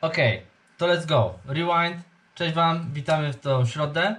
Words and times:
Okej, 0.00 0.42
to 0.76 0.86
let's 0.86 1.06
go. 1.06 1.38
Rewind. 1.44 2.02
Cześć 2.34 2.54
Wam, 2.54 2.92
witamy 2.92 3.32
w 3.32 3.40
tą 3.40 3.66
środę. 3.66 4.16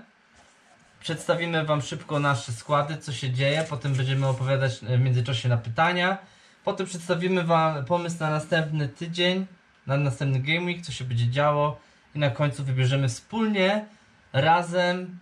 Przedstawimy 1.00 1.66
Wam 1.66 1.82
szybko 1.82 2.20
nasze 2.20 2.52
składy, 2.52 2.98
co 2.98 3.14
się 3.14 3.32
dzieje. 3.32 3.66
Potem 3.70 3.94
będziemy 3.94 4.28
opowiadać 4.28 4.84
e, 4.84 4.98
w 4.98 5.02
międzyczasie 5.02 5.50
na 5.50 5.58
pytania. 5.58 6.18
Potem 6.64 6.86
przedstawimy 6.86 7.44
Wam 7.44 7.86
pomysł 7.86 8.16
na 8.20 8.30
następny 8.30 8.88
tydzień, 8.88 9.46
na 9.88 9.98
następny 9.98 10.40
Game 10.40 10.66
Week, 10.66 10.86
co 10.86 10.92
się 10.92 11.06
będzie 11.06 11.30
działo. 11.30 11.80
I 12.16 12.20
na 12.20 12.30
końcu 12.30 12.64
wybierzemy 12.64 13.10
wspólnie, 13.10 13.86
razem 14.34 15.20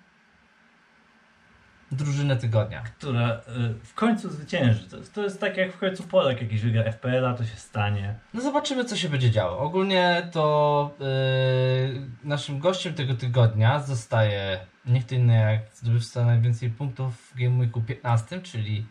drużynę 1.92 2.38
tygodnia. 2.38 2.82
która 2.82 3.34
y, 3.34 3.40
w 3.84 3.94
końcu 3.94 4.30
zwycięży. 4.30 4.90
To 4.90 4.98
jest, 4.98 5.14
to 5.14 5.24
jest 5.24 5.40
tak 5.40 5.58
jak 5.58 5.74
w 5.74 5.78
końcu 5.78 6.04
Polak 6.04 6.42
jakiś 6.42 6.62
wygra 6.62 6.84
FPL-a, 6.84 7.34
to 7.34 7.46
się 7.46 7.56
stanie. 7.56 8.16
No 8.34 8.42
zobaczymy, 8.42 8.86
co 8.86 8.96
się 8.96 9.10
będzie 9.10 9.32
działo. 9.32 9.60
Ogólnie 9.60 10.30
to 10.32 10.96
yy, 11.00 11.08
naszym 12.24 12.60
gościem 12.60 12.94
tego 12.94 13.14
tygodnia 13.14 13.80
zostaje 13.80 14.60
nie 14.86 15.02
kto 15.02 15.16
inny 15.16 15.34
jak 15.34 15.62
zdobywca 15.74 16.26
najwięcej 16.26 16.70
punktów 16.70 17.16
w 17.16 17.40
Game 17.40 17.58
Weeku 17.58 17.82
15, 17.82 18.42
czyli 18.42 18.86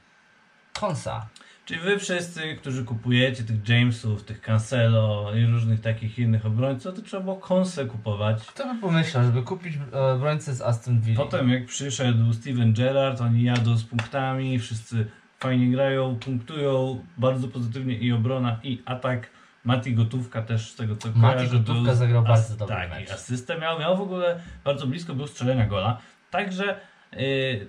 Konsa. 0.80 1.28
Czyli 1.66 1.80
wy 1.80 1.98
wszyscy, 1.98 2.56
którzy 2.56 2.84
kupujecie 2.84 3.44
tych 3.44 3.68
Jamesów, 3.68 4.24
tych 4.24 4.40
Cancelo 4.40 5.32
i 5.34 5.46
różnych 5.46 5.80
takich 5.80 6.18
innych 6.18 6.46
obrońców, 6.46 6.94
to 6.94 7.02
trzeba 7.02 7.22
było 7.22 7.36
konsę 7.36 7.86
kupować. 7.86 8.46
Kto 8.46 8.74
by 8.74 8.80
pomyślał, 8.80 9.24
żeby 9.24 9.42
kupić 9.42 9.78
e, 9.92 10.00
obrońcę 10.00 10.54
z 10.54 10.62
Aston 10.62 11.00
Villa? 11.00 11.16
Potem 11.16 11.50
jak 11.50 11.66
przyszedł 11.66 12.32
Steven 12.32 12.72
Gerrard, 12.72 13.20
oni 13.20 13.42
jadą 13.42 13.76
z 13.76 13.84
punktami, 13.84 14.58
wszyscy 14.58 15.06
fajnie 15.38 15.70
grają, 15.70 16.16
punktują 16.16 17.04
bardzo 17.18 17.48
pozytywnie 17.48 17.94
i 17.94 18.12
obrona 18.12 18.60
i 18.62 18.82
atak. 18.84 19.30
Mati 19.64 19.94
Gotówka 19.94 20.42
też 20.42 20.70
z 20.70 20.76
tego 20.76 20.96
co 20.96 21.08
Mati 21.08 21.20
kojarzę, 21.20 21.58
Gotówka 21.58 21.82
był 21.82 21.94
zagrał 21.94 22.22
bardzo 22.22 22.56
dobry 22.56 22.76
tak, 22.76 22.90
mecz. 22.90 23.08
i 23.08 23.12
asystę 23.12 23.58
miał, 23.58 23.78
miał 23.78 23.96
w 23.96 24.00
ogóle 24.00 24.40
bardzo 24.64 24.86
blisko 24.86 25.14
był 25.14 25.26
strzelenia 25.26 25.66
gola. 25.66 25.98
Także 26.30 26.80
yy, 27.12 27.18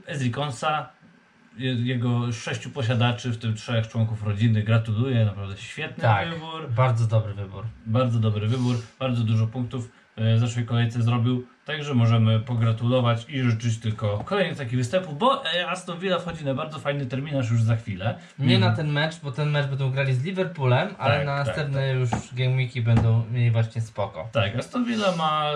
Ezri 0.05 0.31
Konsa, 0.31 0.89
jego 1.59 2.31
sześciu 2.31 2.69
posiadaczy, 2.69 3.31
w 3.31 3.37
tym 3.37 3.55
trzech 3.55 3.87
członków 3.87 4.23
rodziny, 4.23 4.63
gratuluję, 4.63 5.25
naprawdę 5.25 5.57
świetny 5.57 6.01
Tak, 6.01 6.29
wybór. 6.29 6.69
bardzo 6.75 7.07
dobry 7.07 7.33
wybór. 7.33 7.63
Bardzo 7.85 8.19
dobry 8.19 8.47
wybór, 8.47 8.75
bardzo 8.99 9.23
dużo 9.23 9.47
punktów 9.47 9.91
e, 10.15 10.35
w 10.35 10.39
zeszłej 10.39 10.65
kolejce 10.65 11.01
zrobił, 11.01 11.47
także 11.67 11.93
możemy 11.93 12.39
pogratulować 12.39 13.25
i 13.29 13.41
życzyć 13.41 13.79
tylko 13.79 14.17
kolejnych 14.17 14.57
takich 14.57 14.77
występów, 14.77 15.17
bo 15.17 15.45
e, 15.53 15.69
Aston 15.69 15.99
Villa 15.99 16.19
wchodzi 16.19 16.45
na 16.45 16.53
bardzo 16.53 16.79
fajny 16.79 17.05
terminarz 17.05 17.51
już 17.51 17.61
za 17.61 17.75
chwilę. 17.75 18.15
Nie 18.39 18.55
Mm. 18.57 18.69
na 18.69 18.75
ten 18.75 18.91
mecz, 18.91 19.19
bo 19.23 19.31
ten 19.31 19.49
mecz 19.49 19.67
będą 19.67 19.91
grali 19.91 20.13
z 20.13 20.23
Liverpoolem, 20.23 20.89
ale 20.97 21.17
Tak, 21.17 21.25
na 21.25 21.37
tak, 21.37 21.47
następne 21.47 21.93
już 21.93 22.09
Game 22.33 22.55
Weeki 22.55 22.81
będą 22.81 23.25
mieli 23.31 23.51
właśnie 23.51 23.81
spoko. 23.81 24.29
Tak, 24.31 24.55
Aston 24.55 24.85
Villa 24.85 25.15
ma 25.15 25.51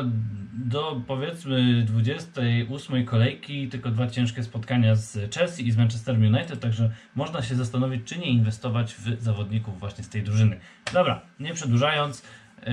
do 0.54 1.02
powiedzmy 1.08 1.84
28 1.84 3.06
kolejki 3.06 3.68
tylko 3.68 3.90
dwa 3.90 4.08
ciężkie 4.08 4.44
spotkania 4.44 4.96
z 4.96 5.36
Chelsea 5.36 5.68
i 5.68 5.72
z 5.72 5.78
Manchester 5.78 6.16
United, 6.16 6.60
także 6.60 6.92
można 7.16 7.42
się 7.42 7.56
zastanowić, 7.56 8.08
czy 8.08 8.20
nie 8.20 8.30
inwestować 8.30 8.94
w 8.94 9.22
zawodników 9.24 9.80
właśnie 9.80 10.04
z 10.04 10.10
tej 10.10 10.24
drużyny. 10.24 10.60
Dobra, 10.94 11.22
nie 11.40 11.54
przedłużając, 11.54 12.24
yy, 12.66 12.72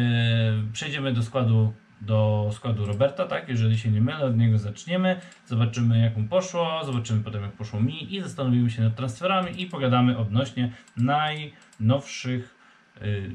przejdziemy 0.72 1.12
do 1.12 1.22
składu 1.22 1.72
do 2.00 2.50
składu 2.54 2.86
Roberta, 2.86 3.27
tak? 3.27 3.48
Jeżeli 3.48 3.78
się 3.78 3.91
nie 3.91 4.00
mylę, 4.00 4.27
od 4.27 4.36
niego 4.36 4.58
zaczniemy. 4.58 5.20
Zobaczymy 5.46 5.98
jak 6.00 6.16
mu 6.16 6.28
poszło, 6.28 6.84
zobaczymy 6.84 7.24
potem 7.24 7.42
jak 7.42 7.52
poszło 7.52 7.80
mi 7.80 8.14
i 8.14 8.20
zastanowimy 8.20 8.70
się 8.70 8.82
nad 8.82 8.96
transferami 8.96 9.62
i 9.62 9.66
pogadamy 9.66 10.19
odnośnie 10.19 10.72
najnowszych 10.96 12.54
y, 13.02 13.30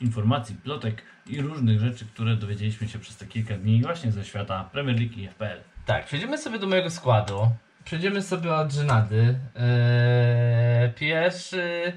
informacji, 0.00 0.56
plotek 0.56 1.02
i 1.26 1.40
różnych 1.40 1.80
rzeczy, 1.80 2.04
które 2.04 2.36
dowiedzieliśmy 2.36 2.88
się 2.88 2.98
przez 2.98 3.16
te 3.16 3.26
kilka 3.26 3.56
dni 3.56 3.82
właśnie 3.82 4.12
ze 4.12 4.24
świata 4.24 4.68
Premier 4.72 4.96
League 4.96 5.14
i 5.20 5.28
FPL. 5.28 5.60
Tak, 5.86 6.06
przejdziemy 6.06 6.38
sobie 6.38 6.58
do 6.58 6.66
mojego 6.66 6.90
składu. 6.90 7.50
Przejdziemy 7.84 8.22
sobie 8.22 8.54
od 8.54 8.72
żenady. 8.72 9.38
Eee, 9.56 10.92
pierwszy. 10.92 11.92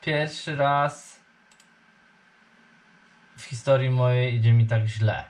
Pierwszy 0.00 0.56
raz 0.56 1.19
w 3.40 3.44
historii 3.44 3.90
mojej 3.90 4.34
idzie 4.34 4.52
mi 4.52 4.66
tak 4.66 4.86
źle. 4.86 5.24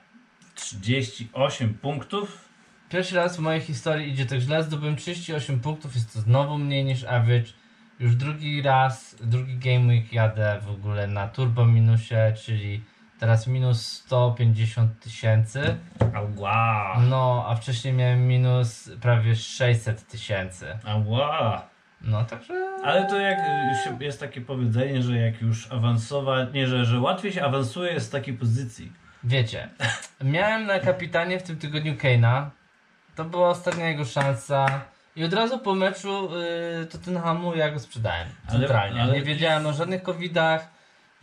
38 0.55 1.75
punktów. 1.75 2.49
Pierwszy 2.89 3.17
raz 3.17 3.37
w 3.37 3.41
mojej 3.41 3.61
historii 3.61 4.13
idzie 4.13 4.27
tak 4.27 4.41
źle. 4.41 4.65
Zdobyłem 4.65 4.97
38 4.97 5.61
punktów, 5.61 5.95
jest 5.95 6.13
to 6.13 6.21
znowu 6.21 6.59
mniej 6.59 6.85
niż 6.85 7.05
average. 7.05 7.53
Już 8.01 8.17
drugi 8.17 8.63
raz, 8.63 9.17
drugi 9.21 9.59
game 9.59 9.87
week 9.87 10.13
jadę 10.13 10.61
w 10.63 10.71
ogóle 10.71 11.07
na 11.07 11.29
turbo 11.29 11.67
minusie, 11.67 12.15
czyli 12.45 12.85
teraz 13.21 13.47
minus 13.47 13.87
150 13.87 15.01
tysięcy. 15.01 15.77
Ała! 16.15 16.97
No, 17.01 17.45
a 17.49 17.55
wcześniej 17.55 17.95
miałem 17.95 18.29
minus 18.29 18.91
prawie 19.01 19.37
600 19.37 20.07
tysięcy. 20.07 20.67
Ała! 20.85 21.70
No, 22.03 22.25
także. 22.25 22.55
Ale 22.85 23.07
to 23.09 23.19
jak 23.19 23.39
y, 24.01 24.05
jest 24.05 24.21
takie 24.21 24.41
powiedzenie, 24.41 25.03
że 25.03 25.17
jak 25.19 25.43
już 25.43 25.73
awansować, 25.73 26.49
nie, 26.53 26.67
że, 26.67 26.85
że 26.85 27.01
łatwiej 27.01 27.33
się 27.33 27.45
awansuje 27.45 28.01
z 28.01 28.11
takiej 28.11 28.35
pozycji. 28.35 28.93
Wiecie, 29.25 29.69
miałem 30.25 30.67
na 30.67 30.79
kapitanie 30.79 31.39
w 31.39 31.43
tym 31.43 31.57
tygodniu 31.57 31.97
Keina. 31.97 32.51
To 33.17 33.25
była 33.25 33.49
ostatnia 33.49 33.89
jego 33.89 34.05
szansa. 34.05 34.81
I 35.17 35.25
od 35.25 35.33
razu 35.33 35.59
po 35.59 35.75
meczu 35.75 36.29
yy, 36.79 36.87
Tottenhamu 36.87 37.57
ja 37.57 37.71
go 37.71 37.79
sprzedałem. 37.81 38.29
Ale- 38.49 38.59
Centralnie. 38.59 39.03
ale- 39.03 39.13
Nie 39.13 39.23
wiedziałem 39.23 39.67
o 39.67 39.73
żadnych 39.73 40.03
covidach, 40.03 40.69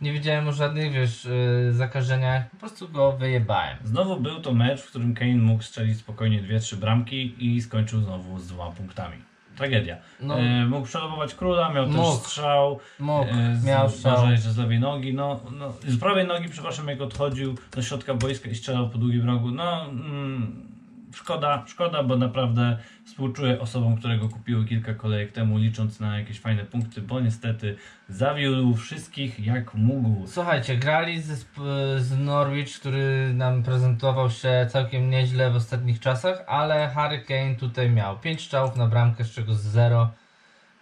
nie 0.00 0.12
wiedziałem 0.12 0.48
o 0.48 0.52
żadnych, 0.52 0.92
wiesz, 0.92 1.24
yy, 1.24 1.72
zakażeniach. 1.72 2.50
Po 2.50 2.56
prostu 2.56 2.88
go 2.88 3.12
wyjebałem. 3.12 3.76
Znowu 3.84 4.20
był 4.20 4.40
to 4.40 4.52
mecz, 4.54 4.80
w 4.82 4.88
którym 4.88 5.14
Kane 5.14 5.34
mógł 5.36 5.62
strzelić 5.62 5.98
spokojnie 5.98 6.42
2-3 6.42 6.76
bramki 6.76 7.34
i 7.56 7.62
skończył 7.62 8.00
znowu 8.00 8.38
z 8.38 8.48
dwoma 8.48 8.70
punktami. 8.72 9.16
Tragedia. 9.58 9.96
No. 10.20 10.38
E, 10.38 10.66
mógł 10.66 10.86
przelobować 10.86 11.34
króla, 11.34 11.72
miał 11.72 11.86
Mógł. 11.86 12.16
też 12.16 12.26
strzał. 12.26 12.78
Mógł, 12.98 13.30
e, 13.30 13.56
z, 13.56 13.64
miał 13.64 13.82
Może 13.82 13.96
strzał. 13.96 14.30
jeszcze 14.30 14.50
z 14.50 14.56
lewej 14.58 14.80
nogi. 14.80 15.14
No, 15.14 15.40
no, 15.58 15.72
z 15.86 15.98
prawej 16.00 16.26
nogi, 16.26 16.48
przepraszam, 16.48 16.88
jak 16.88 17.00
odchodził 17.00 17.54
do 17.76 17.82
środka 17.82 18.14
boiska 18.14 18.48
i 18.50 18.54
strzelał 18.54 18.90
po 18.90 18.98
długim 18.98 19.26
rogu. 19.26 19.50
No, 19.50 19.84
mm, 19.84 20.68
szkoda, 21.14 21.64
szkoda, 21.66 22.02
bo 22.02 22.16
naprawdę 22.16 22.78
współczuję 23.04 23.60
osobom, 23.60 23.96
które 23.96 24.18
go 24.18 24.28
kupiły 24.28 24.64
kilka 24.64 24.94
kolejek 24.94 25.32
temu, 25.32 25.58
licząc 25.58 26.00
na 26.00 26.18
jakieś 26.18 26.40
fajne 26.40 26.64
punkty, 26.64 27.02
bo 27.02 27.20
niestety 27.20 27.76
zawiódł 28.08 28.74
wszystkich 28.74 29.40
jak 29.46 29.74
mógł. 29.74 30.26
Słuchajcie, 30.26 30.76
grali 30.76 31.22
z, 31.22 31.46
z 31.98 32.18
Norwich, 32.18 32.80
który 32.80 33.34
nam 33.34 33.62
prezentował 33.62 34.30
się 34.30 34.66
całkiem 34.70 35.10
nieźle 35.10 35.50
w 35.50 35.56
ostatnich 35.56 36.00
czasach, 36.00 36.44
ale 36.46 36.88
Harry 36.88 37.20
Kane 37.20 37.54
tutaj 37.54 37.90
miał 37.90 38.18
5 38.18 38.40
strzałów 38.42 38.76
na 38.76 38.86
bramkę, 38.86 39.24
z 39.24 39.30
czego 39.30 39.54
0 39.54 40.10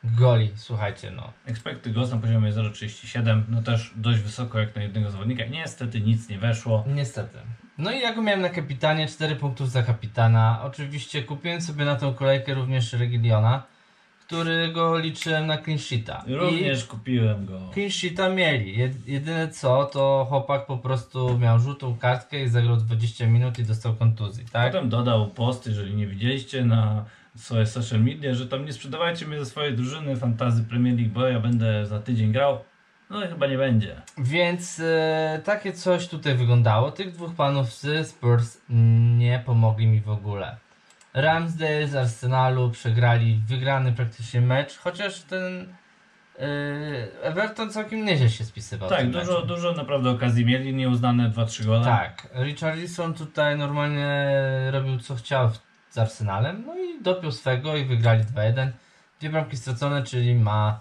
goli. 0.05 0.53
Słuchajcie, 0.55 1.11
no. 1.11 1.33
Expected 1.47 1.93
goals 1.93 2.11
na 2.11 2.17
poziomie 2.17 2.53
0,37, 2.53 3.43
no 3.49 3.63
też 3.63 3.93
dość 3.97 4.21
wysoko 4.21 4.59
jak 4.59 4.77
na 4.77 4.83
jednego 4.83 5.11
zawodnika. 5.11 5.45
Niestety 5.45 6.01
nic 6.01 6.29
nie 6.29 6.39
weszło. 6.39 6.85
Niestety. 6.87 7.39
No 7.79 7.93
i 7.93 8.01
ja 8.01 8.15
go 8.15 8.23
miałem 8.23 8.41
na 8.41 8.49
kapitanie, 8.49 9.07
4 9.09 9.37
punktów 9.37 9.71
za 9.71 9.83
kapitana. 9.83 10.61
Oczywiście 10.65 11.23
kupiłem 11.23 11.61
sobie 11.63 11.85
na 11.85 11.97
tą 11.97 12.15
kolejkę 12.15 12.55
również 12.55 12.93
Regiliona, 12.93 13.63
którego 14.27 14.99
liczyłem 14.99 15.47
na 15.47 15.59
clean 15.63 15.79
sheeta. 15.79 16.25
Również 16.29 16.85
kupiłem 16.85 17.47
go. 17.47 17.59
I 17.71 17.75
clean 17.75 17.91
sheeta 17.91 18.29
mieli. 18.29 18.79
Jed- 18.79 19.07
Jedyne 19.07 19.49
co, 19.49 19.85
to 19.85 20.27
chłopak 20.29 20.67
po 20.67 20.79
prostu 20.79 21.39
miał 21.39 21.59
żółtą 21.59 21.97
kartkę 21.99 22.43
i 22.43 22.49
zagrał 22.49 22.77
20 22.77 23.27
minut 23.27 23.59
i 23.59 23.63
dostał 23.65 23.95
kontuzji, 23.95 24.45
tak? 24.53 24.73
Potem 24.73 24.89
dodał 24.89 25.31
post, 25.31 25.67
jeżeli 25.67 25.95
nie 25.95 26.07
widzieliście 26.07 26.65
na 26.65 27.05
swoje 27.37 27.67
social 27.67 28.01
media, 28.01 28.35
że 28.35 28.47
tam 28.49 28.65
nie 28.65 28.73
sprzedawajcie 28.73 29.27
mnie 29.27 29.39
ze 29.39 29.47
swojej 29.47 29.77
drużyny 29.77 30.17
Fantazy 30.17 30.65
Premier 30.65 30.95
League, 30.97 31.13
bo 31.15 31.27
ja 31.27 31.41
będę 31.41 31.87
za 31.87 32.01
tydzień 32.01 32.33
grał. 32.33 32.59
No 33.11 33.25
i 33.25 33.29
chyba 33.29 33.47
nie 33.47 33.59
będzie. 33.59 34.03
Więc 34.19 34.81
e, 34.81 35.41
takie 35.45 35.73
coś 35.73 36.09
tutaj 36.09 36.35
wyglądało. 36.35 36.91
Tych 36.93 37.13
dwóch 37.13 37.35
panów 37.35 37.73
z 37.73 38.09
Spurs 38.09 38.59
nie 39.19 39.43
pomogli 39.47 39.87
mi 39.87 40.01
w 40.01 40.11
ogóle. 40.11 40.57
Ramsdale 41.15 41.89
z 41.89 41.97
Arsenalu 41.97 42.71
przegrali 42.71 43.41
wygrany 43.49 43.93
praktycznie 43.93 44.41
mecz, 44.41 44.79
chociaż 44.79 45.23
ten 45.23 45.75
e, 46.39 47.23
Everton 47.23 47.71
całkiem 47.71 48.05
nieźle 48.05 48.29
się 48.29 48.45
spisywał. 48.45 48.89
tak, 48.89 49.11
dużo, 49.11 49.43
dużo 49.43 49.73
naprawdę 49.73 50.11
okazji 50.11 50.45
mieli, 50.45 50.75
nieuznane 50.75 51.31
2-3 51.31 51.65
gole. 51.67 51.85
Tak, 51.85 52.29
Richarlison 52.35 53.15
tutaj 53.15 53.59
normalnie 53.59 54.27
robił 54.71 54.99
co 54.99 55.15
chciał 55.15 55.51
z 55.91 55.99
Arsenalem, 55.99 56.65
no 56.67 56.77
i 56.79 57.03
dopiął 57.03 57.33
swego 57.33 57.77
i 57.77 57.85
wygrali 57.85 58.25
2-1. 58.25 58.71
Dwie 59.21 59.31
bramki 59.31 59.57
stracone, 59.57 60.03
czyli 60.03 60.35
ma 60.35 60.81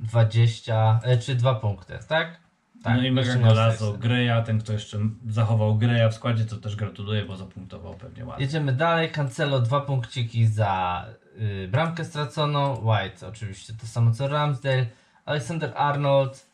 20, 0.00 1.00
e, 1.02 1.18
czy 1.18 1.34
2 1.34 1.54
punkty, 1.54 1.98
tak? 2.08 2.42
Tak, 2.82 2.96
no 2.96 3.02
i 3.02 3.10
mega 3.10 3.36
golazo. 3.36 3.92
Greja, 3.92 4.42
ten 4.42 4.60
kto 4.60 4.72
jeszcze 4.72 4.98
zachował 5.28 5.76
Greja 5.76 6.08
w 6.08 6.14
składzie, 6.14 6.44
to 6.44 6.56
też 6.56 6.76
gratuluję, 6.76 7.24
bo 7.24 7.36
zapunktował 7.36 7.94
pewnie 7.94 8.24
ładnie. 8.24 8.44
Jedziemy 8.44 8.72
dalej. 8.72 9.10
Cancelo 9.10 9.60
dwa 9.60 9.80
punkciki 9.80 10.46
za 10.46 11.06
y, 11.40 11.68
bramkę 11.68 12.04
straconą. 12.04 12.74
White 12.74 13.28
oczywiście 13.28 13.72
to 13.80 13.86
samo 13.86 14.10
co 14.10 14.28
Ramsdale. 14.28 14.86
Alexander 15.24 15.72
Arnold 15.76 16.46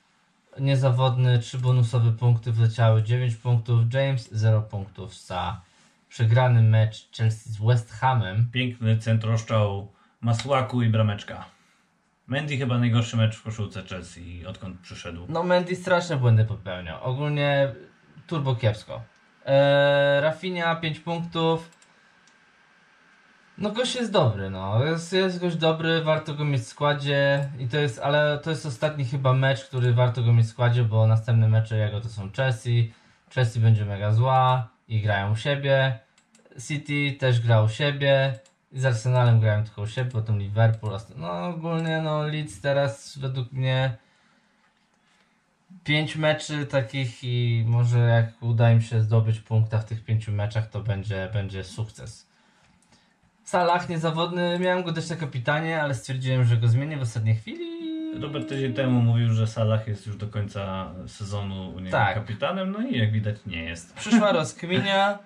niezawodny, 0.61 1.39
3 1.39 1.59
bonusowe 1.59 2.13
punkty 2.13 2.53
wleciały, 2.53 3.03
9 3.03 3.37
punktów. 3.37 3.95
James 3.95 4.29
0 4.33 4.63
punktów 4.63 5.27
za 5.27 5.61
przegrany 6.09 6.63
mecz 6.63 7.09
Chelsea 7.17 7.51
z 7.51 7.59
West 7.59 7.93
Hamem. 7.93 8.49
Piękny 8.53 8.99
centroszczał 8.99 9.93
Masłaku 10.21 10.83
i 10.83 10.89
brameczka. 10.89 11.45
Mendy 12.29 12.57
chyba 12.57 12.79
najgorszy 12.79 13.17
mecz 13.17 13.37
w 13.37 13.43
koszulce 13.43 13.83
Chelsea, 13.83 14.47
odkąd 14.47 14.81
przyszedł. 14.81 15.27
No 15.29 15.43
Mendy 15.43 15.77
straszne 15.77 16.17
błędy 16.17 16.45
popełniał. 16.45 17.05
Ogólnie 17.05 17.75
turbo 18.27 18.57
kiepsko. 18.57 19.03
Eee, 19.47 20.21
Rafinha 20.21 20.77
5 20.77 21.01
punktów. 21.01 21.71
No 23.59 23.71
gość 23.71 23.95
jest 23.95 24.13
dobry, 24.13 24.51
no. 24.51 24.85
Jest, 24.85 25.13
jest 25.13 25.41
gość 25.41 25.57
dobry, 25.57 26.03
warto 26.03 26.35
go 26.35 26.45
mieć 26.45 26.63
w 26.63 26.67
składzie. 26.67 27.49
I 27.59 27.69
to 27.69 27.77
jest, 27.77 27.99
ale 27.99 28.39
to 28.43 28.51
jest 28.51 28.67
ostatni 28.67 29.05
chyba 29.05 29.33
mecz, 29.33 29.65
który 29.65 29.93
warto 29.93 30.23
go 30.23 30.33
mieć 30.33 30.47
w 30.47 30.51
składzie, 30.51 30.85
bo 30.85 31.07
następne 31.07 31.49
mecze 31.49 31.79
jego 31.79 32.01
to 32.01 32.09
są 32.09 32.31
Chelsea. 32.37 32.93
Chelsea 33.35 33.61
będzie 33.61 33.85
mega 33.85 34.13
zła 34.13 34.69
i 34.89 35.01
grają 35.03 35.33
u 35.33 35.37
siebie. 35.37 35.99
City 36.69 37.17
też 37.19 37.41
gra 37.41 37.63
u 37.63 37.69
siebie. 37.69 38.39
Z 38.73 38.85
Arsenalem 38.85 39.41
grają 39.41 39.65
tylko 39.65 39.83
u 39.83 39.87
siebie, 39.87 40.11
potem 40.11 40.39
Liverpool. 40.39 40.99
No 41.17 41.47
ogólnie 41.49 42.01
no 42.03 42.23
Leeds 42.23 42.61
teraz 42.61 43.19
według 43.19 43.53
mnie 43.53 43.97
pięć 45.85 46.17
meczy 46.17 46.67
takich 46.67 47.25
i 47.25 47.65
może 47.67 47.99
jak 47.99 48.43
uda 48.43 48.73
im 48.73 48.81
się 48.81 49.01
zdobyć 49.01 49.41
punkta 49.41 49.79
w 49.79 49.85
tych 49.85 50.05
pięciu 50.05 50.33
meczach, 50.33 50.71
to 50.71 50.81
będzie, 50.81 51.31
będzie 51.33 51.65
sukces. 51.65 52.29
Salah 53.45 53.89
niezawodny, 53.89 54.59
miałem 54.59 54.83
go 54.85 54.93
też 54.93 55.11
na 55.11 55.17
kapitanie, 55.17 55.83
ale 55.83 55.95
stwierdziłem, 55.95 56.45
że 56.45 56.57
go 56.57 56.69
zmienię 56.69 56.97
w 56.97 57.03
ostatniej 57.03 57.37
chwili. 57.37 57.69
Robert 58.21 58.49
tydzień 58.49 58.75
temu 58.75 59.01
mówił, 59.01 59.33
że 59.33 59.47
Salah 59.47 59.89
jest 59.89 60.07
już 60.07 60.17
do 60.17 60.27
końca 60.27 60.93
sezonu 61.07 61.71
u 61.71 61.79
niego 61.79 61.91
Tak. 61.91 62.15
kapitanem, 62.15 62.71
no 62.71 62.81
i 62.83 62.99
jak 62.99 63.13
widać 63.13 63.37
nie 63.47 63.65
jest. 63.65 63.95
Przyszła 63.95 64.33
rozkminia 64.43 65.19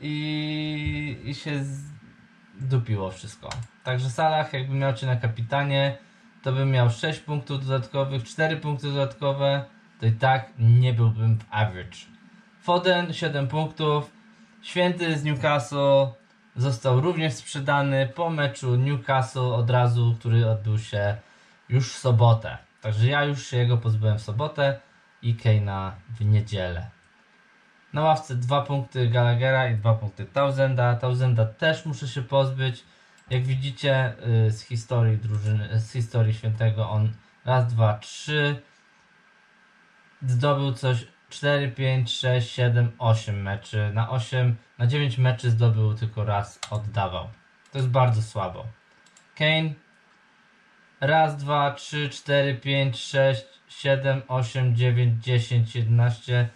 i, 0.00 1.16
i 1.24 1.34
się 1.34 1.64
zdupiło 2.60 3.10
wszystko. 3.10 3.48
Także 3.84 4.10
Salah 4.10 4.52
jakby 4.52 4.74
miał 4.74 4.92
cię 4.92 5.06
na 5.06 5.16
kapitanie, 5.16 5.98
to 6.42 6.52
bym 6.52 6.70
miał 6.70 6.90
6 6.90 7.20
punktów 7.20 7.66
dodatkowych, 7.66 8.24
4 8.24 8.56
punkty 8.56 8.88
dodatkowe, 8.88 9.64
to 10.00 10.06
i 10.06 10.12
tak 10.12 10.52
nie 10.58 10.94
byłbym 10.94 11.38
w 11.38 11.44
average. 11.50 11.98
Foden 12.62 13.12
7 13.12 13.48
punktów, 13.48 14.10
Święty 14.62 15.18
z 15.18 15.24
Newcastle 15.24 16.06
został 16.56 17.00
również 17.00 17.34
sprzedany 17.34 18.08
po 18.14 18.30
meczu 18.30 18.76
Newcastle 18.76 19.40
od 19.40 19.70
razu, 19.70 20.16
który 20.18 20.50
odbył 20.50 20.78
się 20.78 21.16
już 21.68 21.92
w 21.92 21.98
sobotę. 21.98 22.58
Także 22.80 23.06
ja 23.06 23.24
już 23.24 23.46
się 23.46 23.56
jego 23.56 23.76
pozbyłem 23.76 24.18
w 24.18 24.22
sobotę 24.22 24.80
i 25.22 25.34
Keina 25.34 25.94
w 26.18 26.24
niedzielę. 26.24 26.90
Na 27.92 28.02
ławce 28.02 28.34
dwa 28.34 28.62
punkty 28.62 29.08
Gallaghera 29.08 29.70
i 29.70 29.76
dwa 29.76 29.94
punkty 29.94 30.24
Tausenda. 30.24 30.96
Tausenda 30.96 31.46
też 31.46 31.86
muszę 31.86 32.08
się 32.08 32.22
pozbyć. 32.22 32.84
Jak 33.30 33.42
widzicie 33.42 34.14
y, 34.46 34.50
z 34.50 34.62
historii 34.62 35.18
drużyny, 35.18 35.80
z 35.80 35.92
historii 35.92 36.34
świętego 36.34 36.90
on 36.90 37.12
raz, 37.44 37.74
dwa, 37.74 37.98
trzy 37.98 38.62
zdobył 40.26 40.72
coś 40.72 41.06
4, 41.30 41.70
5, 41.70 42.12
6, 42.12 42.50
7, 42.50 42.92
8 42.98 43.42
meczy. 43.42 43.90
Na 43.94 44.10
8, 44.10 44.56
na 44.78 44.86
9 44.86 45.18
meczy 45.18 45.50
zdobył 45.50 45.94
tylko 45.94 46.24
raz, 46.24 46.60
oddawał. 46.70 47.28
To 47.72 47.78
jest 47.78 47.90
bardzo 47.90 48.22
słabo. 48.22 48.66
Kane 49.34 49.70
raz, 51.00 51.36
dwa, 51.36 51.70
trzy, 51.70 52.08
cztery, 52.08 52.54
pięć, 52.54 52.98
sześć, 52.98 53.46
siedem, 53.68 54.22
osiem, 54.28 54.76
dziewięć, 54.76 55.24
dziesięć, 55.24 55.76
jedenaście. 55.76 56.48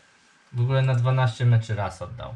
W 0.54 0.60
ogóle 0.60 0.82
na 0.82 0.94
12 0.94 1.46
meczy 1.46 1.74
raz 1.74 2.02
oddał. 2.02 2.34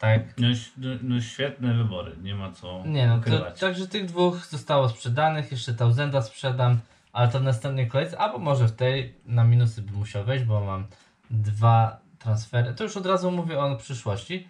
Tak. 0.00 0.20
No, 0.38 0.48
no, 0.76 0.88
no 1.02 1.20
świetne 1.20 1.74
wybory, 1.74 2.16
nie 2.22 2.34
ma 2.34 2.52
co 2.52 2.82
Nie 2.86 3.06
no, 3.06 3.20
to, 3.20 3.50
także 3.60 3.86
tych 3.86 4.06
dwóch 4.06 4.46
zostało 4.46 4.88
sprzedanych, 4.88 5.50
jeszcze 5.50 5.74
Tausenda 5.74 6.22
sprzedam, 6.22 6.78
ale 7.12 7.28
to 7.28 7.40
w 7.40 7.42
następnej 7.42 7.88
kolejce, 7.88 8.18
albo 8.18 8.38
może 8.38 8.68
w 8.68 8.72
tej 8.72 9.14
na 9.26 9.44
minusy 9.44 9.82
by 9.82 9.92
musiał 9.92 10.24
wejść, 10.24 10.44
bo 10.44 10.60
mam 10.60 10.86
dwa 11.30 12.00
transfery. 12.18 12.74
To 12.74 12.84
już 12.84 12.96
od 12.96 13.06
razu 13.06 13.30
mówię 13.30 13.58
o 13.58 13.76
przyszłości. 13.76 14.48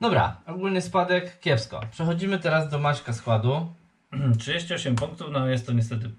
Dobra, 0.00 0.36
ogólny 0.46 0.82
spadek 0.82 1.40
kiepsko. 1.40 1.80
Przechodzimy 1.90 2.38
teraz 2.38 2.70
do 2.70 2.78
Maćka 2.78 3.12
składu. 3.12 3.72
38 4.38 4.96
punktów, 4.96 5.28
no 5.32 5.48
jest 5.48 5.66
to 5.66 5.72
niestety 5.72 6.10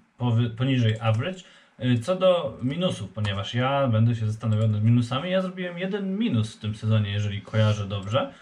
poniżej 0.56 1.00
average. 1.00 1.40
Y, 1.84 1.98
Co 1.98 2.16
do 2.16 2.58
minusów, 2.62 3.10
ponieważ 3.10 3.54
ja 3.54 3.88
będę 3.88 4.14
się 4.14 4.26
zastanawiał 4.26 4.68
nad 4.68 4.84
minusami, 4.84 5.30
ja 5.30 5.42
zrobiłem 5.42 5.78
jeden 5.78 6.18
minus 6.18 6.56
w 6.56 6.58
tym 6.58 6.74
sezonie, 6.74 7.10
jeżeli 7.10 7.42
kojarzę 7.42 7.86
dobrze. 7.86 8.32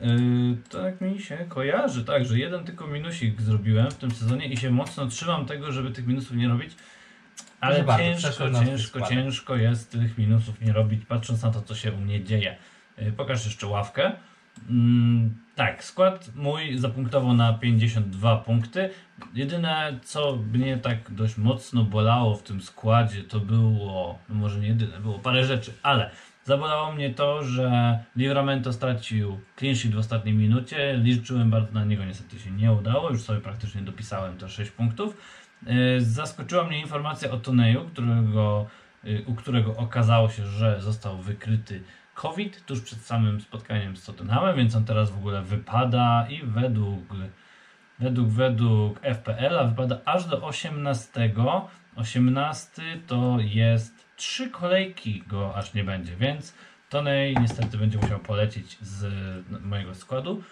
Yy, 0.00 0.56
tak 0.70 1.00
mi 1.00 1.20
się 1.20 1.36
kojarzy, 1.48 2.04
tak, 2.04 2.24
że 2.24 2.38
jeden 2.38 2.64
tylko 2.64 2.86
minusik 2.86 3.40
zrobiłem 3.40 3.90
w 3.90 3.94
tym 3.94 4.10
sezonie 4.10 4.46
i 4.46 4.56
się 4.56 4.70
mocno 4.70 5.06
trzymam 5.06 5.46
tego, 5.46 5.72
żeby 5.72 5.90
tych 5.90 6.06
minusów 6.06 6.36
nie 6.36 6.48
robić. 6.48 6.72
Ale 7.60 7.84
Proszę 7.84 7.98
ciężko, 7.98 8.50
ciężko, 8.64 9.06
ciężko 9.06 9.56
jest 9.56 9.92
tych 9.92 10.18
minusów 10.18 10.60
nie 10.60 10.72
robić, 10.72 11.04
patrząc 11.06 11.42
na 11.42 11.50
to, 11.50 11.62
co 11.62 11.74
się 11.74 11.92
u 11.92 11.96
mnie 11.96 12.24
dzieje. 12.24 12.56
Yy, 12.98 13.12
Pokaż 13.12 13.44
jeszcze 13.44 13.66
ławkę. 13.66 14.12
Mm, 14.70 15.34
tak, 15.54 15.84
skład 15.84 16.30
mój 16.34 16.78
zapunktował 16.78 17.34
na 17.34 17.52
52 17.52 18.36
punkty. 18.36 18.90
Jedyne, 19.34 19.98
co 20.02 20.36
mnie 20.52 20.78
tak 20.78 21.14
dość 21.14 21.38
mocno 21.38 21.84
bolało 21.84 22.36
w 22.36 22.42
tym 22.42 22.60
składzie, 22.60 23.22
to 23.24 23.40
było, 23.40 24.18
no 24.28 24.34
może 24.34 24.60
nie 24.60 24.68
jedyne, 24.68 25.00
było 25.00 25.18
parę 25.18 25.44
rzeczy, 25.44 25.72
ale 25.82 26.10
zabolało 26.44 26.92
mnie 26.92 27.14
to, 27.14 27.44
że 27.44 27.98
Livramento 28.16 28.72
stracił 28.72 29.40
clean 29.56 29.76
sheet 29.76 29.94
w 29.94 29.98
ostatniej 29.98 30.34
minucie. 30.34 30.96
Liczyłem 30.96 31.50
bardzo 31.50 31.72
na 31.72 31.84
niego, 31.84 32.04
niestety 32.04 32.38
się 32.38 32.50
nie 32.50 32.72
udało. 32.72 33.10
Już 33.10 33.22
sobie 33.22 33.40
praktycznie 33.40 33.82
dopisałem 33.82 34.38
te 34.38 34.48
6 34.48 34.70
punktów. 34.70 35.16
Yy, 35.66 36.00
Zaskoczyła 36.00 36.64
mnie 36.64 36.80
informacja 36.80 37.30
o 37.30 37.36
Toneju, 37.36 37.84
którego, 37.84 38.66
yy, 39.04 39.24
u 39.26 39.34
którego 39.34 39.76
okazało 39.76 40.28
się, 40.28 40.46
że 40.46 40.80
został 40.80 41.18
wykryty 41.18 41.82
COVID 42.22 42.66
tuż 42.66 42.80
przed 42.80 42.98
samym 42.98 43.40
spotkaniem 43.40 43.96
z 43.96 44.04
Tottenhamem, 44.04 44.56
więc 44.56 44.76
on 44.76 44.84
teraz 44.84 45.10
w 45.10 45.16
ogóle 45.16 45.42
wypada 45.42 46.26
i 46.30 46.42
według 46.42 47.04
według, 47.98 48.28
według 48.28 49.00
FPL-a 49.00 49.64
wypada 49.64 49.98
aż 50.04 50.26
do 50.26 50.42
18. 50.42 51.32
18 51.96 52.82
to 53.06 53.36
jest 53.40 53.94
trzy 54.16 54.50
kolejki 54.50 55.22
go 55.26 55.56
aż 55.56 55.74
nie 55.74 55.84
będzie, 55.84 56.16
więc 56.16 56.54
Tonej 56.90 57.36
niestety 57.40 57.78
będzie 57.78 57.98
musiał 57.98 58.18
polecieć 58.18 58.78
z 58.80 59.06
mojego 59.64 59.94
składu. 59.94 60.42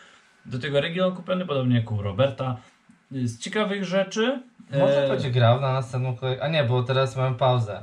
Do 0.47 0.59
tego 0.59 0.81
region 0.81 1.17
kupiony, 1.17 1.47
podobnie 1.47 1.77
jak 1.77 1.93
u 1.93 2.03
Roberta. 2.03 2.57
Z 3.11 3.39
ciekawych 3.39 3.85
rzeczy. 3.85 4.43
Może 4.71 5.05
e, 5.05 5.09
będzie 5.09 5.31
grał 5.31 5.61
na 5.61 5.73
następną 5.73 6.17
kolejkę. 6.17 6.43
A 6.43 6.49
nie, 6.49 6.65
bo 6.65 6.83
teraz 6.83 7.17
mamy 7.17 7.37
pauzę. 7.37 7.83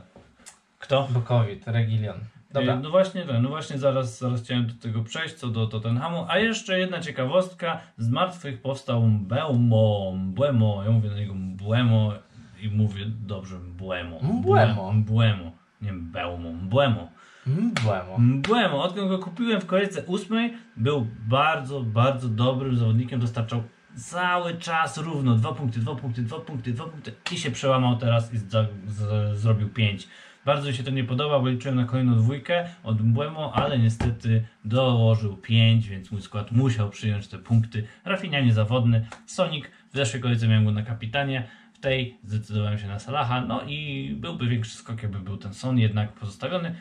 Kto? 0.80 1.08
Bo 1.12 1.22
COVID, 1.22 1.68
Regilion. 1.68 2.20
Dobra. 2.60 2.80
No 2.84 2.90
właśnie, 2.90 3.26
tak, 3.26 3.42
no 3.42 3.50
właśnie 3.50 3.78
zaraz, 3.78 4.20
zaraz 4.20 4.44
chciałem 4.44 4.68
do 4.68 4.74
tego 4.74 5.04
przejść, 5.04 5.36
co 5.36 5.48
do 5.48 5.68
Tottenhamu. 5.68 6.26
A 6.30 6.38
jeszcze 6.38 6.80
jedna 6.80 7.00
ciekawostka. 7.00 7.80
Z 7.98 8.10
martwych 8.10 8.62
powstał 8.62 9.08
Mbeumo, 9.08 10.14
Mbuemo, 10.16 10.84
ja 10.86 10.92
mówię 10.92 11.10
na 11.10 11.16
niego 11.16 11.34
Mbuemo 11.34 12.14
i 12.62 12.70
mówię 12.70 13.06
dobrze 13.06 13.60
Mbuemo. 13.60 14.20
Mbuemo. 14.22 14.94
Mbuemo, 14.94 15.52
nie 15.82 15.94
Mbeumo, 15.94 16.52
Mbuemo. 16.52 17.08
Mm, 17.48 17.72
Błemo. 17.84 18.18
Mbuemo, 18.18 18.84
odkąd 18.84 19.10
go 19.10 19.20
kupiłem 19.20 19.62
w 19.62 19.66
kolejce 19.66 20.04
ósmej, 20.04 20.54
był 20.78 21.08
bardzo, 21.28 21.82
bardzo 21.82 22.30
dobrym 22.30 22.78
zawodnikiem, 22.78 23.20
dostarczał 23.20 23.64
cały 23.96 24.54
czas 24.54 24.98
równo, 24.98 25.36
dwa 25.36 25.54
punkty, 25.54 25.80
dwa 25.80 25.96
punkty, 25.96 26.22
dwa 26.22 26.40
punkty, 26.40 26.74
dwa 26.74 26.86
punkty 26.86 27.12
i 27.32 27.38
się 27.38 27.52
przełamał 27.52 27.98
teraz 27.98 28.34
i 28.34 28.38
za, 28.38 28.66
z, 28.88 29.38
zrobił 29.38 29.70
pięć. 29.70 30.08
Bardzo 30.48 30.68
mi 30.68 30.74
się 30.74 30.84
to 30.84 30.92
nie 30.92 31.04
podoba, 31.04 31.40
bo 31.40 31.50
liczyłem 31.50 31.76
na 31.76 31.86
kolejną 31.86 32.18
dwójkę 32.18 32.70
od 32.84 33.02
Mbuemo, 33.02 33.54
ale 33.54 33.80
niestety 33.80 34.44
dołożył 34.66 35.38
5, 35.38 35.88
więc 35.88 36.12
mój 36.12 36.22
skład 36.22 36.52
musiał 36.52 36.90
przyjąć 36.90 37.28
te 37.28 37.38
punkty. 37.38 37.88
Rafinha 38.06 38.40
niezawodny, 38.40 39.06
Sonic 39.26 39.66
w 39.94 39.96
zeszłej 39.96 40.22
kolejce 40.22 40.48
miałem 40.48 40.66
go 40.66 40.72
na 40.72 40.84
kapitanie, 40.84 41.48
w 41.74 41.80
tej 41.80 42.18
zdecydowałem 42.24 42.78
się 42.78 42.88
na 42.88 43.00
Salaha, 43.00 43.42
no 43.42 43.62
i 43.68 44.10
byłby 44.20 44.48
większy 44.48 44.78
skok, 44.78 45.04
jakby 45.04 45.20
był 45.20 45.38
ten 45.38 45.54
Son 45.54 45.80
jednak 45.80 46.14
pozostawiony. 46.14 46.76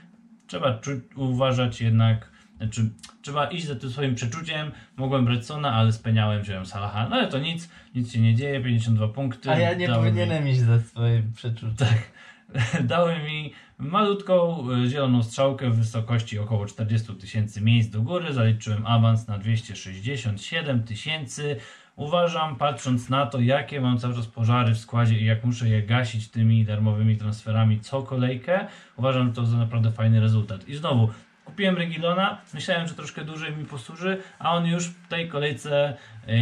Trzeba 0.46 0.80
uważać 1.16 1.80
jednak, 1.80 2.30
znaczy 2.56 2.90
trzeba 3.22 3.46
iść 3.46 3.66
za 3.66 3.76
tym 3.76 3.90
swoim 3.90 4.14
przeczuciem. 4.14 4.72
Mogłem 4.96 5.24
brać 5.24 5.46
Sona, 5.46 5.72
ale 5.72 5.92
speniałem, 5.92 6.42
wziąłem 6.42 6.66
Salaha. 6.66 7.08
No 7.08 7.16
ale 7.16 7.28
to 7.28 7.38
nic, 7.38 7.68
nic 7.94 8.12
się 8.12 8.20
nie 8.20 8.34
dzieje, 8.34 8.60
52 8.60 9.08
punkty. 9.08 9.50
A 9.50 9.58
ja 9.58 9.74
nie 9.74 9.86
Dały 9.86 10.04
mi- 10.04 10.10
powinienem 10.10 10.48
iść 10.48 10.60
za 10.60 10.80
swoim 10.80 11.32
przeczuciem. 11.32 11.76
Tak. 11.76 12.16
Dały 12.84 13.18
mi 13.18 13.52
malutką 13.78 14.66
y, 14.70 14.88
zieloną 14.88 15.22
strzałkę 15.22 15.70
w 15.70 15.76
wysokości 15.76 16.38
około 16.38 16.66
40 16.66 17.14
tysięcy 17.14 17.60
miejsc 17.60 17.90
do 17.90 18.02
góry. 18.02 18.32
Zaliczyłem 18.32 18.86
awans 18.86 19.28
na 19.28 19.38
267 19.38 20.82
tysięcy. 20.82 21.56
Uważam, 21.96 22.56
patrząc 22.56 23.08
na 23.08 23.26
to, 23.26 23.40
jakie 23.40 23.80
mam 23.80 23.98
cały 23.98 24.14
czas 24.14 24.26
pożary 24.26 24.74
w 24.74 24.78
składzie 24.78 25.18
i 25.18 25.24
jak 25.24 25.44
muszę 25.44 25.68
je 25.68 25.82
gasić 25.82 26.28
tymi 26.28 26.64
darmowymi 26.64 27.16
transferami 27.16 27.80
co 27.80 28.02
kolejkę, 28.02 28.66
uważam 28.96 29.32
to 29.32 29.46
za 29.46 29.56
naprawdę 29.56 29.90
fajny 29.90 30.20
rezultat. 30.20 30.68
I 30.68 30.76
znowu, 30.76 31.08
kupiłem 31.46 31.76
Regilona, 31.76 32.40
myślałem, 32.54 32.88
że 32.88 32.94
troszkę 32.94 33.24
dłużej 33.24 33.56
mi 33.56 33.64
posłuży, 33.64 34.22
a 34.38 34.52
on 34.52 34.66
już 34.66 34.88
w 34.88 35.08
tej 35.08 35.28
kolejce 35.28 35.96
yy, 36.26 36.34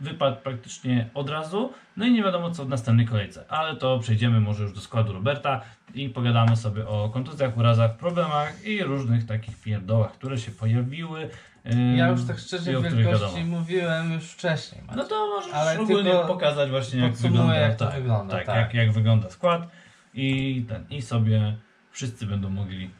wypadł 0.00 0.36
praktycznie 0.36 1.08
od 1.14 1.30
razu. 1.30 1.72
No 1.96 2.06
i 2.06 2.12
nie 2.12 2.22
wiadomo 2.22 2.50
co 2.50 2.64
w 2.64 2.68
następnej 2.68 3.06
kolejce, 3.06 3.44
ale 3.48 3.76
to 3.76 3.98
przejdziemy 3.98 4.40
może 4.40 4.62
już 4.62 4.72
do 4.72 4.80
składu 4.80 5.12
Roberta 5.12 5.60
i 5.94 6.08
pogadamy 6.08 6.56
sobie 6.56 6.88
o 6.88 7.08
kontuzjach, 7.08 7.56
urazach, 7.56 7.96
problemach 7.96 8.64
i 8.64 8.82
różnych 8.82 9.26
takich 9.26 9.60
pierdołach, 9.60 10.12
które 10.12 10.38
się 10.38 10.52
pojawiły. 10.52 11.28
yy, 11.64 11.96
Ja 11.96 12.08
już 12.08 12.26
tak 12.26 12.38
szczerze 12.38 12.78
o 12.78 12.82
wielkości 12.82 13.44
mówiłem 13.44 14.12
już 14.12 14.24
wcześniej. 14.24 14.82
No 14.96 15.04
to 15.04 15.26
możesz 15.26 15.52
Ale 15.54 15.80
ogólnie 15.80 16.12
pokazać 16.26 16.70
właśnie 16.70 17.00
jak 17.00 17.12
wygląda, 17.12 17.56
jak 17.56 17.76
to 17.76 17.86
tak, 17.86 17.94
wygląda, 17.94 18.34
tak, 18.34 18.46
tak. 18.46 18.56
Jak, 18.56 18.74
jak 18.74 18.92
wygląda 18.92 19.30
skład 19.30 19.68
i 20.14 20.64
ten 20.68 20.84
i 20.90 21.02
sobie 21.02 21.56
wszyscy 21.90 22.26
będą 22.26 22.50
mogli 22.50 22.90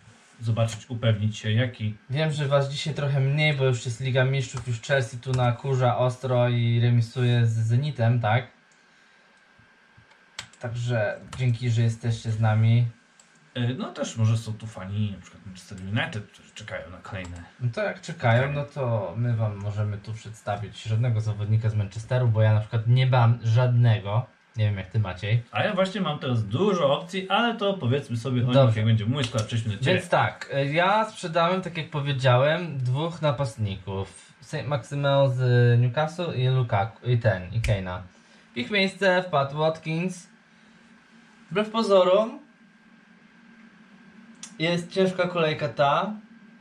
zobaczyć, 0.44 0.90
upewnić 0.90 1.38
się 1.38 1.52
jaki 1.52 1.96
Wiem, 2.10 2.32
że 2.32 2.48
was 2.48 2.70
dzisiaj 2.70 2.94
trochę 2.94 3.20
mniej, 3.20 3.54
bo 3.54 3.64
już 3.64 3.84
jest 3.84 4.00
Liga 4.00 4.24
Mistrzów, 4.24 4.68
już 4.68 4.80
Chelsea 4.80 5.18
tu 5.18 5.32
nakurza 5.32 5.98
ostro 5.98 6.48
i 6.48 6.80
remisuje 6.80 7.46
z 7.46 7.52
Zenitem, 7.52 8.20
tak? 8.20 8.46
Także 10.60 11.20
dzięki, 11.38 11.70
że 11.70 11.82
jesteście 11.82 12.30
z 12.30 12.40
nami. 12.40 12.86
Yy, 13.54 13.74
No 13.78 13.92
też 13.92 14.16
może 14.16 14.38
są 14.38 14.52
tu 14.52 14.66
fani, 14.66 15.12
na 15.12 15.22
przykład 15.22 15.46
Manchester 15.46 15.78
United, 15.80 16.26
którzy 16.26 16.50
czekają 16.54 16.90
na 16.90 16.96
kolejne. 16.96 17.44
No 17.60 17.70
to 17.74 17.82
jak 17.82 18.00
czekają, 18.00 18.52
no 18.52 18.64
to 18.64 19.14
my 19.16 19.36
wam 19.36 19.56
możemy 19.56 19.98
tu 19.98 20.12
przedstawić 20.12 20.82
żadnego 20.82 21.20
zawodnika 21.20 21.68
z 21.68 21.74
Manchesteru, 21.74 22.28
bo 22.28 22.42
ja 22.42 22.54
na 22.54 22.60
przykład 22.60 22.86
nie 22.86 23.06
mam 23.06 23.38
żadnego. 23.42 24.26
Nie 24.56 24.64
wiem 24.64 24.76
jak 24.76 24.86
ty 24.86 24.98
Maciej. 24.98 25.42
A 25.50 25.62
ja 25.64 25.74
właśnie 25.74 26.00
mam 26.00 26.18
teraz 26.18 26.44
dużo 26.44 26.98
opcji, 26.98 27.28
ale 27.28 27.56
to 27.56 27.74
powiedzmy 27.74 28.16
sobie 28.16 28.48
o 28.48 28.66
nich, 28.66 28.76
jak 28.76 28.86
będzie 28.86 29.06
mój 29.06 29.24
skład, 29.24 29.42
przejdźmy 29.42 29.72
do 29.72 29.78
Ciebie. 29.78 29.92
Więc 29.92 30.08
tak, 30.08 30.54
y, 30.54 30.72
ja 30.72 31.10
sprzedałem, 31.10 31.62
tak 31.62 31.76
jak 31.76 31.90
powiedziałem, 31.90 32.78
dwóch 32.78 33.22
napastników. 33.22 34.32
St. 34.40 34.66
Maximel 34.66 35.30
z 35.30 35.80
Newcastle 35.80 36.34
i 36.36 36.48
Lukaku, 36.48 37.10
i 37.10 37.18
ten, 37.18 37.52
i 37.52 37.60
Kane'a. 37.60 38.00
W 38.54 38.56
ich 38.56 38.70
miejsce 38.70 39.22
wpadł 39.22 39.58
Watkins. 39.58 40.28
Wbrew 41.50 41.70
pozorom 41.70 42.38
jest 44.58 44.90
ciężka 44.90 45.28
kolejka 45.28 45.68
ta, 45.68 46.12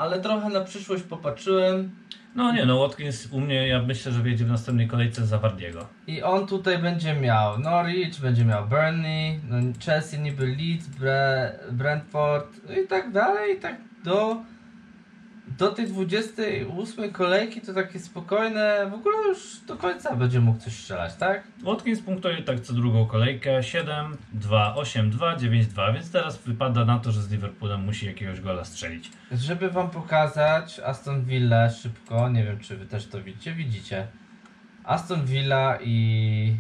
ale 0.02 0.20
trochę 0.20 0.50
na 0.50 0.62
przyszłość 0.62 1.04
popatrzyłem 1.04 1.92
No 2.36 2.52
nie, 2.52 2.66
no 2.66 2.80
Watkins 2.80 3.28
u 3.32 3.40
mnie, 3.40 3.68
ja 3.68 3.82
myślę, 3.82 4.12
że 4.12 4.24
wjedzie 4.24 4.46
w 4.46 4.50
następnej 4.50 4.88
kolejce 4.88 5.26
za 5.26 5.38
Wardiego. 5.38 5.88
i 6.08 6.24
on 6.24 6.48
tutaj 6.48 6.78
będzie 6.78 7.14
miał 7.14 7.60
Norwich, 7.60 8.22
będzie 8.22 8.46
miał 8.46 8.68
Burnley, 8.68 9.40
no 9.50 9.58
Chelsea 9.86 10.20
niby 10.20 10.48
Leeds, 10.48 10.88
Bre 10.88 11.60
Brentford 11.72 12.62
i 12.84 12.88
tak 12.88 13.12
dalej, 13.12 13.58
i 13.58 13.60
tak 13.60 13.76
do 14.04 14.38
do 15.58 15.72
tej 15.72 15.88
28 15.88 17.12
kolejki 17.12 17.62
to 17.62 17.74
takie 17.74 18.00
spokojne, 18.00 18.88
w 18.92 18.94
ogóle 18.94 19.18
już 19.28 19.60
do 19.68 19.78
końca 19.78 20.16
będzie 20.16 20.40
mógł 20.40 20.60
coś 20.60 20.74
strzelać, 20.74 21.16
tak? 21.16 21.44
Watkins 21.64 22.02
punktuje 22.02 22.42
tak 22.42 22.60
co 22.60 22.74
drugą 22.74 23.06
kolejkę 23.06 23.64
7, 23.64 24.18
2, 24.34 24.76
8, 24.76 25.10
2, 25.10 25.36
9, 25.36 25.68
2, 25.68 25.94
więc 25.94 26.12
teraz 26.12 26.38
wypada 26.38 26.86
na 26.86 27.00
to, 27.00 27.12
że 27.12 27.22
z 27.22 27.32
Liverpoolem 27.32 27.86
musi 27.86 28.06
jakiegoś 28.06 28.42
gola 28.42 28.64
strzelić. 28.66 29.12
Żeby 29.32 29.70
wam 29.70 29.90
pokazać 29.90 30.80
Aston 30.80 31.26
Villa 31.26 31.70
szybko, 31.70 32.30
nie 32.30 32.44
wiem 32.44 32.60
czy 32.60 32.78
wy 32.78 32.86
też 32.86 33.08
to 33.08 33.24
widzicie, 33.24 33.54
widzicie. 33.54 34.08
Aston 34.84 35.26
Villa 35.26 35.78
i 35.82 36.58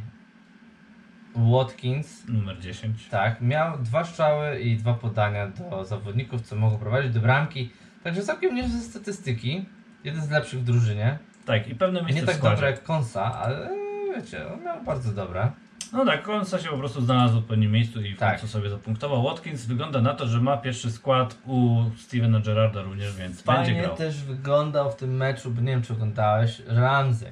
Watkins, 1.35 2.27
Numer 2.27 2.59
10. 2.59 3.07
tak, 3.07 3.41
miał 3.41 3.77
dwa 3.77 4.05
strzały 4.05 4.59
i 4.59 4.77
dwa 4.77 4.93
podania 4.93 5.47
do 5.47 5.85
zawodników, 5.85 6.41
co 6.41 6.55
mogą 6.55 6.77
prowadzić 6.77 7.13
do 7.13 7.19
bramki. 7.19 7.69
Także 8.03 8.21
całkiem 8.21 8.55
niezłe 8.55 8.79
statystyki. 8.81 9.65
Jeden 10.03 10.21
z 10.21 10.29
lepszych 10.29 10.59
w 10.59 10.63
drużynie. 10.63 11.19
Tak, 11.45 11.67
i 11.67 11.75
pewne 11.75 12.01
miejsce 12.01 12.21
Nie 12.21 12.27
tak 12.27 12.41
dobre 12.41 12.71
jak 12.71 12.83
Konsa, 12.83 13.35
ale 13.39 13.69
wiecie, 14.15 14.53
on 14.53 14.63
miał 14.63 14.83
bardzo 14.83 15.11
dobre. 15.11 15.51
No 15.93 16.05
tak, 16.05 16.23
Konsa 16.23 16.59
się 16.59 16.69
po 16.69 16.77
prostu 16.77 17.01
znalazł 17.01 17.33
w 17.33 17.37
odpowiednim 17.37 17.71
miejscu 17.71 18.01
i 18.01 18.13
w 18.15 18.19
Tak. 18.19 18.31
końcu 18.31 18.47
sobie 18.47 18.69
zapunktował. 18.69 19.23
Watkins 19.23 19.65
wygląda 19.65 20.01
na 20.01 20.13
to, 20.13 20.27
że 20.27 20.41
ma 20.41 20.57
pierwszy 20.57 20.91
skład 20.91 21.37
u 21.45 21.83
Stevena 21.97 22.39
Gerrarda 22.39 22.81
również, 22.81 23.15
więc 23.17 23.41
będzie 23.41 23.63
Fajnie 23.65 23.81
grał. 23.81 23.95
też 23.95 24.23
wyglądał 24.23 24.91
w 24.91 24.95
tym 24.95 25.15
meczu, 25.17 25.51
bo 25.51 25.61
nie 25.61 25.67
wiem 25.71 25.81
czy 25.81 25.93
oglądałeś, 25.93 26.61
Ramsey. 26.67 27.29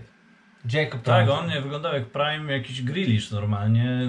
Jacob 0.74 1.02
Tak, 1.02 1.28
Ramsey. 1.28 1.34
on 1.46 1.50
nie 1.50 1.62
wyglądał 1.62 1.94
jak 1.94 2.06
Prime 2.06 2.54
jakiś 2.54 2.82
Grealish 2.82 3.32
normalnie. 3.32 4.00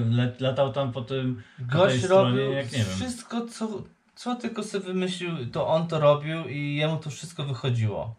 Latał 0.40 0.72
tam 0.72 0.92
po 0.92 1.00
tym. 1.00 1.42
po 1.58 1.78
Gość 1.78 2.04
stronie, 2.04 2.30
robił 2.40 2.52
jak 2.52 2.72
nie 2.72 2.78
wiem. 2.78 2.86
wszystko, 2.86 3.46
co, 3.46 3.82
co 4.20 4.34
tylko 4.34 4.62
sobie 4.62 4.84
wymyślił, 4.84 5.30
to 5.52 5.68
on 5.68 5.88
to 5.88 6.00
robił 6.00 6.48
i 6.48 6.74
jemu 6.74 6.96
to 6.96 7.10
wszystko 7.10 7.44
wychodziło. 7.44 8.14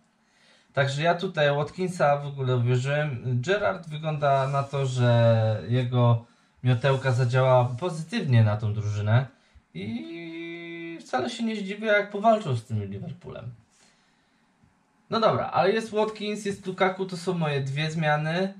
Także 0.74 1.03
ja 1.03 1.15
tutaj 1.15 1.55
Watkinsa 1.55 2.17
w 2.17 2.25
ogóle 2.25 2.55
uwierzyłem. 2.55 3.24
Gerard 3.25 3.89
wygląda 3.89 4.48
na 4.48 4.63
to, 4.63 4.86
że 4.86 5.63
jego 5.67 6.25
miotełka 6.63 7.12
zadziałała 7.12 7.65
pozytywnie 7.65 8.43
na 8.43 8.58
tą 8.58 8.74
drużynę 8.74 9.25
i 9.74 10.98
wcale 11.01 11.29
się 11.29 11.43
nie 11.43 11.55
zdziwię, 11.55 11.88
jak 11.88 12.12
powalczył 12.12 12.55
z 12.55 12.65
tym 12.65 12.84
Liverpoolem. 12.84 13.51
No 15.10 15.20
dobra, 15.20 15.46
ale 15.46 15.72
jest 15.72 15.91
Watkins, 15.91 16.46
jest 16.46 16.67
Lukaku, 16.67 17.05
to 17.05 17.17
są 17.17 17.34
moje 17.34 17.62
dwie 17.62 17.91
zmiany. 17.91 18.53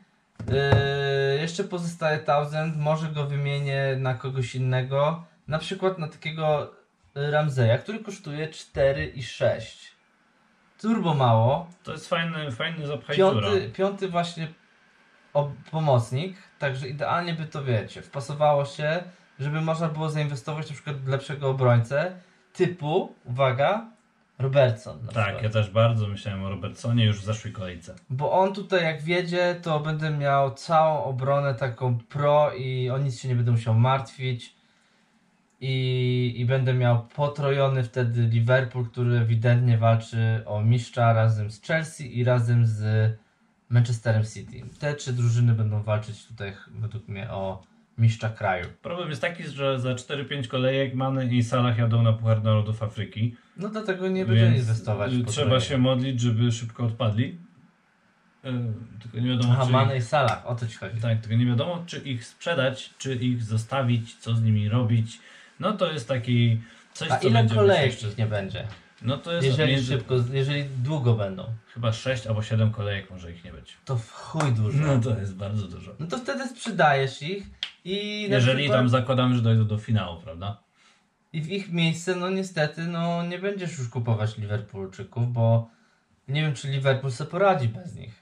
Yy, 0.48 1.42
jeszcze 1.42 1.64
pozostaje 1.64 2.20
Thousand, 2.20 2.78
może 2.78 3.08
go 3.08 3.26
wymienię 3.26 3.96
na 4.00 4.14
kogoś 4.14 4.56
innego. 4.56 5.24
Na 5.48 5.60
przykład 5.60 6.00
na 6.00 6.08
takiego 6.08 6.81
Ramzeja, 7.16 7.78
który 7.78 8.00
kosztuje 8.00 8.48
4,6. 8.48 9.92
Turbo 10.82 11.14
mało. 11.14 11.70
To 11.84 11.92
jest 11.92 12.10
fajny, 12.10 12.52
fajny 12.52 12.88
zapchajtura. 12.88 13.42
Piąty, 13.42 13.70
piąty 13.70 14.10
właśnie 14.10 14.48
pomocnik, 15.72 16.38
także 16.60 16.88
idealnie 16.88 17.34
by 17.34 17.46
to 17.46 17.64
wiecie, 17.64 18.02
wpasowało 18.02 18.66
się, 18.66 19.04
żeby 19.40 19.62
można 19.62 19.88
było 19.88 20.10
zainwestować 20.10 20.70
na 20.70 20.74
przykład 20.74 20.96
w 20.96 21.08
lepszego 21.08 21.50
obrońcę 21.50 22.12
typu, 22.54 23.16
uwaga, 23.26 23.86
Robertson. 24.40 25.00
Tak, 25.00 25.10
przykład. 25.10 25.44
ja 25.44 25.50
też 25.50 25.70
bardzo 25.70 26.08
myślałem 26.08 26.44
o 26.44 26.50
Robertsonie 26.50 27.06
już 27.06 27.22
w 27.22 27.24
zeszłej 27.24 27.54
kolejce. 27.54 27.96
Bo 28.10 28.32
on 28.32 28.54
tutaj 28.54 28.84
jak 28.84 29.02
wiedzie, 29.02 29.56
to 29.62 29.80
będę 29.80 30.10
miał 30.10 30.54
całą 30.54 31.04
obronę 31.04 31.56
taką 31.56 31.98
pro 31.98 32.52
i 32.54 32.90
o 32.90 32.98
nic 32.98 33.20
się 33.20 33.28
nie 33.28 33.36
będę 33.36 33.52
musiał 33.52 33.74
martwić. 33.74 34.56
I, 35.62 36.34
I 36.38 36.46
będę 36.46 36.74
miał 36.74 37.08
potrojony 37.08 37.84
wtedy 37.84 38.22
Liverpool, 38.22 38.86
który 38.86 39.18
ewidentnie 39.18 39.78
walczy 39.78 40.44
o 40.46 40.62
mistrza 40.62 41.14
razem 41.14 41.52
z 41.52 41.62
Chelsea 41.62 42.20
i 42.20 42.24
razem 42.24 42.66
z 42.66 43.12
Manchesterem 43.70 44.24
City. 44.24 44.62
Te 44.80 44.94
trzy 44.94 45.14
drużyny 45.14 45.54
będą 45.54 45.84
walczyć 45.84 46.26
tutaj 46.28 46.54
według 46.68 47.08
mnie 47.08 47.32
o 47.32 47.64
mistrza 47.98 48.30
kraju. 48.30 48.66
Problem 48.82 49.10
jest 49.10 49.22
taki, 49.22 49.44
że 49.44 49.80
za 49.80 49.94
4-5 49.94 50.48
kolejek 50.48 50.96
Mane 50.96 51.26
i 51.26 51.44
Salah 51.44 51.78
jadą 51.78 52.04
na 52.04 52.14
Puchar 52.14 52.44
Narodów 52.44 52.84
Afryki. 52.84 53.36
No 53.58 53.70
dlatego 53.70 54.08
nie 54.08 54.26
Więc 54.26 54.60
inwestować 54.60 55.12
trzeba 55.28 55.60
się 55.60 55.78
modlić, 55.78 56.22
żeby 56.22 56.52
szybko 56.52 56.86
odpadli. 56.86 57.38
Y, 58.46 58.52
Tylko 59.02 59.20
nie 59.20 59.30
wiadomo, 59.30 59.54
Aha, 59.54 59.66
czy 59.66 59.72
Mane 59.72 59.98
ich, 59.98 60.04
i 60.04 60.06
Salah, 60.06 60.46
o 60.46 60.56
to 60.56 60.68
ci 60.68 60.78
chodzi. 60.78 61.02
tak, 61.02 61.22
tylko 61.22 61.36
nie 61.36 61.46
wiadomo, 61.46 61.84
czy 61.86 61.98
ich 61.98 62.26
sprzedać, 62.26 62.94
czy 62.98 63.16
ich 63.16 63.44
zostawić, 63.44 64.16
co 64.16 64.36
z 64.36 64.44
nimi 64.44 64.70
robić. 64.70 65.20
No 65.62 65.74
to 65.74 65.92
jest 65.92 66.08
taki 66.08 66.62
coś, 66.94 67.12
A 67.12 67.18
co 67.18 67.28
ile 67.28 67.48
kolejek 67.48 67.86
jeszcze. 68.04 68.08
nie 68.18 68.26
będzie? 68.26 68.68
No 69.02 69.18
to 69.18 69.34
jest 69.34 69.48
Jeżeli 69.48 69.74
między, 69.74 69.94
szybko, 69.94 70.16
jeżeli 70.32 70.64
długo 70.84 71.14
będą. 71.14 71.46
chyba 71.74 71.92
6 71.94 72.28
albo 72.28 72.42
7 72.42 72.72
kolejek 72.72 73.12
może 73.12 73.32
ich 73.32 73.44
nie 73.44 73.52
być. 73.52 73.78
To 73.86 73.96
w 73.98 74.12
chuj 74.12 74.52
dużo. 74.52 74.78
No 74.78 75.00
to 75.00 75.20
jest 75.20 75.36
bardzo 75.36 75.68
dużo. 75.68 75.92
No 76.00 76.08
to 76.08 76.18
wtedy 76.18 76.48
sprzedajesz 76.48 77.22
ich 77.22 77.44
i 77.86 78.28
Jeżeli 78.30 78.58
przykład, 78.58 78.80
tam 78.80 78.90
zakładamy, 78.90 79.36
że 79.36 79.42
dojdą 79.42 79.68
do 79.68 79.78
finału, 79.78 80.22
prawda? 80.22 80.58
i 81.34 81.42
w 81.42 81.50
ich 81.50 81.72
miejsce, 81.72 82.16
no 82.16 82.30
niestety, 82.30 82.82
no 82.88 83.24
nie 83.26 83.40
będziesz 83.40 83.78
już 83.78 83.90
kupować 83.90 84.38
Liverpoolczyków, 84.38 85.34
bo 85.34 85.70
nie 86.28 86.42
wiem, 86.42 86.54
czy 86.54 86.68
Liverpool 86.68 87.12
sobie 87.12 87.30
poradzi 87.32 87.68
bez 87.68 87.96
nich. 87.96 88.21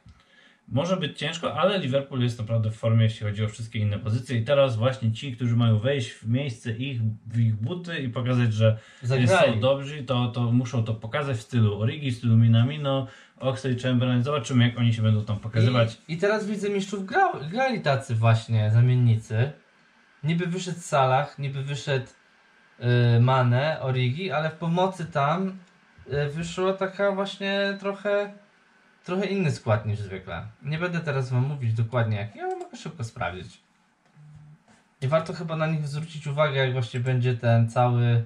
Może 0.72 0.98
być 0.98 1.20
ciężko, 1.20 1.60
ale 1.60 1.80
Liverpool 1.80 2.22
jest 2.22 2.40
naprawdę 2.40 2.72
w 2.72 2.76
formie, 2.76 3.04
jeśli 3.04 3.26
chodzi 3.26 3.46
o 3.46 3.48
wszystkie 3.48 3.80
inne 3.80 4.00
pozycje. 4.00 4.38
I 4.38 4.44
teraz 4.44 4.76
właśnie 4.76 5.12
ci, 5.12 5.36
którzy 5.36 5.56
mają 5.56 5.80
wejść 5.80 6.12
w 6.12 6.28
miejsce 6.28 6.72
ich, 6.72 7.02
w 7.28 7.40
ich 7.40 7.56
buty 7.56 8.00
i 8.00 8.10
pokazać, 8.10 8.54
że 8.54 8.78
Zagrali. 9.02 9.54
są 9.54 9.60
dobrzy, 9.60 10.04
to, 10.04 10.28
to 10.28 10.52
muszą 10.52 10.84
to 10.84 10.94
pokazać 10.94 11.38
w 11.38 11.42
stylu 11.42 11.82
Origi, 11.82 12.12
w 12.12 12.18
stylu 12.18 12.38
Minamino, 12.38 13.08
Oxley, 13.40 13.80
Chamberlain. 13.80 14.24
Zobaczymy, 14.24 14.68
jak 14.68 14.78
oni 14.78 14.94
się 14.94 15.02
będą 15.02 15.26
tam 15.26 15.40
pokazywać. 15.40 15.98
I, 16.08 16.14
I 16.14 16.18
teraz 16.18 16.48
widzę 16.48 16.70
mistrzów 16.70 17.06
grał, 17.06 17.32
grali 17.52 17.82
tacy 17.82 18.16
właśnie 18.16 18.72
zamiennicy. 18.72 19.52
Niby 20.24 20.46
wyszedł 20.46 20.80
Salah, 20.80 21.40
niby 21.40 21.64
wyszedł 21.64 22.08
y, 23.16 23.20
Mane, 23.20 23.78
Origi, 23.82 24.32
ale 24.32 24.50
w 24.50 24.56
pomocy 24.56 25.06
tam 25.06 25.58
y, 26.14 26.30
wyszła 26.30 26.74
taka 26.74 27.12
właśnie 27.12 27.78
trochę 27.80 28.34
trochę 29.10 29.26
inny 29.26 29.52
skład 29.52 29.86
niż 29.86 30.00
zwykle. 30.00 30.48
Nie 30.62 30.78
będę 30.78 31.00
teraz 31.00 31.30
wam 31.30 31.44
mówić 31.44 31.74
dokładnie 31.74 32.18
jaki, 32.18 32.40
ale 32.40 32.56
mogę 32.56 32.78
szybko 32.78 33.04
sprawdzić. 33.04 33.62
I 35.02 35.08
warto 35.08 35.34
chyba 35.34 35.56
na 35.56 35.68
nich 35.68 35.88
zwrócić 35.88 36.28
uwagę, 36.28 36.56
jak 36.56 36.74
właśnie 36.74 37.00
będzie 37.00 37.38
ten 37.38 37.70
cały... 37.70 38.26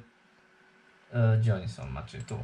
E, 1.14 1.38
gdzie 1.38 1.56
oni 1.56 1.68
są? 1.70 1.90
Macie 1.90 2.22
tu. 2.22 2.38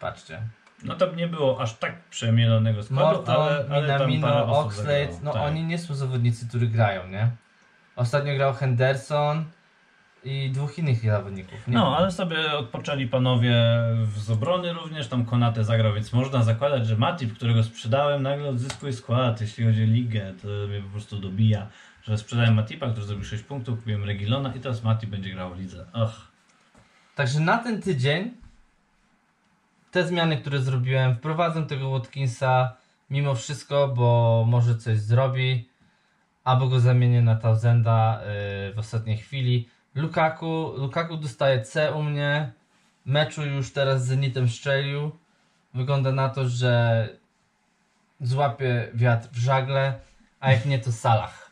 Patrzcie. 0.00 0.42
No 0.84 0.94
tam 0.94 1.16
nie 1.16 1.28
było 1.28 1.60
aż 1.60 1.74
tak 1.74 2.04
przemielonego 2.04 2.82
składu, 2.82 3.02
Morton, 3.02 3.34
ale, 3.36 3.66
ale 3.70 3.82
Minamino, 3.82 4.58
Oxlade, 4.58 5.08
no 5.22 5.32
Tak. 5.32 5.42
oni 5.42 5.64
nie 5.64 5.78
są 5.78 5.94
zawodnicy, 5.94 6.48
którzy 6.48 6.66
grają, 6.66 7.08
nie? 7.08 7.30
Ostatnio 7.96 8.34
grał 8.34 8.54
Henderson 8.54 9.44
i 10.24 10.50
dwóch 10.50 10.78
innych 10.78 11.00
zawodników. 11.00 11.68
Nie 11.68 11.74
No, 11.74 11.96
ale 11.96 12.10
sobie 12.10 12.52
odpoczęli 12.52 13.06
panowie 13.06 13.54
z 14.16 14.30
obrony 14.30 14.72
również, 14.72 15.08
tam 15.08 15.24
Konate 15.24 15.64
zagrał, 15.64 15.94
więc 15.94 16.12
można 16.12 16.42
zakładać, 16.42 16.86
że 16.86 16.96
Matip, 16.96 17.34
którego 17.34 17.62
sprzedałem, 17.62 18.22
nagle 18.22 18.48
odzyskuje 18.48 18.92
skład, 18.92 19.40
jeśli 19.40 19.64
chodzi 19.64 19.82
o 19.82 19.86
ligę, 19.86 20.34
to 20.42 20.48
mnie 20.68 20.82
po 20.82 20.88
prostu 20.88 21.18
dobija, 21.18 21.66
że 22.02 22.18
sprzedałem 22.18 22.54
Matipa, 22.54 22.90
który 22.90 23.06
zrobił 23.06 23.24
6 23.24 23.42
punktów, 23.42 23.78
kupiłem 23.78 24.04
Regilona 24.04 24.54
i 24.54 24.60
teraz 24.60 24.82
Matip 24.82 25.10
będzie 25.10 25.30
grał 25.30 25.54
w 25.54 25.58
lidze. 25.58 25.86
Och. 25.92 26.30
Także 27.14 27.40
na 27.40 27.58
ten 27.58 27.82
tydzień 27.82 28.30
te 29.90 30.06
zmiany, 30.06 30.36
które 30.36 30.58
zrobiłem, 30.58 31.16
wprowadzę 31.16 31.66
tego 31.66 31.90
Watkinsa 31.90 32.76
mimo 33.10 33.34
wszystko, 33.34 33.88
bo 33.88 34.44
może 34.48 34.76
coś 34.76 34.98
zrobi, 34.98 35.68
albo 36.44 36.68
go 36.68 36.80
zamienię 36.80 37.22
na 37.22 37.36
Tausenda 37.36 38.20
yy, 38.66 38.74
w 38.74 38.78
ostatniej 38.78 39.16
chwili. 39.16 39.68
Lukaku, 39.94 40.72
Lukaku 40.76 41.16
dostaje 41.16 41.62
C 41.62 41.92
u 41.92 42.02
mnie. 42.02 42.52
Meczu 43.04 43.46
już 43.46 43.72
teraz 43.72 44.04
z 44.04 44.06
Zenitem 44.06 44.48
strzelił. 44.48 45.10
Wygląda 45.74 46.12
na 46.12 46.28
to, 46.28 46.48
że 46.48 47.08
złapie 48.20 48.88
wiatr 48.94 49.28
w 49.32 49.38
żagle, 49.38 49.94
a 50.40 50.52
jak 50.52 50.66
nie 50.66 50.78
to 50.78 50.92
Salah. 50.92 51.50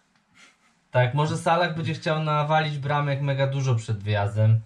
Tak, 0.90 1.14
może 1.14 1.37
Salah 1.37 1.76
będzie 1.76 1.95
chciał 1.95 2.23
nawalić 2.23 2.78
bramek 2.78 3.23
mega 3.23 3.47
dużo 3.47 3.75
przed 3.75 4.02
wyjazdem 4.02 4.61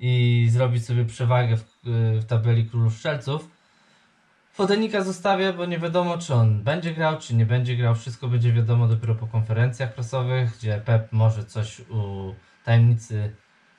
i 0.00 0.46
zrobić 0.50 0.86
sobie 0.86 1.04
przewagę 1.04 1.56
w, 1.56 1.64
w 2.20 2.24
tabeli 2.24 2.66
królów 2.66 2.94
strzelców. 2.94 3.48
Fodenika 4.52 5.02
zostawię, 5.02 5.52
bo 5.52 5.66
nie 5.66 5.78
wiadomo, 5.78 6.18
czy 6.18 6.34
on 6.34 6.62
będzie 6.62 6.94
grał, 6.94 7.18
czy 7.18 7.34
nie 7.34 7.46
będzie 7.46 7.76
grał. 7.76 7.94
Wszystko 7.94 8.28
będzie 8.28 8.52
wiadomo 8.52 8.88
dopiero 8.88 9.14
po 9.14 9.26
konferencjach 9.26 9.94
prasowych, 9.94 10.56
gdzie 10.58 10.82
Pep 10.84 11.12
może 11.12 11.44
coś 11.44 11.80
u 11.80 12.34
tajemnicy 12.64 13.36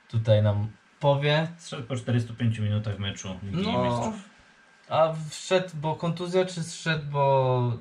tutaj 0.08 0.44
nam 0.44 0.68
powie. 1.00 1.48
Zszedł 1.58 1.84
po 1.84 1.96
405 1.96 2.60
minutach 2.60 3.00
meczu 3.00 3.36
Ligi 3.44 3.72
No. 3.72 3.84
Mistrzów. 3.84 4.30
A 4.90 5.14
wszedł, 5.30 5.70
bo 5.74 5.96
kontuzja, 5.96 6.46
czy 6.46 6.64
zszedł, 6.64 7.06
bo 7.12 7.78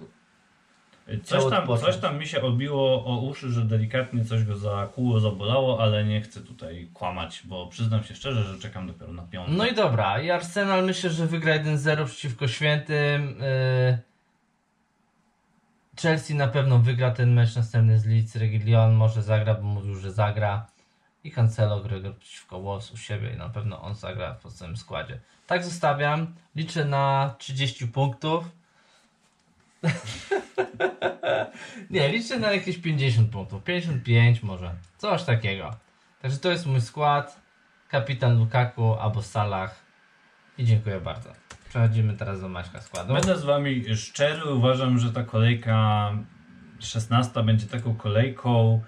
Coś 1.24 1.50
tam, 1.50 1.66
coś 1.78 1.96
tam 1.96 2.18
mi 2.18 2.26
się 2.26 2.42
obiło 2.42 3.04
o 3.04 3.20
uszy, 3.20 3.50
że 3.50 3.64
delikatnie 3.64 4.24
coś 4.24 4.44
go 4.44 4.56
zakuło, 4.56 5.20
zabolało, 5.20 5.82
ale 5.82 6.04
nie 6.04 6.20
chcę 6.20 6.40
tutaj 6.40 6.90
kłamać, 6.94 7.42
bo 7.44 7.66
przyznam 7.66 8.04
się 8.04 8.14
szczerze, 8.14 8.44
że 8.44 8.58
czekam 8.58 8.86
dopiero 8.86 9.12
na 9.12 9.22
piątek. 9.22 9.56
No 9.56 9.66
i 9.66 9.74
dobra, 9.74 10.22
i 10.22 10.30
Arsenal 10.30 10.84
myślę, 10.84 11.10
że 11.10 11.26
wygra 11.26 11.58
1-0 11.58 12.06
przeciwko 12.06 12.48
Świętym. 12.48 13.38
Yy, 13.40 13.98
Chelsea 16.02 16.34
na 16.34 16.48
pewno 16.48 16.78
wygra 16.78 17.10
ten 17.10 17.32
mecz 17.32 17.56
następny 17.56 17.98
z 17.98 18.06
Leeds. 18.06 18.36
Reguilon 18.36 18.94
może 18.94 19.22
zagra, 19.22 19.54
bo 19.54 19.62
mówił, 19.62 19.94
że 19.94 20.12
zagra. 20.12 20.66
I 21.24 21.30
Cancelo 21.30 21.80
gra 21.80 21.96
przeciwko 22.18 22.60
Wolves 22.60 22.92
u 22.92 22.96
siebie 22.96 23.32
i 23.34 23.36
na 23.36 23.48
pewno 23.48 23.82
on 23.82 23.94
zagra 23.94 24.34
w 24.34 24.42
podstawowym 24.42 24.76
składzie. 24.76 25.20
Tak 25.46 25.64
zostawiam. 25.64 26.34
Liczę 26.56 26.84
na 26.84 27.34
30 27.38 27.88
punktów. 27.88 28.44
Nie, 31.90 32.08
liczę 32.08 32.38
na 32.38 32.52
jakieś 32.52 32.78
50 32.78 33.30
punktów. 33.30 33.64
55 33.64 34.42
może. 34.42 34.74
Coś 34.98 35.22
takiego. 35.22 35.76
Także 36.22 36.38
to 36.38 36.50
jest 36.50 36.66
mój 36.66 36.80
skład 36.80 37.40
kapitan 37.88 38.38
Lukaku 38.38 38.94
albo 38.94 39.22
Salah. 39.22 39.84
I 40.58 40.64
dziękuję 40.64 41.00
bardzo. 41.00 41.32
Przechodzimy 41.68 42.16
teraz 42.16 42.40
do 42.40 42.48
Maćka 42.48 42.80
składu. 42.80 43.14
Będę 43.14 43.38
z 43.38 43.44
wami 43.44 43.96
szczery, 43.96 44.54
uważam, 44.54 44.98
że 44.98 45.12
ta 45.12 45.22
kolejka 45.22 46.10
16 46.78 47.42
będzie 47.42 47.66
taką 47.66 47.94
kolejką. 47.94 48.82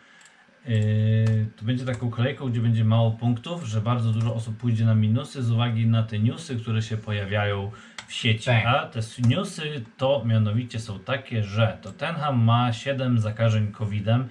Yy, 0.69 1.47
to 1.57 1.65
będzie 1.65 1.85
taką 1.85 2.11
kolejką, 2.11 2.51
gdzie 2.51 2.61
będzie 2.61 2.85
mało 2.85 3.11
punktów, 3.11 3.65
że 3.65 3.81
bardzo 3.81 4.13
dużo 4.13 4.35
osób 4.35 4.57
pójdzie 4.57 4.85
na 4.85 4.95
minusy 4.95 5.43
z 5.43 5.51
uwagi 5.51 5.87
na 5.87 6.03
te 6.03 6.19
newsy, 6.19 6.57
które 6.57 6.83
się 6.83 6.97
pojawiają 6.97 7.71
w 8.07 8.13
sieci. 8.13 8.45
Tak. 8.45 8.67
A 8.67 8.87
te 8.87 9.01
newsy 9.29 9.85
to 9.97 10.23
mianowicie 10.27 10.81
są 10.81 10.99
takie, 10.99 11.45
że 11.45 11.79
Tottenham 11.83 12.45
ma 12.45 12.73
7 12.73 13.19
zakażeń 13.19 13.73
COVID-em 13.73 14.29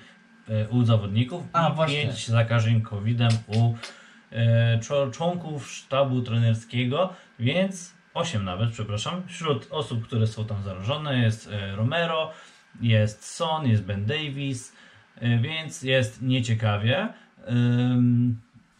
yy, 0.47 0.67
u 0.69 0.83
zawodników 0.83 1.43
A, 1.53 1.69
i 1.69 1.75
właśnie. 1.75 2.03
5 2.03 2.27
zakażeń 2.27 2.81
COVID-em 2.81 3.31
u 3.47 3.73
czo- 4.81 5.11
członków 5.11 5.71
sztabu 5.71 6.21
trenerskiego, 6.21 7.13
więc 7.39 7.93
8 8.13 8.43
nawet, 8.45 8.71
przepraszam. 8.71 9.23
Wśród 9.27 9.67
osób, 9.71 10.07
które 10.07 10.27
są 10.27 10.45
tam 10.45 10.63
zarażone 10.63 11.17
jest 11.19 11.49
Romero, 11.75 12.31
jest 12.81 13.25
Son, 13.25 13.67
jest 13.67 13.83
Ben 13.83 14.05
Davis, 14.05 14.73
więc 15.21 15.81
jest 15.81 16.21
nieciekawie. 16.21 17.07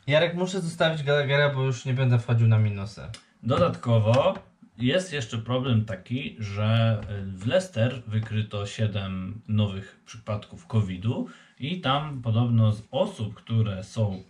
Jarek, 0.08 0.36
muszę 0.36 0.62
zostawić 0.62 1.04
Gallaghera, 1.04 1.50
bo 1.50 1.64
już 1.64 1.86
nie 1.86 1.94
będę 1.94 2.20
wchodził 2.20 2.48
na 2.48 2.60
minusy. 2.60 3.02
Dodatkowo 3.44 4.34
jest 4.78 5.14
jeszcze 5.14 5.38
problem 5.38 5.86
taki, 5.86 6.36
że 6.40 7.02
w 7.26 7.48
Leicester 7.48 8.02
wykryto 8.08 8.66
7 8.66 9.42
nowych 9.48 10.00
przypadków 10.06 10.68
COVID-u 10.68 11.28
i 11.60 11.82
tam 11.82 12.22
podobno 12.22 12.72
z 12.72 12.84
osób, 12.92 13.34
które 13.34 13.84
są 13.84 14.24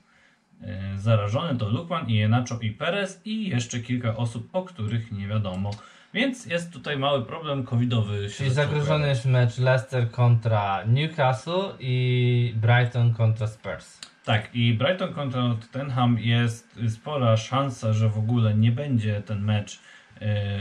e, 0.62 0.98
zarażone 0.98 1.58
to 1.58 1.70
Lukman, 1.70 2.10
Ienacho 2.10 2.60
i 2.62 2.72
Perez 2.72 3.22
i 3.26 3.50
jeszcze 3.50 3.80
kilka 3.80 4.16
osób, 4.18 4.50
o 4.54 4.64
których 4.64 5.12
nie 5.12 5.28
wiadomo. 5.28 5.72
Więc 6.14 6.46
jest 6.46 6.74
tutaj 6.74 6.98
mały 6.98 7.26
problem 7.26 7.64
covidowy. 7.64 8.30
Czyli 8.30 8.50
zagrożony 8.50 9.08
jest 9.08 9.26
mecz 9.26 9.58
Leicester 9.58 10.12
kontra 10.12 10.84
Newcastle 10.88 11.74
i 11.80 12.54
Brighton 12.58 13.14
kontra 13.14 13.48
Spurs. 13.48 14.00
Tak, 14.26 14.56
i 14.56 14.74
Brighton 14.74 15.14
kontra 15.14 15.56
Tottenham 15.62 16.20
jest 16.20 16.80
spora 16.90 17.38
szansa, 17.38 17.94
że 17.94 18.10
w 18.10 18.18
ogóle 18.18 18.54
nie 18.54 18.72
będzie 18.72 19.22
ten 19.22 19.42
mecz, 19.42 19.80
e, 20.22 20.60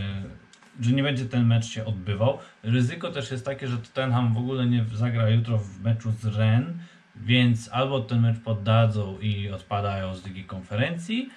że 0.81 0.93
nie 0.93 1.03
będzie 1.03 1.25
ten 1.25 1.47
mecz 1.47 1.67
się 1.67 1.85
odbywał. 1.85 2.39
Ryzyko 2.63 3.11
też 3.11 3.31
jest 3.31 3.45
takie, 3.45 3.69
że 3.69 3.79
Tottenham 3.79 4.35
w 4.35 4.39
ogóle 4.39 4.67
nie 4.67 4.85
zagra 4.93 5.31
jutro 5.31 5.59
w 5.59 5.81
meczu 5.81 6.11
z 6.11 6.27
Rennes, 6.27 6.77
więc 7.17 7.69
albo 7.73 8.01
ten 8.01 8.21
mecz 8.21 8.41
poddadzą 8.41 9.19
i 9.19 9.51
odpadają 9.51 10.15
z 10.15 10.27
Ligi 10.27 10.45
Konferencji. 10.45 11.31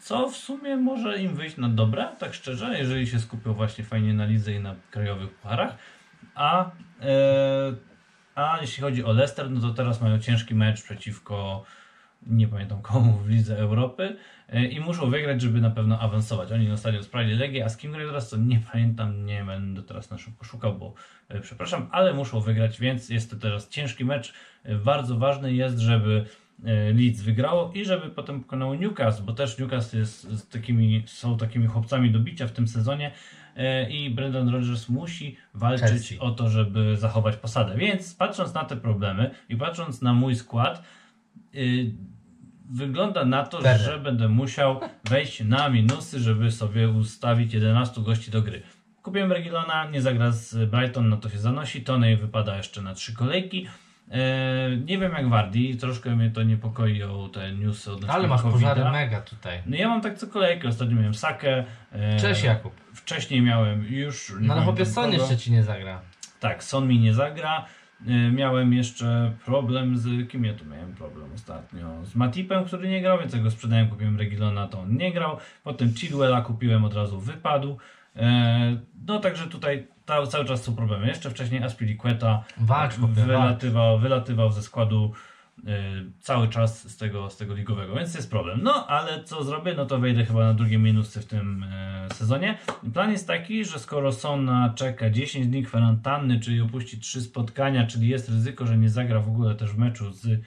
Co 0.00 0.28
w 0.28 0.36
sumie 0.36 0.76
może 0.76 1.22
im 1.22 1.34
wyjść 1.34 1.56
na 1.56 1.68
dobre, 1.68 2.08
tak 2.18 2.34
szczerze, 2.34 2.78
jeżeli 2.78 3.06
się 3.06 3.18
skupią 3.18 3.52
właśnie 3.52 3.84
fajnie 3.84 4.14
na 4.14 4.24
lidze 4.24 4.52
i 4.52 4.60
na 4.60 4.74
krajowych 4.90 5.34
pucharach. 5.34 5.76
A, 6.34 6.70
e, 7.00 7.72
a 8.34 8.58
jeśli 8.60 8.82
chodzi 8.82 9.04
o 9.04 9.12
Leicester, 9.12 9.50
no 9.50 9.60
to 9.60 9.70
teraz 9.70 10.00
mają 10.00 10.18
ciężki 10.18 10.54
mecz 10.54 10.82
przeciwko 10.82 11.64
nie 12.26 12.48
pamiętam 12.48 12.82
komu 12.82 13.12
w 13.12 13.28
Lidze 13.28 13.58
Europy 13.58 14.16
e, 14.48 14.64
i 14.64 14.80
muszą 14.80 15.10
wygrać, 15.10 15.40
żeby 15.40 15.60
na 15.60 15.70
pewno 15.70 15.98
awansować. 15.98 16.52
Oni 16.52 16.68
na 16.68 16.76
stadion 16.76 17.04
sprawili 17.04 17.36
Legię, 17.36 17.64
a 17.64 17.68
z 17.68 17.76
kim 17.76 17.92
grają 17.92 18.08
teraz, 18.08 18.30
to 18.30 18.36
nie 18.36 18.60
pamiętam, 18.72 19.26
nie 19.26 19.44
będę 19.44 19.82
teraz 19.82 20.10
na 20.10 20.18
szybko 20.18 20.44
szukał, 20.44 20.74
bo 20.78 20.94
e, 21.28 21.40
przepraszam, 21.40 21.88
ale 21.92 22.14
muszą 22.14 22.40
wygrać, 22.40 22.80
więc 22.80 23.08
jest 23.08 23.30
to 23.30 23.36
teraz 23.36 23.68
ciężki 23.68 24.04
mecz. 24.04 24.34
E, 24.64 24.74
Bardzo 24.74 25.18
ważny 25.18 25.54
jest, 25.54 25.78
żeby 25.78 26.24
Leeds 26.94 27.20
wygrało 27.20 27.72
i 27.74 27.84
żeby 27.84 28.10
potem 28.10 28.40
pokonało 28.40 28.74
Newcastle, 28.74 29.22
bo 29.22 29.32
też 29.32 29.58
Newcastle 29.58 29.98
jest 29.98 30.52
takimi, 30.52 31.02
są 31.06 31.36
takimi 31.36 31.66
chłopcami 31.66 32.10
do 32.10 32.20
bicia 32.20 32.46
w 32.46 32.52
tym 32.52 32.68
sezonie 32.68 33.12
e, 33.56 33.90
i 33.90 34.10
Brendan 34.10 34.48
Rodgers 34.48 34.88
musi 34.88 35.36
walczyć 35.54 35.88
Chelsea. 35.88 36.18
o 36.18 36.30
to, 36.30 36.50
żeby 36.50 36.96
zachować 36.96 37.36
posadę. 37.36 37.76
Więc 37.76 38.14
patrząc 38.14 38.54
na 38.54 38.64
te 38.64 38.76
problemy 38.76 39.30
i 39.48 39.56
patrząc 39.56 40.02
na 40.02 40.12
mój 40.12 40.36
skład, 40.36 40.82
y, 41.54 41.94
wygląda 42.70 43.24
na 43.24 43.46
to, 43.46 43.62
że 43.78 43.98
będę 43.98 44.28
musiał 44.28 44.80
wejść 45.04 45.44
na 45.44 45.68
minusy, 45.68 46.20
żeby 46.20 46.50
sobie 46.50 46.88
ustawić 46.88 47.54
11 47.54 48.00
gości 48.00 48.30
do 48.30 48.42
gry. 48.42 48.62
Kupiłem 49.02 49.32
Regilona, 49.32 49.90
nie 49.90 50.02
zagra 50.02 50.32
z 50.32 50.70
Brighton, 50.70 51.08
no 51.08 51.16
to 51.16 51.28
się 51.28 51.38
zanosi. 51.38 51.82
Tony 51.82 52.16
wypada 52.16 52.56
jeszcze 52.56 52.82
na 52.82 52.94
trzy 52.94 53.14
kolejki. 53.14 53.66
E, 54.10 54.76
nie 54.76 54.98
wiem 54.98 55.12
jak 55.12 55.28
Wardi, 55.28 55.76
troszkę 55.76 56.16
mnie 56.16 56.30
to 56.30 56.42
niepokoią 56.42 57.28
te 57.32 57.52
newsy 57.52 57.92
odnośnie 57.92 58.14
Ale 58.14 58.28
masz 58.28 58.42
pożary 58.42 58.84
mega 58.84 59.20
tutaj. 59.20 59.62
No 59.66 59.76
ja 59.76 59.88
mam 59.88 60.00
tak 60.00 60.18
co 60.18 60.26
kolejkę, 60.26 60.68
ostatnio 60.68 60.96
miałem 60.96 61.14
Sakę. 61.14 61.64
e, 61.92 62.16
Cześć 62.20 62.42
Jakub. 62.42 62.72
Wcześniej 62.94 63.42
miałem 63.42 63.84
już... 63.84 64.32
No 64.40 64.54
ale 64.54 64.62
chłopie 64.62 64.86
Son 64.86 65.12
jeszcze 65.12 65.36
ci 65.36 65.52
nie 65.52 65.62
zagra. 65.62 66.00
Tak, 66.40 66.64
Son 66.64 66.88
mi 66.88 66.98
nie 66.98 67.14
zagra. 67.14 67.64
Y, 68.08 68.32
Miałem 68.32 68.72
jeszcze 68.72 69.32
problem 69.44 69.96
z. 69.98 70.30
Kim 70.30 70.44
ja 70.44 70.54
tu 70.54 70.64
miałem 70.64 70.94
problem 70.94 71.32
ostatnio? 71.34 72.04
Z 72.04 72.14
Matipem, 72.14 72.64
który 72.64 72.88
nie 72.88 73.00
grał, 73.02 73.18
więc 73.18 73.32
jak 73.32 73.42
go 73.42 73.50
sprzedałem, 73.50 73.88
kupiłem 73.88 74.18
Regilona, 74.18 74.68
to 74.68 74.80
on 74.80 74.96
nie 74.96 75.12
grał. 75.12 75.36
Potem 75.64 75.94
Chilwella 75.94 76.42
kupiłem, 76.42 76.84
od 76.84 76.94
razu 76.94 77.20
wypadł. 77.20 77.78
E, 78.16 78.76
no 79.06 79.18
także 79.18 79.46
tutaj 79.46 79.86
ta, 80.04 80.26
cały 80.26 80.44
czas 80.44 80.62
są 80.62 80.76
problemy. 80.76 81.06
Jeszcze 81.06 81.30
wcześniej 81.30 81.62
Aspilicueta 81.62 82.44
Walcz, 82.56 82.94
wylatywał, 82.94 83.98
wylatywał 83.98 84.52
ze 84.52 84.62
składu 84.62 85.12
y, 85.58 85.62
cały 86.20 86.48
czas 86.48 86.90
z 86.90 86.96
tego, 86.96 87.30
z 87.30 87.36
tego 87.36 87.54
ligowego, 87.54 87.94
więc 87.94 88.14
jest 88.14 88.30
problem. 88.30 88.60
No, 88.62 88.86
ale 88.86 89.24
co 89.24 89.44
zrobię? 89.44 89.74
No 89.74 89.86
to 89.86 89.98
wejdę 89.98 90.24
chyba 90.24 90.44
na 90.44 90.54
drugie 90.54 90.78
minusy 90.78 91.20
w 91.20 91.26
tym 91.26 91.64
e, 91.72 92.08
sezonie. 92.14 92.58
Plan 92.92 93.10
jest 93.10 93.26
taki, 93.26 93.64
że 93.64 93.78
skoro 93.78 94.12
Sona 94.12 94.72
czeka 94.76 95.10
10 95.10 95.46
dni 95.46 95.62
kwarantanny, 95.62 96.40
czyli 96.40 96.60
opuści 96.60 96.98
3 96.98 97.20
spotkania, 97.20 97.86
czyli 97.86 98.08
jest 98.08 98.28
ryzyko, 98.28 98.66
że 98.66 98.78
nie 98.78 98.90
zagra 98.90 99.20
w 99.20 99.28
ogóle 99.28 99.54
też 99.54 99.70
w 99.70 99.78
meczu 99.78 100.12
z 100.12 100.40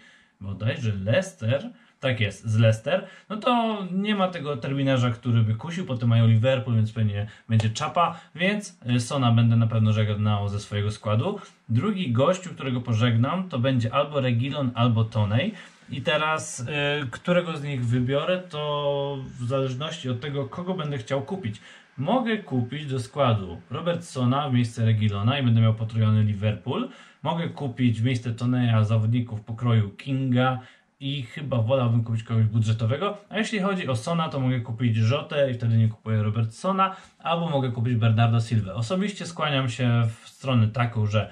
bodajże 0.43 0.95
Leicester, 0.95 1.69
tak 1.99 2.19
jest, 2.19 2.47
z 2.47 2.57
Leicester, 2.57 3.07
no 3.29 3.37
to 3.37 3.77
nie 3.91 4.15
ma 4.15 4.27
tego 4.27 4.57
terminarza, 4.57 5.09
który 5.09 5.41
by 5.41 5.55
kusił, 5.55 5.85
potem 5.85 6.09
mają 6.09 6.27
Liverpool, 6.27 6.75
więc 6.75 6.91
pewnie 6.91 7.27
będzie 7.49 7.69
czapa, 7.69 8.19
więc 8.35 8.79
y, 8.95 8.99
Sona 8.99 9.31
będę 9.31 9.55
na 9.55 9.67
pewno 9.67 9.93
żegnał 9.93 10.49
ze 10.49 10.59
swojego 10.59 10.91
składu. 10.91 11.39
Drugi 11.69 12.11
gościu, 12.11 12.49
którego 12.49 12.81
pożegnam, 12.81 13.49
to 13.49 13.59
będzie 13.59 13.93
albo 13.93 14.21
Regilon, 14.21 14.71
albo 14.75 15.03
Tonej. 15.03 15.53
I 15.89 16.01
teraz, 16.01 16.59
y, 16.59 16.65
którego 17.11 17.57
z 17.57 17.63
nich 17.63 17.85
wybiorę, 17.85 18.39
to 18.49 19.17
w 19.39 19.47
zależności 19.47 20.09
od 20.09 20.21
tego, 20.21 20.45
kogo 20.45 20.73
będę 20.73 20.97
chciał 20.97 21.21
kupić. 21.21 21.61
Mogę 21.97 22.37
kupić 22.37 22.85
do 22.85 22.99
składu 22.99 23.61
Robertsona 23.69 24.49
w 24.49 24.53
miejsce 24.53 24.85
Regilona 24.85 25.39
i 25.39 25.43
będę 25.43 25.61
miał 25.61 25.73
potrojony 25.73 26.23
Liverpool. 26.23 26.89
Mogę 27.23 27.49
kupić 27.49 28.01
w 28.01 28.05
miejsce 28.05 28.33
Toneja 28.33 28.83
zawodników 28.83 29.41
pokroju 29.41 29.89
Kinga 29.89 30.59
i 30.99 31.23
chyba 31.23 31.57
wolałbym 31.57 32.03
kupić 32.03 32.23
kogoś 32.23 32.45
budżetowego. 32.45 33.17
A 33.29 33.37
jeśli 33.37 33.59
chodzi 33.59 33.87
o 33.87 33.95
Sona, 33.95 34.29
to 34.29 34.39
mogę 34.39 34.59
kupić 34.59 34.95
Rzotę 34.95 35.51
i 35.51 35.53
wtedy 35.53 35.77
nie 35.77 35.87
kupuję 35.87 36.23
Robertsona, 36.23 36.95
albo 37.19 37.49
mogę 37.49 37.71
kupić 37.71 37.95
Bernardo 37.95 38.39
Silva. 38.39 38.73
Osobiście 38.73 39.25
skłaniam 39.25 39.69
się 39.69 40.03
w 40.23 40.29
stronę 40.29 40.67
taką, 40.67 41.05
że 41.05 41.29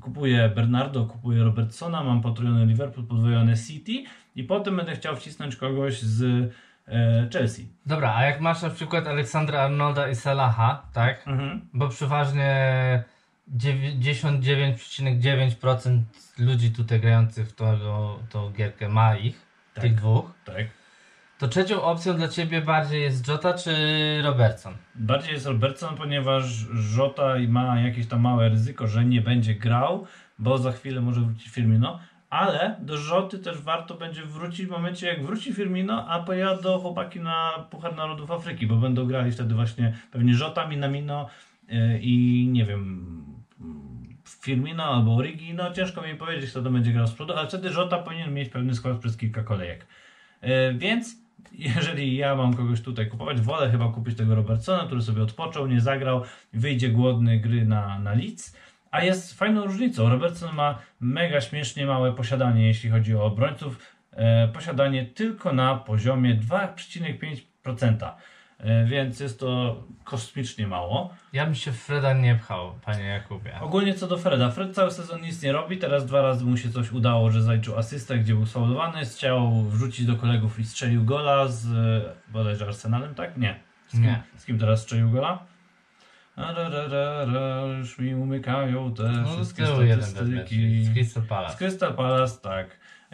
kupuję 0.00 0.52
Bernardo, 0.54 1.04
kupuję 1.04 1.44
Robertsona, 1.44 2.04
mam 2.04 2.20
potrojony 2.22 2.66
Liverpool, 2.66 3.06
podwojony 3.06 3.56
City 3.56 4.04
i 4.36 4.44
potem 4.44 4.76
będę 4.76 4.94
chciał 4.94 5.16
wcisnąć 5.16 5.56
kogoś 5.56 6.02
z 6.02 6.52
e, 6.88 7.28
Chelsea. 7.32 7.68
Dobra, 7.86 8.14
a 8.14 8.24
jak 8.24 8.40
masz 8.40 8.62
na 8.62 8.70
przykład 8.70 9.06
Aleksandra 9.06 9.60
Arnolda 9.60 10.08
i 10.08 10.14
Salaha, 10.14 10.86
tak? 10.92 11.28
Mhm. 11.28 11.68
Bo 11.72 11.88
przeważnie 11.88 13.04
99,9% 13.56 16.00
ludzi 16.38 16.70
tutaj 16.70 17.00
grających 17.00 17.48
w 17.48 17.52
tą, 17.52 17.78
tą 18.30 18.50
gierkę 18.50 18.88
ma 18.88 19.16
ich, 19.16 19.46
Tak. 19.74 19.84
tych 19.84 19.94
dwóch. 19.94 20.32
Tak. 20.44 20.66
To 21.38 21.48
trzecią 21.48 21.82
opcją 21.82 22.16
dla 22.16 22.28
ciebie 22.28 22.60
bardziej 22.60 23.02
jest 23.02 23.28
Jota 23.28 23.54
czy 23.54 23.72
Robertson? 24.22 24.74
Bardziej 24.94 25.32
jest 25.32 25.46
Robertson, 25.46 25.96
ponieważ 25.96 26.44
Żota 26.72 27.34
ma 27.48 27.80
jakieś 27.80 28.06
tam 28.06 28.20
małe 28.20 28.48
ryzyko, 28.48 28.86
że 28.86 29.04
nie 29.04 29.20
będzie 29.20 29.54
grał, 29.54 30.06
bo 30.38 30.58
za 30.58 30.72
chwilę 30.72 31.00
może 31.00 31.20
wrócić 31.20 31.48
Firmino. 31.48 31.98
Ale 32.30 32.76
do 32.80 32.96
Rzoty 32.96 33.38
też 33.38 33.60
warto 33.60 33.94
będzie 33.94 34.24
wrócić 34.24 34.66
w 34.66 34.70
momencie, 34.70 35.06
jak 35.06 35.26
wróci 35.26 35.54
Firmino, 35.54 36.08
a 36.08 36.22
pojadą 36.22 36.78
chłopaki 36.78 37.20
na 37.20 37.66
Puchar 37.70 37.96
Narodów 37.96 38.30
Afryki, 38.30 38.66
bo 38.66 38.76
będą 38.76 39.06
grali 39.06 39.32
wtedy 39.32 39.54
właśnie 39.54 39.92
pewnie 40.10 40.34
Żota, 40.34 40.66
Minamino 40.66 41.28
yy, 41.68 41.98
i 42.02 42.48
nie 42.52 42.64
wiem, 42.64 43.06
Firmino 44.24 44.84
albo 44.84 45.14
Origi. 45.16 45.54
No 45.54 45.72
ciężko 45.72 46.02
mi 46.02 46.14
powiedzieć, 46.14 46.50
kto 46.50 46.62
to 46.62 46.70
będzie 46.70 46.92
grał 46.92 47.06
z 47.06 47.12
przodu, 47.12 47.32
ale 47.32 47.48
wtedy 47.48 47.70
Żota 47.70 47.98
powinien 47.98 48.34
mieć 48.34 48.48
pewny 48.48 48.74
skład 48.74 48.98
przez 48.98 49.16
kilka 49.16 49.42
kolejek. 49.42 49.86
Yy, 50.42 50.48
więc 50.74 51.16
jeżeli 51.52 52.16
ja 52.16 52.36
mam 52.36 52.54
kogoś 52.54 52.80
tutaj 52.80 53.08
kupować, 53.08 53.40
wolę 53.40 53.70
chyba 53.70 53.88
kupić 53.88 54.16
tego 54.16 54.34
Robertsona, 54.34 54.86
który 54.86 55.02
sobie 55.02 55.22
odpoczął, 55.22 55.66
nie 55.66 55.80
zagrał, 55.80 56.22
wyjdzie 56.52 56.88
głodny 56.88 57.38
gry 57.38 57.66
na, 57.66 57.98
na 57.98 58.14
Leeds. 58.14 58.56
A 58.90 59.04
jest 59.04 59.38
fajną 59.38 59.64
różnicą. 59.64 60.08
Robertson 60.08 60.54
ma 60.54 60.78
mega 61.00 61.40
śmiesznie 61.40 61.86
małe 61.86 62.12
posiadanie, 62.12 62.66
jeśli 62.66 62.90
chodzi 62.90 63.14
o 63.14 63.24
obrońców. 63.24 63.78
E, 64.12 64.48
posiadanie 64.48 65.06
tylko 65.06 65.52
na 65.52 65.74
poziomie 65.74 66.34
2,5%. 66.34 68.12
E, 68.62 68.84
więc 68.84 69.20
jest 69.20 69.40
to 69.40 69.76
kosmicznie 70.04 70.66
mało. 70.66 71.14
Ja 71.32 71.44
bym 71.44 71.54
się 71.54 71.72
w 71.72 71.78
Freda 71.80 72.12
nie 72.12 72.34
pchał, 72.34 72.72
panie 72.84 73.04
Jakubie. 73.04 73.60
Ogólnie 73.60 73.94
co 73.94 74.06
do 74.06 74.18
Freda. 74.18 74.50
Fred 74.50 74.74
cały 74.74 74.90
sezon 74.90 75.20
nic 75.20 75.42
nie 75.42 75.52
robi. 75.52 75.78
Teraz 75.78 76.06
dwa 76.06 76.22
razy 76.22 76.44
mu 76.44 76.56
się 76.56 76.70
coś 76.70 76.92
udało, 76.92 77.30
że 77.30 77.42
zaliczył 77.42 77.78
asystę, 77.78 78.18
gdzie 78.18 78.34
był 78.34 78.46
sfaulowany. 78.46 79.04
Chciał 79.04 79.62
wrzucić 79.62 80.06
do 80.06 80.16
kolegów 80.16 80.58
i 80.58 80.64
strzelił 80.64 81.04
gola 81.04 81.48
z 81.48 81.66
e, 81.66 82.32
bodajże 82.32 82.66
Arsenalem, 82.66 83.14
tak? 83.14 83.36
Nie. 83.36 83.60
Z 83.86 83.92
kim, 83.92 84.02
Nie. 84.02 84.22
Z 84.36 84.44
kim 84.44 84.58
teraz 84.58 84.82
strzelił 84.82 85.10
gola? 85.10 85.46
A, 86.36 86.52
ra, 86.52 86.68
ra, 86.68 86.86
ra, 86.88 87.24
ra, 87.24 87.60
już 87.78 87.98
mi 87.98 88.14
umykają 88.14 88.94
te 88.94 89.02
No 89.02 89.32
z 89.32 89.36
wszystkie 89.36 89.66
statystyki. 89.66 90.84
z 90.84 90.92
Crystal 90.94 91.22
Z 91.22 91.26
Palace. 91.26 91.56
Crystal 91.58 91.94
Palace, 91.94 92.40
tak. 92.42 92.66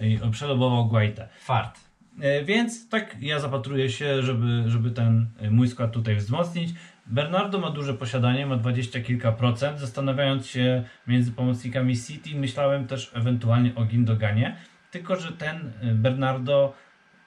I 0.03 0.19
przelobował 0.31 0.89
Guaitę. 0.89 1.29
Fart. 1.41 1.88
E, 2.21 2.45
Więc 2.45 2.89
tak 2.89 3.17
ja 3.21 3.41
zapatruję 3.41 3.91
się, 3.91 4.23
żeby, 4.23 4.65
żeby 4.67 4.91
ten 4.91 5.27
e, 5.41 5.51
mój 5.51 5.69
skład 5.69 5.93
tutaj 5.93 6.17
wzmocnić. 6.17 6.71
Bernardo 7.07 7.59
ma 7.59 7.71
duże 7.71 7.95
posiadanie, 7.95 8.47
ma 8.47 8.57
20 8.57 9.01
kilka 9.01 9.33
procent. 9.33 9.79
Zastanawiając 9.81 10.47
się 10.47 10.85
między 11.07 11.33
pomocnikami 11.33 11.97
City, 11.97 12.31
myślałem 12.35 12.87
też 12.87 13.11
ewentualnie 13.15 13.75
o 13.75 13.85
Gindoganie. 13.85 14.57
Tylko, 14.91 15.17
że 15.17 15.33
ten 15.33 15.73
e, 15.83 15.95
Bernardo 15.95 16.75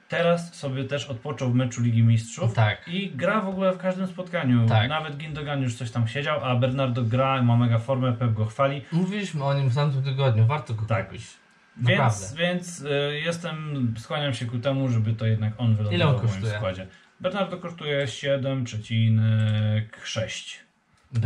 teraz 0.09 0.53
sobie 0.55 0.83
też 0.83 1.05
odpoczął 1.05 1.51
w 1.51 1.55
meczu 1.55 1.81
Ligi 1.81 2.03
Mistrzów. 2.03 2.53
Tak. 2.53 2.87
I 2.87 3.11
gra 3.15 3.41
w 3.41 3.47
ogóle 3.47 3.73
w 3.73 3.77
każdym 3.77 4.07
spotkaniu. 4.07 4.67
Tak. 4.67 4.89
Nawet 4.89 5.17
Gindogan 5.17 5.61
już 5.61 5.75
coś 5.75 5.91
tam 5.91 6.07
siedział, 6.07 6.45
a 6.45 6.55
Bernardo 6.55 7.03
gra, 7.03 7.41
ma 7.41 7.57
mega 7.57 7.79
formę, 7.79 8.13
Pep 8.13 8.33
go 8.33 8.45
chwali. 8.45 8.81
Mówiliśmy 8.91 9.43
o 9.43 9.53
nim 9.53 9.69
w 9.69 9.75
tamtym 9.75 10.03
tygodniu, 10.03 10.45
warto 10.45 10.73
go 10.73 10.85
Tak. 10.85 11.07
kupić. 11.07 11.40
Więc, 11.77 11.99
Naprawdę. 11.99 12.37
więc 12.37 12.81
y, 12.81 13.21
jestem, 13.25 13.93
skłaniam 13.97 14.33
się 14.33 14.45
ku 14.45 14.59
temu, 14.59 14.89
żeby 14.89 15.13
to 15.13 15.25
jednak 15.25 15.53
on 15.57 15.75
wylądował 15.75 16.19
w 16.19 16.41
moim 16.41 16.55
składzie. 16.55 16.87
Bernardo 17.19 17.57
kosztuje 17.57 18.05
7,6. 18.05 20.57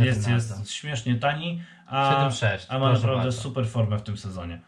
Jest, 0.00 0.28
jest 0.28 0.72
śmiesznie 0.72 1.14
tani, 1.14 1.62
a, 1.86 2.28
7,6, 2.30 2.66
a 2.68 2.78
ma 2.78 2.92
naprawdę 2.92 3.22
bardzo. 3.22 3.42
super 3.42 3.66
formę 3.66 3.98
w 3.98 4.02
tym 4.02 4.16
sezonie. 4.16 4.58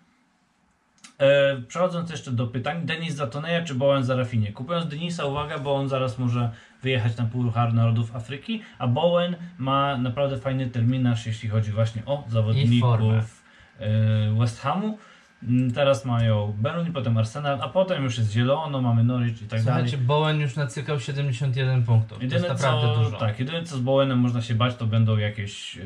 E, 1.19 1.57
przechodząc 1.69 2.11
jeszcze 2.11 2.31
do 2.31 2.47
pytań, 2.47 2.87
Denis 2.87 3.15
za 3.15 3.27
Toneja 3.27 3.65
czy 3.65 3.75
Bowen 3.75 4.05
za 4.05 4.17
Rafinie? 4.17 4.53
Kupując 4.53 4.89
Denisa, 4.89 5.25
uwaga, 5.25 5.59
bo 5.59 5.75
on 5.75 5.89
zaraz 5.89 6.19
może 6.19 6.51
wyjechać 6.83 7.17
na 7.17 7.25
Puchar 7.25 7.75
Narodów 7.75 8.17
Afryki, 8.17 8.63
a 8.79 8.87
Bowen 8.87 9.37
ma 9.59 9.97
naprawdę 9.97 10.39
fajny 10.39 10.71
terminarz, 10.71 11.27
jeśli 11.27 11.49
chodzi 11.49 11.73
właśnie 11.73 12.03
o 12.07 12.25
zawodników 12.29 13.43
e, 13.79 14.35
West 14.39 14.61
Hamu. 14.61 14.99
Mm, 15.43 15.71
Teraz 15.71 16.05
mają 16.05 16.55
Burnley, 16.59 16.93
potem 16.93 17.19
Arsenal, 17.19 17.59
a 17.63 17.69
potem 17.69 18.05
już 18.05 18.19
jest 18.19 18.33
Zielono, 18.33 18.83
mamy 18.83 19.05
Norwich 19.05 19.43
i 19.43 19.47
tak 19.47 19.63
dalej. 19.63 19.83
Słuchajcie, 19.83 20.07
Bowen 20.07 20.41
już 20.41 20.57
nacykał 20.57 21.01
71 21.01 21.83
punktów. 21.83 22.19
To 22.19 22.25
Jedyne 22.25 22.47
jest 22.47 22.63
naprawdę 22.63 22.95
co, 22.95 23.05
dużo. 23.05 23.17
Tak, 23.17 23.39
jedyne 23.39 23.63
co 23.63 23.77
z 23.77 23.81
Bowenem 23.81 24.19
można 24.19 24.43
się 24.43 24.55
bać, 24.55 24.77
to 24.77 24.87
będą 24.87 25.17
jakieś 25.17 25.79
e, 25.79 25.83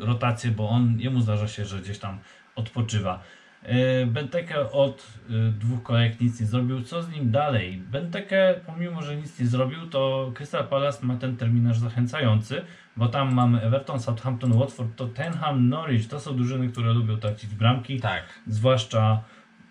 rotacje, 0.00 0.50
bo 0.50 0.68
on, 0.68 1.00
jemu 1.00 1.20
zdarza 1.20 1.48
się, 1.48 1.64
że 1.64 1.78
gdzieś 1.80 1.98
tam 1.98 2.18
odpoczywa. 2.56 3.22
E, 3.62 4.06
Benteke 4.06 4.70
od 4.70 5.06
e, 5.30 5.32
dwóch 5.52 5.82
kolejek 5.82 6.20
nic 6.20 6.40
nie 6.40 6.46
zrobił. 6.46 6.82
Co 6.82 7.02
z 7.02 7.10
nim 7.10 7.30
dalej? 7.30 7.76
Benteke, 7.76 8.60
pomimo 8.66 9.02
że 9.02 9.16
nic 9.16 9.40
nie 9.40 9.46
zrobił, 9.46 9.86
to 9.86 10.32
Crystal 10.34 10.68
Palace 10.68 11.06
ma 11.06 11.16
ten 11.16 11.36
terminarz 11.36 11.78
zachęcający, 11.78 12.62
bo 12.96 13.08
tam 13.08 13.34
mamy 13.34 13.60
Everton, 13.62 14.00
Southampton, 14.00 14.52
Watford, 14.58 14.96
Tottenham, 14.96 15.68
Norwich. 15.68 16.08
To 16.08 16.20
są 16.20 16.36
drużyny, 16.36 16.68
które 16.68 16.92
lubią 16.92 17.16
tracić 17.16 17.54
bramki 17.54 18.00
Tak. 18.00 18.24
zwłaszcza 18.46 19.22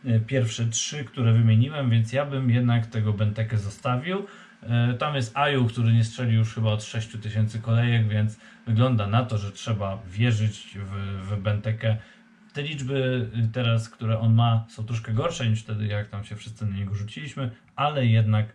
e, 0.06 0.20
pierwsze 0.20 0.66
trzy, 0.66 1.04
które 1.04 1.34
wymieniłem, 1.34 1.90
więc 1.90 2.14
ja 2.14 2.26
bym 2.26 2.50
jednak 2.50 2.86
tego 2.88 3.14
Bentekę 3.14 3.58
zostawił. 3.58 4.26
E, 4.64 4.94
Tam 4.94 5.16
jest 5.16 5.38
Aju, 5.38 5.66
który 5.66 5.94
nie 5.94 6.04
strzelił 6.04 6.40
już 6.40 6.54
chyba 6.56 6.70
od 6.72 6.84
6 6.84 7.08
tysięcy 7.22 7.60
kolejek, 7.60 8.08
więc 8.08 8.40
wygląda 8.68 9.08
na 9.08 9.24
to, 9.26 9.38
że 9.38 9.52
trzeba 9.52 9.98
wierzyć 10.08 10.78
w, 10.82 10.92
w 11.30 11.42
Bentekę. 11.42 11.98
Te 12.54 12.62
liczby 12.62 13.30
teraz, 13.54 13.90
które 13.90 14.20
on 14.20 14.34
ma, 14.34 14.66
są 14.70 14.84
troszkę 14.84 15.14
gorsze 15.14 15.50
niż 15.50 15.62
wtedy, 15.64 15.88
jak 15.88 16.10
tam 16.10 16.24
się 16.24 16.36
wszyscy 16.36 16.66
na 16.66 16.76
niego 16.76 16.96
rzuciliśmy, 16.96 17.52
ale 17.76 18.06
jednak, 18.06 18.46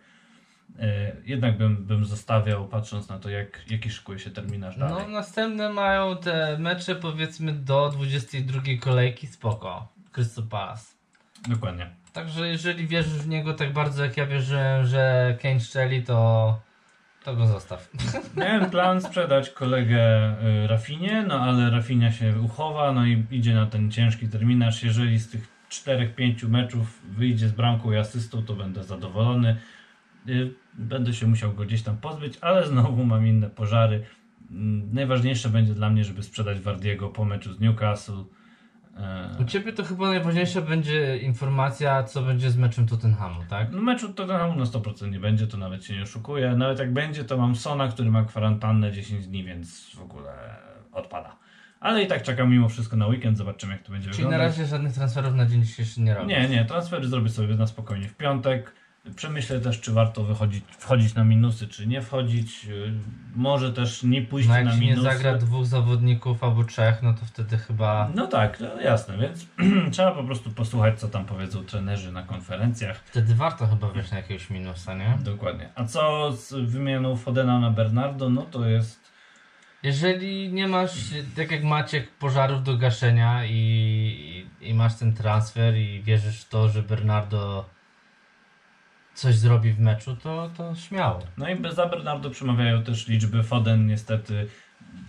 jednak 1.24 1.58
bym, 1.58 1.86
bym 1.86 2.04
zostawiał, 2.04 2.68
patrząc 2.68 3.08
na 3.08 3.18
to, 3.18 3.30
jak, 3.30 3.70
jaki 3.70 3.90
szykuje 3.90 4.18
się 4.18 4.30
terminarz 4.30 4.78
dalej. 4.78 5.04
No 5.06 5.12
następne 5.12 5.72
mają 5.72 6.16
te 6.16 6.58
mecze 6.58 6.96
powiedzmy 6.96 7.52
do 7.52 7.88
22 7.88 8.60
kolejki, 8.80 9.26
spoko. 9.26 9.88
Crystal 10.12 10.44
Palace. 10.44 10.94
Dokładnie. 11.48 11.90
Także 12.12 12.48
jeżeli 12.48 12.86
wierzysz 12.86 13.18
w 13.18 13.28
niego 13.28 13.54
tak 13.54 13.72
bardzo 13.72 14.04
jak 14.04 14.16
ja 14.16 14.26
wierzyłem, 14.26 14.86
że 14.86 15.36
Kane 15.42 15.60
szczeli, 15.60 16.02
to, 16.02 16.60
to 17.24 17.36
go 17.36 17.46
zostaw. 17.46 17.90
Miałem 18.36 18.70
plan 18.70 19.00
sprzedać 19.00 19.50
kolegę 19.50 20.34
y, 20.64 20.66
Rafinie, 20.66 21.24
no 21.28 21.40
ale 21.40 21.70
Rafinia 21.70 22.12
się 22.12 22.40
uchowa, 22.40 22.92
no 22.92 23.06
i 23.06 23.24
idzie 23.30 23.54
na 23.54 23.66
ten 23.66 23.90
ciężki 23.90 24.28
terminarz. 24.28 24.82
Jeżeli 24.82 25.18
z 25.18 25.30
tych 25.30 25.48
4-5 25.70 26.48
meczów 26.48 27.00
wyjdzie 27.04 27.48
z 27.48 27.52
bramką 27.52 27.92
i 27.92 27.96
asystą, 27.96 28.42
to 28.42 28.54
będę 28.54 28.84
zadowolony. 28.84 29.56
Y, 30.28 30.54
Będę 30.74 31.12
się 31.14 31.26
musiał 31.26 31.52
go 31.52 31.64
gdzieś 31.64 31.82
tam 31.82 31.96
pozbyć, 31.96 32.38
ale 32.40 32.66
znowu 32.66 33.04
mam 33.04 33.26
inne 33.26 33.50
pożary. 33.50 34.04
mm, 34.50 34.94
najważniejsze 34.94 35.48
będzie 35.48 35.74
dla 35.74 35.90
mnie, 35.90 36.04
żeby 36.04 36.22
sprzedać 36.22 36.60
Wardiego 36.60 37.08
po 37.08 37.24
meczu 37.24 37.52
z 37.52 37.60
Newcastle. 37.60 38.24
E, 38.96 39.36
U 39.40 39.44
Ciebie 39.44 39.72
to 39.72 39.84
chyba 39.84 40.08
najważniejsza 40.08 40.60
będzie 40.60 41.16
informacja, 41.18 42.02
co 42.02 42.22
będzie 42.22 42.50
z 42.50 42.56
meczem 42.56 42.86
Tottenhamu, 42.86 43.40
tak? 43.48 43.72
No 43.72 43.82
meczu 43.82 44.12
Tottenhamu 44.12 44.56
na 44.58 44.64
100% 44.64 45.10
nie 45.10 45.20
będzie, 45.20 45.46
to 45.46 45.56
nawet 45.56 45.84
się 45.84 45.96
nie 45.96 46.02
oszukuję. 46.02 46.56
Nawet 46.56 46.78
jak 46.78 46.92
będzie, 46.92 47.24
to 47.24 47.36
mam 47.38 47.56
Sona, 47.56 47.88
który 47.88 48.10
ma 48.10 48.24
kwarantannę 48.24 48.92
10 48.92 49.26
dni, 49.26 49.44
więc 49.44 49.90
w 49.94 50.00
ogóle 50.02 50.32
odpada. 50.92 51.36
Ale 51.80 52.02
i 52.02 52.06
tak 52.06 52.22
czekam 52.22 52.50
mimo 52.50 52.68
wszystko 52.68 52.96
na 52.96 53.06
weekend, 53.06 53.38
zobaczymy 53.38 53.72
jak 53.72 53.82
to 53.82 53.92
będzie 53.92 54.10
Czyli 54.10 54.22
na 54.24 54.30
wyglądać. 54.30 54.58
razie 54.58 54.70
żadnych 54.70 54.92
transferów 54.92 55.34
na 55.34 55.46
dzień 55.46 55.62
dzisiejszy 55.62 56.00
nie 56.00 56.14
robisz? 56.14 56.28
Nie, 56.28 56.48
nie, 56.48 56.64
transfery 56.64 57.08
zrobię 57.08 57.28
sobie 57.28 57.54
na 57.54 57.66
spokojnie 57.66 58.08
w 58.08 58.16
piątek. 58.16 58.74
Przemyślę 59.16 59.60
też, 59.60 59.80
czy 59.80 59.92
warto 59.92 60.24
wychodzić, 60.24 60.64
wchodzić 60.78 61.14
na 61.14 61.24
minusy, 61.24 61.68
czy 61.68 61.86
nie 61.86 62.02
wchodzić. 62.02 62.64
Yy, 62.64 62.92
Może 63.36 63.72
też 63.72 64.02
nie 64.02 64.22
pójść 64.22 64.48
No 64.48 64.54
na 64.54 64.60
jak 64.60 64.74
ci 64.74 64.80
nie 64.80 64.86
minusy. 64.86 65.02
zagra 65.02 65.34
dwóch 65.38 65.66
zawodników 65.66 66.44
albo 66.44 66.64
trzech, 66.64 67.02
no 67.02 67.14
to 67.14 67.26
wtedy 67.26 67.58
chyba... 67.58 68.10
No 68.14 68.26
tak, 68.26 68.60
no 68.60 68.80
jasne, 68.80 69.18
więc 69.18 69.46
trzeba 69.92 70.12
po 70.12 70.24
prostu 70.24 70.50
posłuchać, 70.50 71.00
co 71.00 71.08
tam 71.08 71.24
powiedzą 71.24 71.64
trenerzy 71.64 72.12
na 72.12 72.22
konferencjach. 72.22 72.96
Wtedy 73.04 73.34
warto 73.34 73.66
chyba 73.66 73.88
wejść 73.88 74.10
na 74.10 74.16
jakiegoś 74.16 74.50
minusa, 74.50 74.94
nie? 74.94 75.18
Dokładnie. 75.20 75.68
A 75.74 75.84
co 75.84 76.32
z 76.32 76.52
wymianą 76.70 77.16
Fodena 77.16 77.60
na 77.60 77.70
Bernardo, 77.70 78.28
no 78.30 78.42
to 78.42 78.68
jest 78.68 79.00
Jeżeli 79.82 80.52
nie 80.52 80.68
masz, 80.68 80.92
tak 81.36 81.50
jak 81.50 81.64
Maciek, 81.64 82.10
pożarów 82.10 82.62
do 82.64 82.76
gaszenia 82.76 83.44
i, 83.44 84.46
i, 84.60 84.68
i 84.68 84.74
masz 84.74 84.94
ten 84.94 85.14
transfer 85.14 85.76
i 85.76 86.02
wierzysz 86.02 86.40
w 86.40 86.48
to, 86.48 86.68
że 86.68 86.82
Bernardo 86.82 87.64
coś 89.20 89.34
zrobi 89.34 89.72
w 89.72 89.80
meczu, 89.80 90.16
to, 90.16 90.50
to 90.56 90.74
śmiało. 90.74 91.18
No 91.38 91.48
i 91.50 91.74
za 91.74 91.86
Bernardo 91.86 92.30
przemawiają 92.30 92.82
też 92.82 93.08
liczby. 93.08 93.42
Foden 93.42 93.86
niestety 93.86 94.46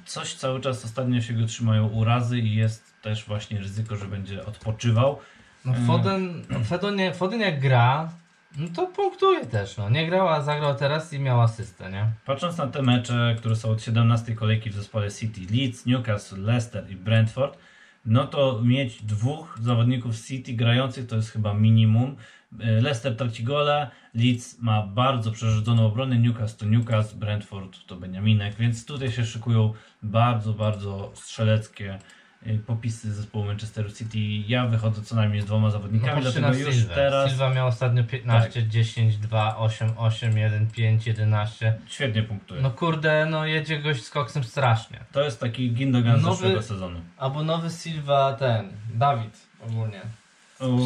coś 0.06 0.34
cały 0.34 0.62
czas 0.62 0.86
ostatnio 0.86 1.21
się 1.21 1.34
go 1.34 1.45
trzymają 1.45 1.88
urazy 1.88 2.39
i 2.39 2.56
jest 2.56 3.02
też 3.02 3.26
właśnie 3.26 3.60
ryzyko, 3.60 3.95
że 3.95 4.06
będzie 4.06 4.45
odpoczywał. 4.45 5.19
No 5.65 5.74
Mm. 5.74 5.88
Foden, 5.88 6.43
Foden, 6.63 6.95
nie, 6.95 7.13
Foden 7.13 7.39
jak 7.39 7.60
gra, 7.60 8.10
no 8.58 8.67
to 8.76 8.88
punktuje 8.88 9.45
też, 9.45 9.78
no. 9.78 9.89
Nie 9.89 10.08
grał, 10.08 10.28
a 10.28 10.41
zagrał 10.41 10.76
teraz 10.76 11.13
i 11.13 11.19
miał 11.19 11.41
asystę, 11.41 11.91
nie? 11.91 12.06
Patrząc 12.26 12.58
na 12.58 12.67
te 12.67 12.82
mecze, 12.82 13.36
które 13.38 13.56
są 13.56 13.69
od 13.69 13.84
17 13.84 14.36
kolejki 14.36 14.69
w 14.69 14.74
zespole 14.74 15.12
City, 15.12 15.41
Leeds, 15.52 15.86
Newcastle, 15.86 16.41
Leicester 16.41 16.91
i 16.91 16.95
Brentford, 16.95 17.58
no 18.06 18.28
to 18.28 18.62
mieć 18.63 19.04
dwóch 19.04 19.58
zawodników 19.62 20.19
City 20.28 20.54
grających 20.54 21.08
to 21.08 21.15
jest 21.15 21.32
chyba 21.32 21.54
minimum. 21.54 22.15
E, 22.60 22.82
Leicester 22.82 23.16
traci 23.18 23.44
gola, 23.44 23.92
Leeds 24.16 24.60
ma 24.60 24.82
bardzo 24.88 25.32
przerzedzoną 25.32 25.86
obronę, 25.86 26.18
Newcastle 26.20 26.58
to 26.66 26.66
Newcastle, 26.72 27.18
Brentford 27.18 27.86
to 27.88 27.96
Beniaminek, 27.96 28.56
więc 28.56 28.86
tutaj 28.86 29.12
się 29.12 29.26
szykują 29.26 29.74
bardzo, 30.04 30.54
bardzo 30.54 31.12
strzeleckie 31.16 32.00
e, 32.46 32.54
popisy 32.58 33.14
zespołu 33.14 33.46
Manchester 33.46 33.94
City. 33.94 34.20
Ja 34.48 34.68
wychodzę 34.68 35.02
co 35.02 35.16
najmniej 35.16 35.42
z 35.42 35.46
dwoma 35.46 35.68
No 35.68 35.72
zawodnikami, 35.72 36.24
na 36.24 36.32
dlatego 36.32 36.54
już 36.58 36.76
Silwę. 36.76 36.96
teraz 36.96 37.30
Silva 37.30 37.50
miał 37.50 37.68
ostatnio 37.68 38.04
15, 38.04 38.68
10, 38.68 39.18
2, 39.18 39.58
8, 39.58 39.90
8, 39.98 40.38
1, 40.38 40.68
5, 40.68 41.08
11. 41.08 41.74
świetnie 41.88 42.24
punktuje. 42.24 42.62
No 42.62 42.72
kurde, 42.72 43.26
no 43.26 43.46
jedzie 43.46 43.80
gość 43.82 44.04
z 44.04 44.10
koksem 44.10 44.44
strasznie. 44.44 45.00
To 45.12 45.24
jest 45.24 45.40
taki 45.40 45.72
Gindogan 45.72 46.20
z 46.20 46.24
Nowy- 46.24 46.36
zeszłego 46.36 46.62
sezonu. 46.62 47.00
Albo 47.18 47.44
nowy 47.44 47.70
Silva 47.70 48.34
ten, 48.34 48.70
Dawid 48.94 49.48
ogólnie. 49.70 50.02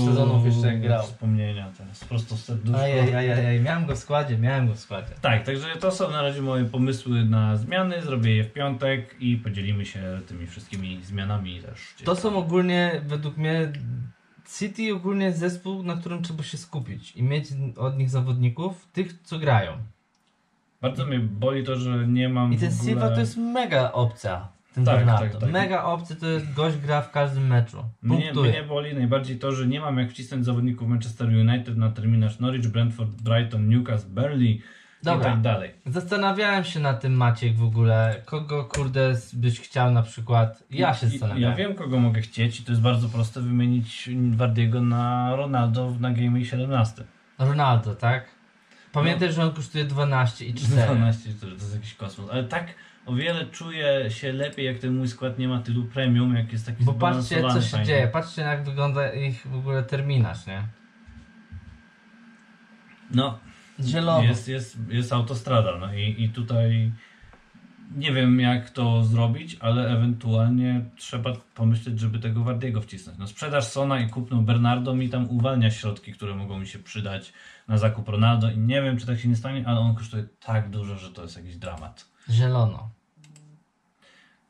Sezonów 0.06 0.46
jeszcze 0.46 0.68
jak 0.68 0.82
grał. 0.82 1.04
Wspomnienia 1.04 1.72
teraz, 1.78 2.06
prosto 2.06 2.36
z 2.36 2.44
serduszka. 2.46 2.82
Ajajajaj, 2.82 3.62
miałem 3.62 3.86
go 3.86 3.96
w 3.96 3.98
składzie, 3.98 4.38
miałem 4.38 4.68
go 4.68 4.74
w 4.74 4.80
składzie. 4.80 5.14
Tak, 5.22 5.46
także 5.46 5.68
to 5.80 5.92
są 5.92 6.12
na 6.12 6.22
razie 6.22 6.42
moje 6.42 6.66
pomysły 6.66 7.26
na 7.26 7.58
zmiany. 7.58 8.02
Zrobię 8.02 8.36
je 8.36 8.44
w 8.44 8.54
piątek 8.54 9.16
i 9.20 9.38
podzielimy 9.38 9.86
się 9.86 10.20
tymi 10.28 10.48
wszystkimi 10.48 11.04
zmianami 11.04 11.62
też. 11.62 11.96
To 12.04 12.16
są 12.16 12.38
ogólnie, 12.38 13.02
według 13.06 13.38
mnie, 13.38 13.72
City 14.60 14.94
ogólnie 14.94 15.26
jest 15.26 15.40
zespół, 15.40 15.84
na 15.84 15.96
którym 15.96 16.24
trzeba 16.24 16.44
się 16.44 16.58
skupić 16.58 17.16
i 17.16 17.24
mieć 17.24 17.48
od 17.78 17.98
nich 17.98 18.10
zawodników, 18.10 18.88
tych 18.94 19.22
co 19.24 19.40
grają. 19.40 19.72
Bardzo 20.82 21.06
mnie 21.06 21.20
boli 21.20 21.64
to, 21.64 21.76
że 21.76 22.08
nie 22.08 22.30
mam 22.30 22.54
I 22.54 22.58
ten 22.58 22.74
ogóle... 22.74 22.86
Silva 22.86 23.10
to 23.10 23.20
jest 23.20 23.38
mega 23.38 23.92
opcja. 23.92 24.55
Ten 24.76 24.86
Tak, 24.86 24.96
Bernardo. 24.96 25.30
tak, 25.32 25.42
tak. 25.42 25.52
Mega 25.52 25.84
opcja 25.84 26.16
to 26.16 26.26
jest 26.28 26.54
gość 26.54 26.78
gra 26.78 27.02
w 27.02 27.12
każdym 27.12 27.48
meczu. 27.48 27.84
Mnie, 28.02 28.22
Punktuje. 28.22 28.52
mnie 28.52 28.64
boli 28.64 28.94
najbardziej 28.96 29.40
to, 29.40 29.52
że 29.52 29.68
nie 29.68 29.80
mam 29.82 29.98
jak 29.98 30.10
wcisnąć 30.10 30.46
zawodników 30.46 30.88
Manchester 30.90 31.28
United 31.28 31.78
na 31.78 31.90
terminarz 31.92 32.40
Norwich, 32.40 32.68
Brentford, 32.68 33.10
Brighton, 33.22 33.70
Newcastle, 33.70 34.10
Burnley 34.10 34.52
i 34.52 34.62
Dobra. 35.04 35.26
tak 35.32 35.42
dalej. 35.42 35.72
Zastanawiałem 35.86 36.64
się 36.64 36.80
na 36.80 36.94
tym 36.94 37.14
Maciek 37.14 37.56
w 37.56 37.64
ogóle, 37.64 38.22
kogo 38.26 38.66
kurde 38.66 39.16
byś 39.34 39.60
chciał 39.60 39.92
na 39.92 40.04
przykład. 40.04 40.64
Ja 40.70 40.94
się 40.94 41.08
I- 41.08 41.10
zastanawiałem. 41.10 41.52
Ja 41.60 41.66
wiem, 41.68 41.76
kogo 41.76 42.00
mogę 42.00 42.22
chcieć 42.22 42.60
i 42.60 42.64
to 42.64 42.72
jest 42.72 42.82
bardzo 42.82 43.10
proste 43.10 43.42
wymienić 43.42 44.10
Wardiego 44.32 44.82
na 44.82 45.36
Ronaldo 45.36 45.94
na 46.00 46.12
Game 46.12 46.46
17. 46.46 47.04
Ronaldo, 47.40 47.96
tak? 47.96 48.26
Pamiętaj, 48.92 49.34
że 49.34 49.44
on 49.44 49.52
kosztuje 49.52 49.86
12 49.86 50.46
i 50.46 50.54
4. 50.54 50.96
12 50.96 51.30
to, 51.34 51.46
to 51.48 51.52
jest 51.54 51.74
jakiś 51.76 51.94
kosmos, 51.94 52.30
ale 52.32 52.44
tak 52.44 52.68
o 53.06 53.16
wiele 53.16 53.46
czuję 53.46 54.12
się 54.12 54.34
lepiej, 54.34 54.66
jak 54.66 54.80
ten 54.80 54.98
mój 54.98 55.08
skład 55.08 55.40
nie 55.40 55.48
ma 55.48 55.60
tylu 55.60 55.86
premium, 55.86 56.36
jak 56.36 56.52
jest 56.52 56.66
taki 56.66 56.84
Bo 56.84 56.94
patrzcie, 56.94 57.42
co 57.42 57.62
się 57.62 57.70
fajnie. 57.70 57.86
dzieje. 57.86 58.08
Patrzcie, 58.08 58.42
jak 58.42 58.64
wygląda 58.64 59.14
ich 59.14 59.48
w 59.48 59.56
ogóle 59.56 59.84
terminarz, 59.84 60.48
nie? 60.48 60.64
No, 63.12 63.40
Zielono. 63.80 64.24
jest, 64.24 64.48
jest, 64.48 64.78
jest 64.90 65.14
autostrada, 65.14 65.78
no 65.78 65.94
i, 65.94 66.24
i 66.24 66.30
tutaj 66.30 66.92
nie 67.96 68.12
wiem 68.12 68.40
jak 68.40 68.70
to 68.70 69.04
zrobić, 69.04 69.58
ale 69.60 69.90
ewentualnie 69.90 70.86
trzeba 70.96 71.34
pomyśleć, 71.56 72.00
żeby 72.00 72.20
tego 72.20 72.44
Wardiego 72.44 72.82
wcisnąć. 72.82 73.20
No 73.20 73.28
sprzedaż 73.28 73.68
Sona 73.68 74.00
i 74.00 74.10
kupno 74.10 74.42
Bernardo 74.42 74.96
mi 74.96 75.10
tam 75.10 75.30
uwalnia 75.30 75.72
środki, 75.72 76.14
które 76.14 76.36
mogą 76.36 76.60
mi 76.60 76.68
się 76.68 76.80
przydać 76.80 77.34
na 77.68 77.78
zakup 77.78 78.10
Ronaldo 78.10 78.52
i 78.52 78.58
nie 78.58 78.82
wiem 78.82 78.98
czy 78.98 79.06
tak 79.06 79.20
się 79.20 79.28
nie 79.28 79.36
stanie, 79.36 79.64
ale 79.68 79.80
on 79.80 79.96
kosztuje 79.96 80.24
tak 80.46 80.70
dużo, 80.70 80.98
że 80.98 81.12
to 81.12 81.22
jest 81.22 81.38
jakiś 81.38 81.58
dramat. 81.58 82.15
Zielono. 82.30 82.90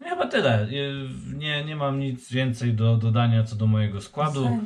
No 0.02 0.10
chyba 0.10 0.28
tyle. 0.28 0.64
Y, 0.64 1.08
Nie, 1.36 1.66
nie 1.66 1.76
mam 1.76 2.00
nic 2.00 2.32
więcej 2.32 2.74
do 2.74 2.98
dodania 2.98 3.44
co 3.44 3.56
do 3.56 3.68
mojego 3.68 4.02
składu. 4.02 4.60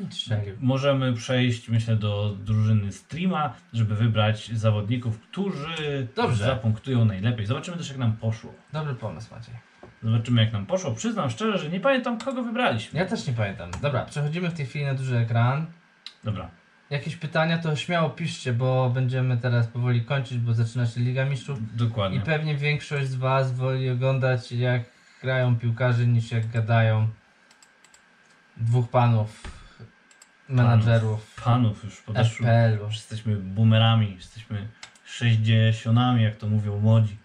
Możemy 0.59 1.13
przejść, 1.13 1.69
myślę, 1.69 1.95
do 1.95 2.35
drużyny 2.45 2.91
streama, 2.91 3.53
żeby 3.73 3.95
wybrać 3.95 4.51
zawodników, 4.53 5.19
którzy 5.19 6.07
Dobrze. 6.15 6.45
zapunktują 6.45 7.05
najlepiej. 7.05 7.45
Zobaczymy 7.45 7.77
też, 7.77 7.89
jak 7.89 7.97
nam 7.97 8.13
poszło. 8.13 8.53
Dobry 8.73 8.95
pomysł, 8.95 9.35
Maciej. 9.35 9.55
Zobaczymy, 10.03 10.43
jak 10.43 10.53
nam 10.53 10.65
poszło. 10.65 10.91
Przyznam 10.91 11.29
szczerze, 11.29 11.57
że 11.57 11.69
nie 11.69 11.79
pamiętam, 11.79 12.17
kogo 12.17 12.43
wybraliśmy. 12.43 12.99
Ja 12.99 13.05
też 13.05 13.27
nie 13.27 13.33
pamiętam. 13.33 13.71
Dobra, 13.81 14.05
przechodzimy 14.05 14.49
w 14.49 14.53
tej 14.53 14.65
chwili 14.65 14.85
na 14.85 14.93
duży 14.93 15.17
ekran. 15.17 15.65
Dobra. 16.23 16.49
Jakieś 16.89 17.15
pytania 17.15 17.57
to 17.57 17.75
śmiało 17.75 18.09
piszcie, 18.09 18.53
bo 18.53 18.89
będziemy 18.89 19.37
teraz 19.37 19.67
powoli 19.67 20.05
kończyć, 20.05 20.37
bo 20.37 20.53
zaczyna 20.53 20.87
się 20.87 20.99
Liga 21.01 21.25
Mistrzów. 21.25 21.75
Dokładnie. 21.75 22.17
I 22.17 22.21
pewnie 22.21 22.55
większość 22.55 23.07
z 23.07 23.15
Was 23.15 23.55
woli 23.55 23.89
oglądać 23.89 24.51
jak 24.51 24.81
grają 25.21 25.55
piłkarze 25.55 26.07
niż 26.07 26.31
jak 26.31 26.47
gadają 26.47 27.07
dwóch 28.57 28.89
panów, 28.89 29.43
menadżerów 30.49 31.41
Panów 31.43 31.83
już 31.83 32.01
podeszło. 32.01 32.47
Już 32.83 32.95
jesteśmy 32.95 33.35
boomerami, 33.35 34.15
jesteśmy 34.15 34.67
sześćdziesiątami, 35.05 36.23
jak 36.23 36.35
to 36.35 36.47
mówią 36.47 36.79
młodzi. 36.79 37.17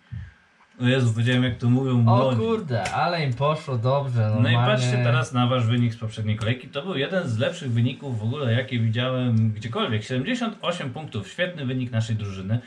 O 0.81 0.85
Jezu, 0.87 1.21
jak 1.43 1.59
to 1.59 1.71
mówią 1.71 1.93
O 1.93 1.97
młodzi. 2.03 2.37
kurde, 2.41 2.93
ale 2.93 3.25
im 3.25 3.35
poszło 3.35 3.79
dobrze. 3.79 4.21
No 4.21 4.49
i 4.49 4.53
Normalnie. 4.53 4.67
patrzcie 4.75 4.93
teraz 5.05 5.33
na 5.33 5.47
wasz 5.47 5.67
wynik 5.67 5.95
z 5.95 5.97
poprzedniej 5.97 6.37
kolejki. 6.37 6.69
To 6.69 6.83
był 6.83 6.97
jeden 6.97 7.29
z 7.29 7.39
lepszych 7.39 7.73
wyników 7.73 8.19
w 8.19 8.23
ogóle, 8.23 8.53
jakie 8.53 8.79
widziałem 8.79 9.51
gdziekolwiek. 9.53 10.05
78 10.05 10.91
punktów. 10.91 11.29
Świetny 11.29 11.67
wynik 11.67 11.91
naszej 11.93 12.17
drużyny. 12.17 12.59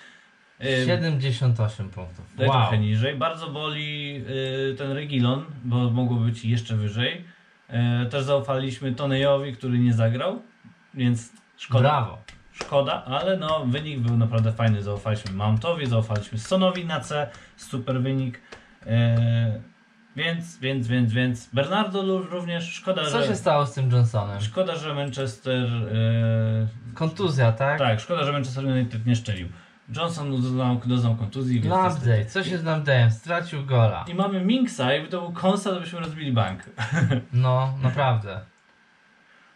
Yy, 0.59 0.85
78 0.85 1.89
punktów. 1.89 2.25
Daj 2.37 2.47
Wow. 2.47 2.57
trochę 2.61 2.77
niżej. 2.77 3.15
Bardzo 3.15 3.49
boli 3.49 4.13
yy, 4.13 4.75
ten 4.77 4.91
Regilon, 4.91 5.45
bo 5.65 5.89
mogło 5.89 6.17
być 6.17 6.45
jeszcze 6.45 6.75
wyżej. 6.75 7.23
Yy, 7.69 8.05
też 8.09 8.23
zaufaliśmy 8.23 8.91
Tonejowi, 8.95 9.53
który 9.53 9.79
nie 9.79 9.93
zagrał, 9.93 10.41
więc 10.93 11.31
szkoda. 11.57 11.79
Brawo. 11.81 12.17
Szkoda, 12.61 13.03
ale 13.05 13.37
no 13.37 13.65
wynik 13.65 13.99
był 13.99 14.17
naprawdę 14.17 14.51
fajny. 14.53 14.83
Zaufaliśmy 14.83 15.31
Mountowi, 15.31 15.85
zaufaliśmy 15.85 16.37
Sonowi 16.39 16.85
na 16.85 16.99
C, 16.99 17.29
super 17.57 18.01
wynik. 18.01 18.41
E, 18.85 19.61
więc, 20.15 20.57
więc, 20.59 20.87
więc, 20.87 21.13
więc 21.13 21.49
Bernardo 21.53 22.21
również 22.21 22.73
szkoda, 22.73 23.05
Co 23.05 23.21
że 23.21 23.27
się 23.27 23.35
stało 23.35 23.65
z 23.65 23.73
tym 23.73 23.91
Johnsonem? 23.91 24.41
szkoda, 24.41 24.75
że 24.75 24.93
Manchester 24.93 25.65
e, 25.65 26.93
Kontuzja, 26.93 27.51
tak? 27.51 27.79
tak, 27.79 27.99
szkoda, 27.99 28.23
że 28.23 28.31
Manchester 28.31 28.65
United 28.65 29.05
nie 29.05 29.15
szczelił. 29.15 29.47
Johnson 29.95 30.31
doznał, 30.41 30.81
doznał 30.85 31.15
kontuzji, 31.15 31.61
Lambday, 31.61 32.19
niestety- 32.19 32.25
co 32.25 32.43
się 32.43 32.57
z 32.57 32.63
Lambdayem? 32.63 33.11
Stracił 33.11 33.65
gola. 33.65 34.05
I 34.07 34.15
mamy 34.15 34.41
Minksa, 34.41 34.93
jakby 34.93 35.09
to 35.09 35.21
był 35.21 35.31
konsa, 35.31 35.69
to 35.69 35.79
byśmy 35.79 35.99
rozbili 35.99 36.31
bank. 36.31 36.63
No, 37.33 37.73
naprawdę. 37.83 38.39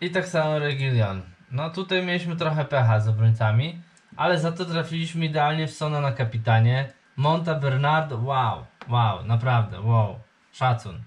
I 0.01 0.09
tak 0.11 0.27
samo 0.27 0.59
Regilion. 0.59 1.21
No 1.51 1.69
tutaj 1.69 2.05
mieliśmy 2.05 2.35
trochę 2.35 2.65
pecha 2.65 2.99
z 2.99 3.07
obrońcami, 3.07 3.81
ale 4.15 4.39
za 4.39 4.51
to 4.51 4.65
trafiliśmy 4.65 5.25
idealnie 5.25 5.67
w 5.67 5.71
Sona 5.71 6.01
na 6.01 6.11
kapitanie. 6.11 6.93
Monta 7.15 7.55
Bernardo, 7.55 8.17
wow. 8.17 8.65
Wow, 8.89 9.25
naprawdę, 9.25 9.81
wow. 9.81 10.19
Szacun. 10.51 11.01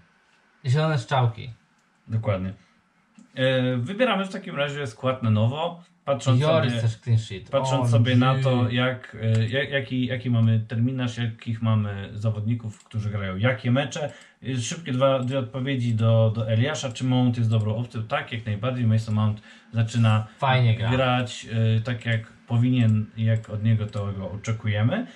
Zielone 0.66 0.98
strzałki. 0.98 1.52
Dokładnie. 2.08 2.54
E, 3.34 3.76
wybieramy 3.76 4.24
w 4.24 4.32
takim 4.32 4.56
razie 4.56 4.86
skład 4.86 5.22
na 5.22 5.30
nowo, 5.30 5.82
patrząc 6.04 6.40
Joris 6.40 6.72
sobie, 6.72 6.82
też 6.82 6.96
clean 6.96 7.18
sheet. 7.18 7.50
patrząc 7.50 7.88
O, 7.88 7.88
sobie 7.88 8.16
na 8.16 8.34
gee. 8.34 8.42
to, 8.42 8.70
jak, 8.70 9.16
e, 9.22 9.48
jak, 9.48 9.70
jaki, 9.70 10.06
jaki 10.06 10.30
mamy 10.30 10.60
terminarz, 10.68 11.18
jakich 11.18 11.62
mamy 11.62 12.10
zawodników, 12.14 12.84
którzy 12.84 13.10
grają 13.10 13.36
jakie 13.36 13.70
mecze. 13.70 14.12
E, 14.48 14.56
Szybkie 14.56 14.92
dwa, 14.92 15.18
dwie 15.18 15.38
odpowiedzi 15.38 15.94
do, 15.94 16.32
do 16.34 16.48
Eliasza. 16.50 16.92
Czy 16.92 17.04
Mount 17.04 17.38
jest 17.38 17.50
dobrą 17.50 17.76
opcją? 17.76 18.02
Tak, 18.02 18.32
jak 18.32 18.46
najbardziej. 18.46 18.86
Mason 18.86 19.14
Mount 19.14 19.42
zaczyna 19.72 20.26
Fajnie 20.38 20.74
gra. 20.76 20.90
grać 20.90 21.46
e, 21.76 21.80
tak, 21.80 22.06
jak 22.06 22.26
powinien, 22.46 23.06
jak 23.16 23.50
od 23.50 23.64
niego 23.64 23.86
tego 23.86 24.30
oczekujemy. 24.30 25.06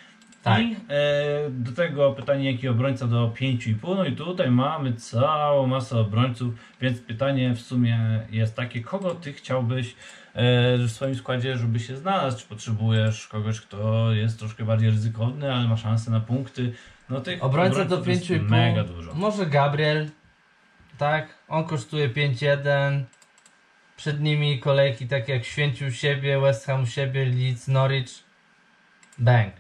Tak. 0.49 0.63
I 0.63 0.77
e, 0.89 1.51
do 1.51 1.73
tego 1.73 2.13
pytanie, 2.13 2.53
jaki 2.53 2.69
obrońca 2.69 3.07
do 3.07 3.29
5,5. 3.29 3.97
No 3.97 4.05
i 4.05 4.13
tutaj 4.13 4.51
mamy 4.51 4.93
całą 4.93 5.67
masę 5.67 5.99
obrońców, 5.99 6.55
więc 6.81 7.01
pytanie 7.01 7.55
w 7.55 7.61
sumie 7.61 8.21
jest 8.31 8.57
takie, 8.57 8.81
kogo 8.81 9.15
ty 9.15 9.33
chciałbyś 9.33 9.89
e, 10.35 10.79
w 10.79 10.91
swoim 10.91 11.15
składzie, 11.15 11.57
żeby 11.57 11.81
się 11.81 11.97
znalazł? 11.97 12.39
Czy 12.39 12.47
potrzebujesz 12.47 13.29
kogoś, 13.29 13.61
kto 13.61 14.13
jest 14.13 14.39
troszkę 14.39 14.65
bardziej 14.65 14.91
ryzykowny, 14.91 15.55
ale 15.55 15.69
ma 15.69 15.77
szansę 15.77 16.11
na 16.11 16.21
punkty? 16.21 16.73
No 17.11 17.21
tych 17.21 17.45
Obrońca 17.45 17.85
do 17.85 17.99
obrońców 17.99 18.31
jest 18.31 18.43
5,5. 18.45 18.51
mega 18.51 18.85
dużo. 18.85 19.15
Może 19.15 19.47
Gabriel. 19.47 20.09
Tak, 20.99 21.35
on 21.49 21.65
kosztuje 21.65 22.09
5,1. 22.09 23.03
Przed 23.97 24.21
nimi 24.21 24.61
kolejki 24.61 25.07
takie 25.07 25.33
jak 25.33 25.45
Święcił 25.45 25.93
siebie, 25.93 26.41
West 26.41 26.67
Ham 26.67 26.87
siebie, 26.87 27.25
Leeds, 27.25 27.69
Norwich. 27.69 28.25
Bang. 29.19 29.53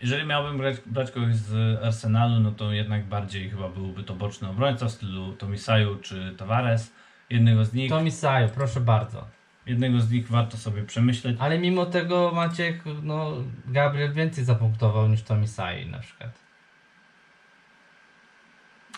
Jeżeli 0.00 0.26
miałbym 0.26 0.58
brać, 0.58 0.76
brać 0.86 1.10
kogoś 1.10 1.34
z 1.34 1.82
Arsenalu, 1.84 2.40
no 2.40 2.50
to 2.52 2.72
jednak 2.72 3.04
bardziej 3.04 3.50
chyba 3.50 3.68
byłby 3.68 4.02
to 4.04 4.14
boczny 4.14 4.48
obrońca 4.48 4.86
w 4.86 4.90
stylu 4.90 5.32
Tomisaju 5.32 5.96
czy 5.96 6.34
Tavares. 6.38 6.92
Jednego 7.30 7.64
z 7.64 7.72
nich, 7.74 7.90
Tomi 7.90 8.10
Saju, 8.10 8.48
proszę 8.54 8.80
bardzo. 8.80 9.26
jednego 9.66 10.00
z 10.00 10.10
nich 10.10 10.28
warto 10.28 10.56
sobie 10.56 10.82
przemyśleć. 10.82 11.36
Ale 11.40 11.58
mimo 11.58 11.86
tego 11.86 12.32
Maciek, 12.34 12.82
no 13.02 13.32
Gabriel 13.66 14.12
więcej 14.12 14.44
zapunktował 14.44 15.08
niż 15.08 15.22
Tomi 15.22 15.48
Sai 15.48 15.86
na 15.86 15.98
przykład. 15.98 16.30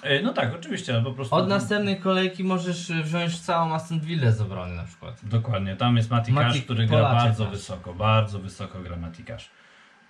E, 0.02 0.22
No 0.22 0.32
tak, 0.32 0.54
oczywiście, 0.54 0.94
ale 0.94 1.02
po 1.04 1.12
prostu. 1.12 1.34
Od 1.34 1.48
następnej 1.48 2.00
kolejki 2.00 2.44
możesz 2.44 2.92
wziąć 2.92 3.40
całą 3.40 3.74
Aston 3.74 4.00
Villę 4.00 4.32
z 4.32 4.40
obrony 4.40 4.74
na 4.76 4.84
przykład. 4.84 5.20
Dokładnie, 5.22 5.76
tam 5.76 5.96
jest 5.96 6.10
Mati 6.10 6.32
Mati 6.32 6.52
Cash, 6.52 6.64
który 6.64 6.86
gra 6.86 6.96
Polaczek 6.98 7.22
bardzo 7.22 7.44
nasz. 7.44 7.52
wysoko, 7.52 7.94
bardzo 7.94 8.38
wysoko 8.38 8.80
gra 8.80 8.96
Mati 8.96 9.24
Cash. 9.24 9.44
E, 9.44 9.50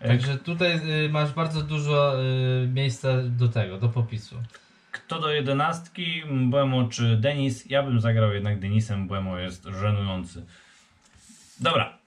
Także 0.09 0.39
tutaj 0.39 0.81
y, 1.05 1.09
masz 1.09 1.33
bardzo 1.33 1.63
dużo 1.63 2.23
y, 2.23 2.69
miejsca 2.69 3.09
do 3.23 3.49
tego, 3.49 3.79
do 3.79 3.89
popisu. 3.89 4.37
Kto 4.93 5.21
do 5.21 5.31
jedenastki, 5.33 6.23
Buemo 6.51 6.89
czy 6.89 7.17
Denis? 7.17 7.71
Ja 7.71 7.83
bym 7.83 8.01
zagrał 8.01 8.33
jednak 8.33 8.61
Denisem, 8.61 9.09
Buemo 9.09 9.39
jest 9.39 9.65
żenujący. 9.65 10.47
Dobra, 11.61 12.01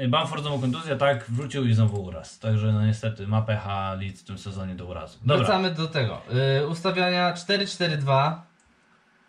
E, 0.00 0.08
Bamford 0.08 0.42
znowu 0.42 0.58
kontuzja, 0.58 0.96
tak, 0.96 1.24
wrócił 1.28 1.64
i 1.64 1.74
znowu 1.74 2.02
uraz. 2.02 2.38
Także 2.38 2.72
no 2.72 2.86
niestety 2.86 3.26
ma 3.26 3.42
pecha 3.42 3.94
Leeds 3.94 4.22
w 4.22 4.24
tym 4.24 4.38
sezonie 4.38 4.74
do 4.74 4.86
urazu. 4.86 5.18
Dobra, 5.22 5.36
Wracamy 5.36 5.70
do 5.70 5.86
tego. 5.86 6.22
Y, 6.62 6.66
ustawiania 6.66 7.34
4-4-2 7.34 8.32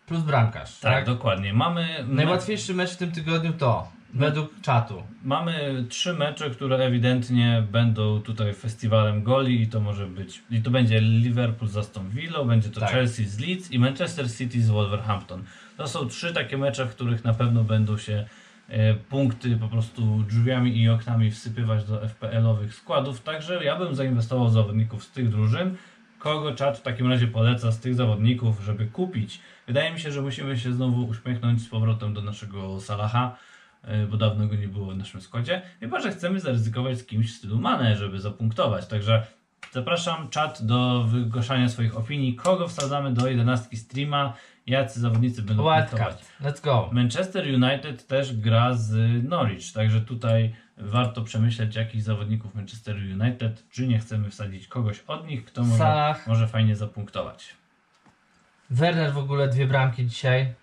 plus 0.06 0.20
bramkarz. 0.22 0.78
tak, 0.78 0.92
Tak, 0.92 1.06
dokładnie. 1.06 1.52
Mamy, 1.52 2.04
Najłatwiejszy 2.08 2.74
mecz 2.74 2.90
w 2.90 2.96
tym 2.96 3.12
tygodniu 3.12 3.52
to, 3.52 3.88
według 4.12 4.60
czatu. 4.60 5.02
Mamy 5.24 5.84
trzy 5.88 6.12
mecze, 6.12 6.50
które 6.50 6.76
ewidentnie 6.76 7.66
będą 7.72 8.20
tutaj 8.20 8.54
festiwalem 8.54 9.22
goli 9.22 9.62
i 9.62 9.66
to 9.66 9.80
może 9.80 10.06
być, 10.06 10.42
i 10.50 10.62
to 10.62 10.70
będzie 10.70 11.00
Liverpool 11.00 11.70
z 11.70 11.76
Aston 11.76 12.08
Villa, 12.10 12.44
będzie 12.44 12.68
to 12.68 12.80
Tak. 12.80 12.90
Chelsea 12.90 13.24
z 13.24 13.38
Leeds 13.38 13.70
i 13.70 13.78
Manchester 13.78 14.32
City 14.32 14.62
z 14.62 14.70
Wolverhampton. 14.70 15.44
To 15.76 15.88
są 15.88 16.08
trzy 16.08 16.34
takie 16.34 16.58
mecze, 16.58 16.86
w 16.86 16.90
których 16.90 17.24
na 17.24 17.34
pewno 17.34 17.64
będą 17.64 17.98
się 17.98 18.26
e, 18.68 18.94
punkty 18.94 19.56
po 19.56 19.68
prostu 19.68 20.22
drzwiami 20.28 20.82
i 20.82 20.88
oknami 20.88 21.30
wsypywać 21.30 21.84
do 21.84 22.08
FPL-owych 22.08 22.74
składów, 22.74 23.20
także 23.20 23.64
ja 23.64 23.76
bym 23.76 23.94
zainwestował 23.94 24.48
w 24.48 24.52
zawodników 24.52 25.04
z 25.04 25.10
tych 25.10 25.28
drużyn. 25.28 25.76
Kogo 26.18 26.54
czat 26.54 26.78
w 26.78 26.82
takim 26.82 27.10
razie 27.10 27.26
poleca 27.26 27.72
z 27.72 27.80
tych 27.80 27.94
zawodników, 27.94 28.60
żeby 28.64 28.86
kupić? 28.86 29.40
Wydaje 29.66 29.92
mi 29.92 30.00
się, 30.00 30.12
że 30.12 30.22
musimy 30.22 30.58
się 30.58 30.72
znowu 30.72 31.04
uśmiechnąć 31.04 31.62
z 31.62 31.68
powrotem 31.68 32.14
do 32.14 32.22
naszego 32.22 32.80
Salaha, 32.80 33.36
bo 34.10 34.16
dawno 34.16 34.46
go 34.46 34.54
nie 34.54 34.68
było 34.68 34.92
w 34.92 34.96
naszym 34.96 35.20
składzie. 35.20 35.62
Chyba, 35.80 36.00
że 36.00 36.12
chcemy 36.12 36.40
zaryzykować 36.40 36.98
z 36.98 37.06
kimś 37.06 37.32
w 37.32 37.36
stylu 37.36 37.60
Mane, 37.60 37.96
żeby 37.96 38.20
zapunktować. 38.20 38.86
Także 38.86 39.26
zapraszam 39.72 40.28
czat 40.28 40.66
do 40.66 41.02
wygłaszania 41.02 41.68
swoich 41.68 41.96
opinii. 41.96 42.34
Kogo 42.34 42.68
wsadzamy 42.68 43.12
do 43.12 43.28
11 43.28 43.76
streama? 43.76 44.34
Jacy 44.66 45.00
zawodnicy 45.00 45.42
będą 45.42 45.62
punktować? 45.62 46.24
Let's 46.40 46.64
go. 46.64 46.90
Manchester 46.92 47.44
United 47.44 48.06
też 48.06 48.36
gra 48.36 48.74
z 48.74 49.24
Norwich, 49.28 49.72
także 49.72 50.00
tutaj 50.00 50.54
warto 50.76 51.22
przemyśleć 51.22 51.76
jakich 51.76 52.02
zawodników 52.02 52.54
Manchester 52.54 52.96
United, 52.96 53.68
czy 53.70 53.86
nie 53.86 53.98
chcemy 53.98 54.30
wsadzić 54.30 54.68
kogoś 54.68 55.00
od 55.00 55.26
nich, 55.26 55.44
kto 55.44 55.62
może, 55.62 55.78
Salah. 55.78 56.26
może 56.26 56.48
fajnie 56.48 56.76
zapunktować. 56.76 57.56
Werner 58.70 59.12
w 59.12 59.18
ogóle 59.18 59.48
dwie 59.48 59.66
bramki 59.66 60.06
dzisiaj 60.06 60.54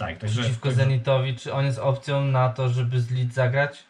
Tak, 0.00 0.18
także 0.18 0.40
przeciwko 0.40 0.70
Zenitowi. 0.70 1.36
Czy 1.36 1.52
on 1.52 1.64
jest 1.64 1.78
opcją 1.78 2.24
na 2.24 2.48
to, 2.48 2.68
żeby 2.68 3.00
z 3.00 3.10
Leeds 3.10 3.34
zagrać? 3.34 3.84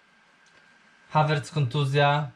Havertz 1.10 1.50
kontuzja. 1.50 2.30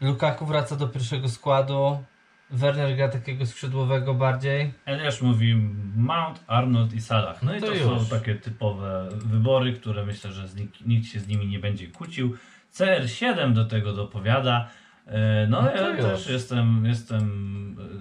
Lukaku 0.00 0.46
wraca 0.46 0.76
do 0.76 0.88
pierwszego 0.88 1.28
składu. 1.28 2.04
Werner 2.50 2.96
gra 2.96 3.08
takiego 3.08 3.46
skrzydłowego 3.46 4.14
bardziej. 4.14 4.72
Eliasz 4.84 5.22
mówi 5.22 5.56
Mount, 5.96 6.44
Arnold 6.46 6.92
i 6.92 7.00
Salah. 7.00 7.42
No, 7.42 7.50
No 7.50 7.56
i 7.56 7.60
to 7.60 7.66
to 7.66 8.00
są 8.00 8.06
takie 8.06 8.34
typowe 8.34 9.08
wybory, 9.12 9.72
które 9.72 10.06
myślę, 10.06 10.32
że 10.32 10.48
nikt, 10.56 10.86
nikt 10.86 11.06
się 11.06 11.20
z 11.20 11.28
nimi 11.28 11.46
nie 11.46 11.58
będzie 11.58 11.86
kłócił. 11.86 12.36
CR7 12.74 13.52
do 13.52 13.64
tego 13.64 13.92
dopowiada. 13.92 14.68
E, 15.06 15.46
No, 15.46 15.62
No 15.62 15.70
ja 15.70 15.96
też 15.96 16.26
jestem, 16.28 16.84
jestem 16.86 17.50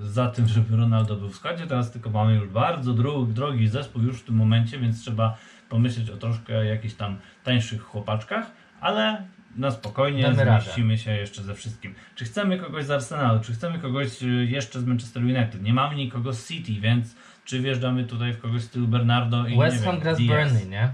za 0.01 0.27
tym, 0.27 0.47
żeby 0.47 0.77
Ronaldo 0.77 1.15
był 1.15 1.29
w 1.29 1.35
składzie. 1.35 1.67
Teraz 1.67 1.91
tylko 1.91 2.09
mamy 2.09 2.33
już 2.35 2.47
bardzo 2.49 2.93
drogi, 3.33 3.67
zespół 3.67 4.01
już 4.01 4.19
w 4.19 4.23
tym 4.25 4.35
momencie, 4.35 4.79
więc 4.79 5.01
trzeba 5.01 5.38
pomyśleć 5.69 6.09
o 6.09 6.17
troszkę 6.17 6.65
jakichś 6.65 6.93
tam 6.93 7.17
tańszych 7.43 7.81
chłopaczkach, 7.81 8.51
ale 8.81 9.23
na 9.55 9.71
spokojnie 9.71 10.23
Damy 10.23 10.43
radę. 10.45 10.62
zmieścimy 10.62 10.97
się 10.97 11.12
jeszcze 11.12 11.43
ze 11.43 11.55
wszystkim. 11.55 11.95
Czy 12.15 12.25
chcemy 12.25 12.57
kogoś 12.57 12.85
z 12.85 12.91
Arsenalu, 12.91 13.39
czy 13.39 13.53
chcemy 13.53 13.79
kogoś 13.79 14.23
y, 14.23 14.25
jeszcze 14.27 14.79
z 14.79 14.85
Manchester 14.85 15.23
United? 15.23 15.62
Nie 15.63 15.73
mamy 15.73 15.95
nikogo 15.95 16.33
z 16.33 16.47
City, 16.47 16.71
więc 16.81 17.15
czy 17.45 17.59
wjeżdżamy 17.59 18.03
tutaj 18.03 18.33
w 18.33 18.39
kogoś 18.41 18.62
w 18.62 18.65
stylu 18.65 18.88
Bernardo 18.88 19.47
i 19.47 19.57
West 19.57 19.83
Ham 19.85 19.99
gra 19.99 20.15
z? 20.15 20.21
Burnley, 20.21 20.67
nie? 20.67 20.89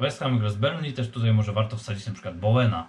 West 0.00 0.18
Ham 0.18 0.38
gra 0.38 0.48
z 0.50 0.56
Burnley, 0.56 0.92
też 0.92 1.10
tutaj 1.10 1.32
może 1.34 1.52
warto 1.52 1.76
wsadzić 1.76 2.06
na 2.06 2.12
przykład 2.12 2.38
Bowena. 2.38 2.88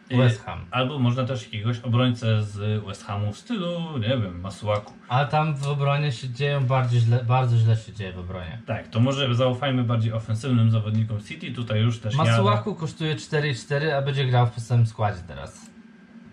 West 0.17 0.43
Ham. 0.45 0.65
Albo 0.71 0.99
można 0.99 1.25
też 1.25 1.43
jakiegoś 1.43 1.79
obrońcę 1.79 2.43
z 2.43 2.85
West 2.85 3.05
Hamu 3.05 3.31
w 3.33 3.37
stylu, 3.37 3.97
nie 3.97 4.07
wiem, 4.07 4.39
Masuaku. 4.41 4.93
Ale 5.07 5.27
tam 5.27 5.55
w 5.55 5.67
obronie 5.67 6.11
się 6.11 6.29
dzieją 6.29 6.65
bardziej 6.65 6.99
źle, 6.99 7.23
bardzo 7.23 7.57
źle 7.57 7.75
się 7.77 7.93
dzieje 7.93 8.13
w 8.13 8.19
obronie. 8.19 8.61
Tak, 8.65 8.87
to 8.87 8.99
może 8.99 9.35
zaufajmy 9.35 9.83
bardziej 9.83 10.13
ofensywnym 10.13 10.71
zawodnikom 10.71 11.19
City. 11.21 11.51
Tutaj 11.51 11.81
już 11.81 11.99
też 11.99 12.15
jadę. 12.15 12.29
Masuaku 12.31 12.75
kosztuje 12.75 13.15
4,4, 13.15 13.89
a 13.89 14.01
będzie 14.01 14.25
grał 14.25 14.47
w 14.47 14.59
samym 14.59 14.85
składzie 14.85 15.19
teraz. 15.27 15.71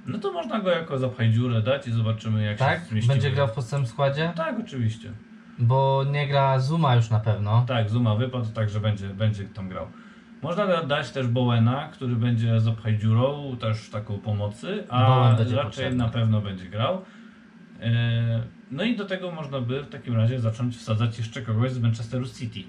No 0.07 0.19
to 0.19 0.33
można 0.33 0.61
go 0.61 0.71
jako 0.71 0.99
zapchaj 0.99 1.31
dziurę 1.31 1.63
dać 1.63 1.87
i 1.87 1.93
zobaczymy 1.93 2.45
jak 2.45 2.59
Tak? 2.59 2.81
się 2.81 2.87
zmieścimy. 2.87 3.15
Będzie 3.15 3.31
grał 3.31 3.49
w 3.49 3.53
podstawowym 3.53 3.87
składzie? 3.91 4.33
Tak, 4.37 4.57
oczywiście. 4.61 5.13
Bo 5.59 6.05
nie 6.11 6.29
gra 6.29 6.61
Zuma 6.61 6.95
już 6.95 7.11
na 7.11 7.21
pewno. 7.21 7.65
Tak, 7.69 7.91
Zuma 7.91 8.15
wypadł, 8.15 8.47
także 8.47 8.81
będzie, 8.81 9.09
będzie 9.09 9.45
tam 9.45 9.69
grał. 9.69 9.87
Można 10.43 10.67
da- 10.67 10.83
dać 10.85 11.11
też 11.11 11.27
Bowena, 11.27 11.89
który 11.93 12.17
będzie 12.17 12.61
zapchaj 12.61 12.99
dziurą, 12.99 13.57
też 13.61 13.91
taką 13.91 14.19
pomocy, 14.19 14.85
a 14.89 15.31
raczej 15.39 15.57
potrzebny. 15.65 15.97
na 15.99 16.09
pewno 16.09 16.41
będzie 16.41 16.65
grał. 16.67 17.03
E, 17.81 18.43
No 18.71 18.85
i 18.85 18.97
do 18.97 19.05
tego 19.05 19.31
można 19.31 19.61
by 19.61 19.83
w 19.83 19.89
takim 19.89 20.17
razie 20.17 20.41
zacząć 20.41 20.77
wsadzać 20.77 21.19
jeszcze 21.19 21.43
kogoś 21.43 21.73
z 21.73 21.79
Manchesteru 21.79 22.27
City. 22.27 22.61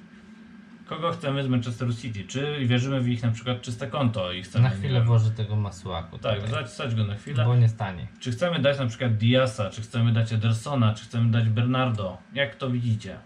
Kogo 0.86 1.11
chcemy 1.11 1.43
z 1.43 1.47
Manchesteru 1.47 1.93
City? 1.93 2.24
Czy 2.24 2.65
wierzymy 2.65 3.01
w 3.01 3.07
ich 3.07 3.24
na 3.24 3.32
przykład 3.32 3.61
czyste 3.61 3.88
konto 3.88 4.32
i 4.32 4.41
chcemy... 4.43 4.63
Na 4.63 4.70
chwilę 4.70 5.01
włoży 5.01 5.32
tego 5.32 5.55
Masuaku. 5.55 6.17
Tak, 6.17 6.39
wsadź 6.65 6.95
go 6.95 7.03
na 7.03 7.15
chwilę. 7.15 7.45
Bo 7.45 7.55
nie 7.55 7.70
stanie. 7.70 8.07
Czy 8.20 8.32
chcemy 8.32 8.59
dać 8.59 8.80
na 8.80 8.86
przykład 8.86 9.17
Diasa, 9.17 9.70
czy 9.70 9.82
chcemy 9.82 10.13
dać 10.13 10.34
Edersona, 10.34 10.93
czy 10.93 11.03
chcemy 11.05 11.32
dać 11.32 11.49
Bernardo? 11.49 12.17
Jak 12.34 12.55
to 12.55 12.70
widzicie? 12.70 13.17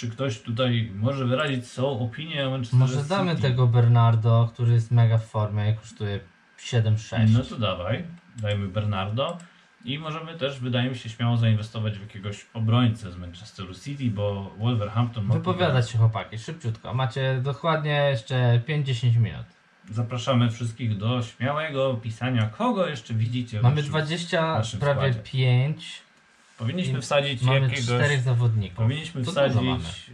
Czy 0.00 0.08
ktoś 0.10 0.40
tutaj 0.40 0.90
może 0.94 1.24
wyrazić 1.26 1.66
swoją 1.66 2.00
opinię 2.00 2.46
o 2.46 2.50
Manchester 2.50 2.78
Może 2.80 2.96
City? 2.96 3.08
damy 3.08 3.36
tego 3.36 3.66
Bernardo, 3.66 4.50
który 4.52 4.72
jest 4.72 4.90
mega 4.90 5.18
w 5.18 5.26
formie 5.26 5.70
i 5.70 5.74
kosztuje 5.74 6.20
7,6. 6.58 7.28
No 7.32 7.40
to 7.40 7.56
dawaj, 7.58 8.04
dajmy 8.36 8.68
Bernardo. 8.68 9.38
I 9.84 9.98
możemy 9.98 10.34
też, 10.38 10.60
wydaje 10.60 10.90
mi 10.90 10.96
się, 10.96 11.08
śmiało 11.08 11.36
zainwestować 11.36 11.98
w 11.98 12.00
jakiegoś 12.02 12.46
obrońcę 12.54 13.12
z 13.12 13.16
Manchesteru 13.16 13.74
City, 13.74 14.10
bo 14.10 14.54
Wolverhampton 14.58 15.24
ma 15.24 15.34
Wypowiadać 15.34 15.90
się 15.90 15.98
chłopaki, 15.98 16.38
szybciutko. 16.38 16.94
Macie 16.94 17.40
dokładnie 17.42 18.06
jeszcze 18.10 18.60
5-10 18.68 19.16
minut. 19.16 19.46
Zapraszamy 19.90 20.50
wszystkich 20.50 20.96
do 20.98 21.22
śmiałego 21.22 21.94
pisania, 21.94 22.46
kogo 22.46 22.86
jeszcze 22.86 23.14
widzicie. 23.14 23.60
w 23.60 23.62
Mamy 23.62 23.76
naszym- 23.76 23.90
20, 23.90 24.42
naszym 24.54 24.80
prawie 24.80 25.12
składzie. 25.12 25.30
5. 25.32 26.02
Powinniśmy 26.60 27.00
wsadzić 27.00 27.42
Mamy 27.42 27.60
jakiegoś. 27.60 27.84
czterech 27.84 28.20
zawodników. 28.20 28.76
Powinniśmy 28.76 29.24
To 29.24 29.30
wsadzić 29.30 30.10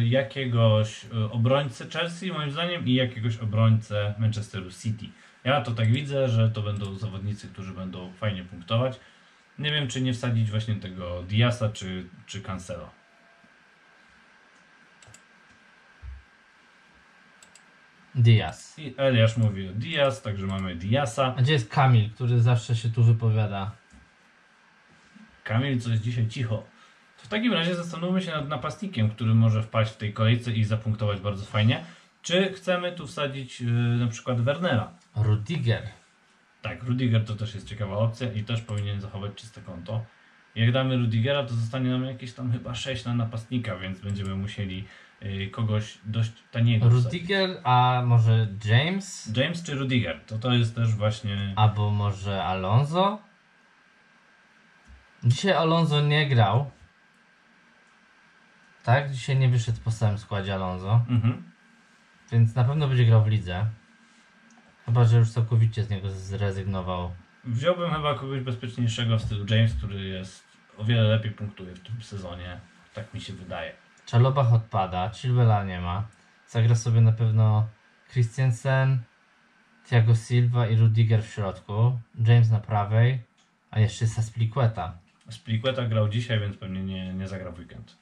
y, 0.00 0.04
jakiegoś 0.06 1.04
y, 1.04 1.30
obrońcę 1.30 1.86
Chelsea, 1.90 2.32
moim 2.32 2.50
zdaniem, 2.50 2.86
i 2.86 2.94
jakiegoś 2.94 3.36
obrońcę 3.36 4.14
Manchesteru 4.18 4.70
City. 4.82 5.06
Ja 5.44 5.60
to 5.60 5.70
tak 5.70 5.92
widzę, 5.92 6.28
że 6.28 6.50
to 6.50 6.62
będą 6.62 6.94
zawodnicy, 6.94 7.48
którzy 7.48 7.72
będą 7.72 8.12
fajnie 8.12 8.44
punktować. 8.44 9.00
Nie 9.58 9.70
wiem, 9.70 9.88
czy 9.88 10.00
nie 10.00 10.12
wsadzić 10.12 10.50
właśnie 10.50 10.74
tego 10.74 11.22
Diasa 11.22 11.68
czy, 11.68 12.06
czy 12.26 12.40
Cancelo. 12.40 12.90
Diaz. 18.14 18.78
I 18.78 18.94
Eliasz 18.96 19.36
mówi 19.36 19.68
o 19.68 19.72
Diaz, 19.72 20.22
także 20.22 20.46
mamy 20.46 20.76
Diasa. 20.76 21.34
A 21.38 21.42
gdzie 21.42 21.52
jest 21.52 21.70
Kamil, 21.70 22.10
który 22.10 22.40
zawsze 22.40 22.76
się 22.76 22.88
tu 22.90 23.04
wypowiada? 23.04 23.70
Kamil, 25.44 25.80
co 25.80 25.90
jest 25.90 26.02
dzisiaj 26.02 26.28
cicho. 26.28 26.56
To 27.18 27.24
w 27.24 27.28
takim 27.28 27.52
razie 27.52 27.74
zastanówmy 27.74 28.22
się 28.22 28.30
nad 28.30 28.48
napastnikiem, 28.48 29.10
który 29.10 29.34
może 29.34 29.62
wpaść 29.62 29.92
w 29.92 29.96
tej 29.96 30.12
kolejce 30.12 30.52
i 30.52 30.64
zapunktować 30.64 31.20
bardzo 31.20 31.44
fajnie. 31.44 31.84
Czy 32.22 32.52
chcemy 32.52 32.92
tu 32.92 33.06
wsadzić 33.06 33.60
y, 33.60 33.64
na 34.00 34.06
przykład 34.06 34.40
Wernera? 34.40 34.90
Rudiger. 35.16 35.82
Tak, 36.62 36.82
Rudiger 36.82 37.24
to 37.24 37.34
też 37.34 37.54
jest 37.54 37.68
ciekawa 37.68 37.96
opcja 37.96 38.32
i 38.32 38.44
też 38.44 38.60
powinien 38.60 39.00
zachować 39.00 39.34
czyste 39.34 39.60
konto. 39.60 40.04
Jak 40.54 40.72
damy 40.72 40.96
Rudigera, 40.96 41.44
to 41.44 41.54
zostanie 41.54 41.90
nam 41.90 42.04
jakieś 42.04 42.32
tam 42.32 42.52
chyba 42.52 42.74
6 42.74 43.04
na 43.04 43.14
napastnika, 43.14 43.76
więc 43.76 44.00
będziemy 44.00 44.36
musieli 44.36 44.84
y, 45.22 45.50
kogoś 45.50 45.98
dość 46.04 46.32
taniego 46.50 46.90
wsadzić. 46.90 47.04
Rudiger, 47.04 47.60
a 47.64 48.02
może 48.06 48.48
James? 48.64 49.32
James 49.36 49.62
czy 49.62 49.74
Rudiger? 49.74 50.20
To 50.26 50.38
to 50.38 50.52
jest 50.52 50.74
też 50.74 50.94
właśnie... 50.94 51.52
Albo 51.56 51.90
może 51.90 52.44
Alonso? 52.44 53.18
Dzisiaj 55.24 55.52
Alonso 55.52 56.00
nie 56.00 56.28
grał. 56.28 56.70
Tak? 58.82 59.10
Dzisiaj 59.10 59.36
nie 59.36 59.48
wyszedł 59.48 59.78
po 59.84 59.90
całym 59.90 60.18
składzie 60.18 60.54
Alonso. 60.54 61.00
Mhm. 61.08 61.50
Więc 62.32 62.54
na 62.54 62.64
pewno 62.64 62.88
będzie 62.88 63.04
grał 63.04 63.24
w 63.24 63.26
lidze. 63.26 63.66
Chyba, 64.86 65.04
że 65.04 65.18
już 65.18 65.30
całkowicie 65.30 65.84
z 65.84 65.90
niego 65.90 66.10
zrezygnował. 66.10 67.14
Wziąłbym 67.44 67.90
chyba 67.90 68.14
kogoś 68.14 68.40
bezpieczniejszego 68.40 69.18
w 69.18 69.22
stylu 69.22 69.46
James, 69.50 69.74
który 69.74 70.04
jest 70.04 70.44
o 70.78 70.84
wiele 70.84 71.02
lepiej 71.02 71.30
punktuje 71.30 71.74
w 71.74 71.80
tym 71.80 72.02
sezonie. 72.02 72.60
Tak 72.94 73.14
mi 73.14 73.20
się 73.20 73.32
wydaje. 73.32 73.72
Czalobach 74.06 74.52
odpada, 74.52 75.10
Chilwella 75.10 75.64
nie 75.64 75.80
ma. 75.80 76.06
Zagra 76.48 76.74
sobie 76.74 77.00
na 77.00 77.12
pewno 77.12 77.68
Christensen, 78.12 79.02
Thiago 79.84 80.14
Silva 80.14 80.66
i 80.66 80.76
Rudiger 80.76 81.22
w 81.22 81.32
środku. 81.32 81.98
James 82.26 82.50
na 82.50 82.60
prawej, 82.60 83.22
a 83.70 83.80
jeszcze 83.80 84.04
jest 84.04 84.18
Aspliqueta. 84.18 85.03
Spliqueta 85.30 85.82
grał 85.86 86.08
dzisiaj, 86.08 86.40
więc 86.40 86.56
pewnie 86.56 86.82
nie, 86.82 87.14
nie 87.14 87.28
zagra 87.28 87.50
w 87.50 87.58
weekend. 87.58 87.96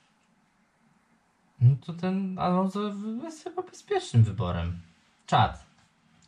No 1.61 1.77
to 1.87 1.93
ten 1.93 2.39
Alonso 2.39 2.81
jest 3.23 3.45
chyba 3.45 3.63
bezpiecznym 3.63 4.25
wyborem. 4.25 4.81
Czad. 5.27 5.67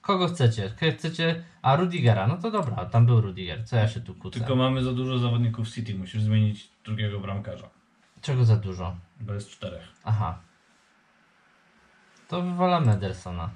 Kogo 0.00 0.28
chcecie? 0.28 0.72
Chcecie. 0.96 1.44
A 1.62 1.76
Rudigera, 1.76 2.26
no 2.26 2.36
to 2.38 2.50
dobra, 2.50 2.84
tam 2.86 3.06
był 3.06 3.20
Rudiger. 3.20 3.66
Co 3.66 3.76
ja 3.76 3.88
się 3.88 4.00
tu 4.00 4.14
kłócę? 4.14 4.38
Tylko 4.38 4.56
mamy 4.56 4.82
za 4.84 4.92
dużo 4.92 5.18
zawodników 5.18 5.68
City, 5.70 5.94
musisz 5.94 6.22
zmienić 6.22 6.70
drugiego 6.84 7.20
bramkarza, 7.20 7.70
Czego 8.22 8.44
za 8.44 8.56
dużo? 8.56 8.96
bo 9.20 9.34
jest 9.34 9.50
czterech. 9.50 9.88
Aha. 10.04 10.38
To 12.28 12.42
wywalamy 12.42 12.92
Edersona. 12.92 13.50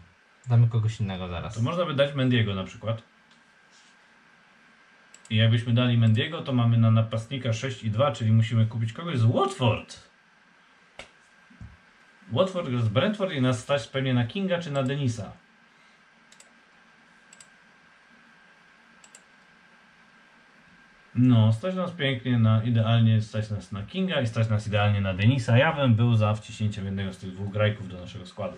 Damy 0.46 0.68
kogoś 0.68 1.00
innego 1.00 1.28
zaraz. 1.28 1.54
To 1.54 1.62
można 1.62 1.84
by 1.86 1.94
dać 1.94 2.14
Mendiego 2.14 2.54
na 2.54 2.64
przykład. 2.64 3.02
I 5.30 5.36
jakbyśmy 5.36 5.74
dali 5.74 5.98
Mendiego, 5.98 6.42
to 6.42 6.52
mamy 6.52 6.78
na 6.78 6.90
napastnika 6.90 7.52
6 7.52 7.84
i 7.84 7.90
2, 7.90 8.12
czyli 8.12 8.32
musimy 8.32 8.66
kupić 8.66 8.92
kogoś 8.92 9.18
z 9.18 9.24
Watford. 9.24 10.08
Watford 12.32 12.70
z 12.70 12.88
Brentford 12.88 13.32
i 13.32 13.40
nas 13.40 13.58
stać 13.58 13.86
pewnie 13.86 14.14
na 14.14 14.26
Kinga 14.26 14.58
czy 14.58 14.70
na 14.70 14.82
Denisa. 14.82 15.32
No, 21.14 21.52
stać 21.52 21.74
nas 21.74 21.90
pięknie 21.92 22.38
na 22.38 22.62
idealnie, 22.64 23.22
stać 23.22 23.50
nas 23.50 23.72
na 23.72 23.82
Kinga 23.82 24.20
i 24.20 24.26
stać 24.26 24.48
nas 24.48 24.66
idealnie 24.66 25.00
na 25.00 25.14
Denisa. 25.14 25.58
Ja 25.58 25.72
bym 25.72 25.94
był 25.94 26.14
za 26.14 26.34
wciśnięciem 26.34 26.84
jednego 26.84 27.12
z 27.12 27.18
tych 27.18 27.32
dwóch 27.32 27.52
grajków 27.52 27.88
do 27.88 28.00
naszego 28.00 28.26
składu. 28.26 28.56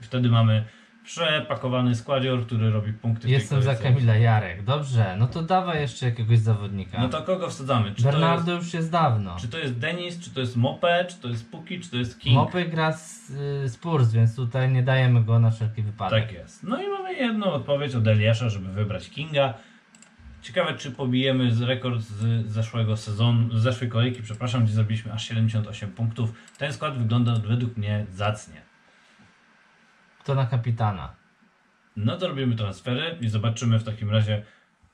Wtedy 0.00 0.28
mamy 0.28 0.64
przepakowany 1.04 1.94
składzior, 1.94 2.46
który 2.46 2.70
robi 2.70 2.92
punkty 2.92 3.28
Jestem 3.28 3.62
za. 3.62 3.74
Kamila 3.74 4.16
Jarek. 4.16 4.64
Dobrze, 4.64 5.16
no 5.18 5.26
to 5.26 5.42
dawaj 5.42 5.80
jeszcze 5.80 6.06
jakiegoś 6.06 6.38
zawodnika. 6.38 7.00
No 7.00 7.08
to 7.08 7.22
kogo 7.22 7.48
wsadzamy? 7.48 7.94
Czy 7.94 8.02
Bernardo 8.02 8.52
jest, 8.52 8.64
już 8.64 8.74
jest 8.74 8.90
dawno. 8.90 9.36
czy 9.40 9.48
to 9.48 9.58
jest 9.58 9.78
Denis, 9.78 10.20
czy 10.20 10.30
to 10.30 10.40
jest 10.40 10.56
Mope, 10.56 11.04
czy 11.04 11.16
to 11.16 11.28
jest 11.28 11.50
Puki, 11.50 11.80
czy 11.80 11.90
to 11.90 11.96
jest 11.96 12.20
King? 12.20 12.34
Mopy 12.34 12.64
gra 12.64 12.92
z 12.92 13.30
y, 13.30 13.68
Spurs, 13.68 14.12
więc 14.12 14.36
tutaj 14.36 14.72
nie 14.72 14.82
dajemy 14.82 15.24
go 15.24 15.38
na 15.38 15.50
wszelki 15.50 15.82
wypadek. 15.82 16.24
Tak 16.24 16.32
jest. 16.32 16.62
No 16.62 16.82
i 16.82 16.88
mamy 16.88 17.14
jedną 17.14 17.46
odpowiedź 17.46 17.94
od 17.94 18.06
Eliasza, 18.06 18.48
żeby 18.48 18.72
wybrać 18.72 19.10
Kinga. 19.10 19.54
Ciekawe, 20.42 20.74
czy 20.74 20.90
pobijemy 20.90 21.54
z 21.54 21.62
rekord 21.62 22.00
z 22.00 22.46
zeszłego 22.46 22.96
sezonu, 22.96 23.58
z 23.58 23.62
zeszłej 23.62 23.90
kolejki, 23.90 24.22
przepraszam, 24.22 24.64
gdzie 24.64 24.72
zrobiliśmy 24.72 25.12
aż 25.12 25.28
78 25.28 25.90
punktów. 25.90 26.32
Ten 26.58 26.72
skład 26.72 26.98
wygląda 26.98 27.34
według 27.34 27.76
mnie 27.76 28.06
zacnie. 28.10 28.71
To 30.24 30.34
na 30.34 30.46
kapitana. 30.46 31.14
No 31.96 32.16
to 32.16 32.28
robimy 32.28 32.56
transfery 32.56 33.18
i 33.20 33.28
zobaczymy 33.28 33.78
w 33.78 33.84
takim 33.84 34.10
razie 34.10 34.42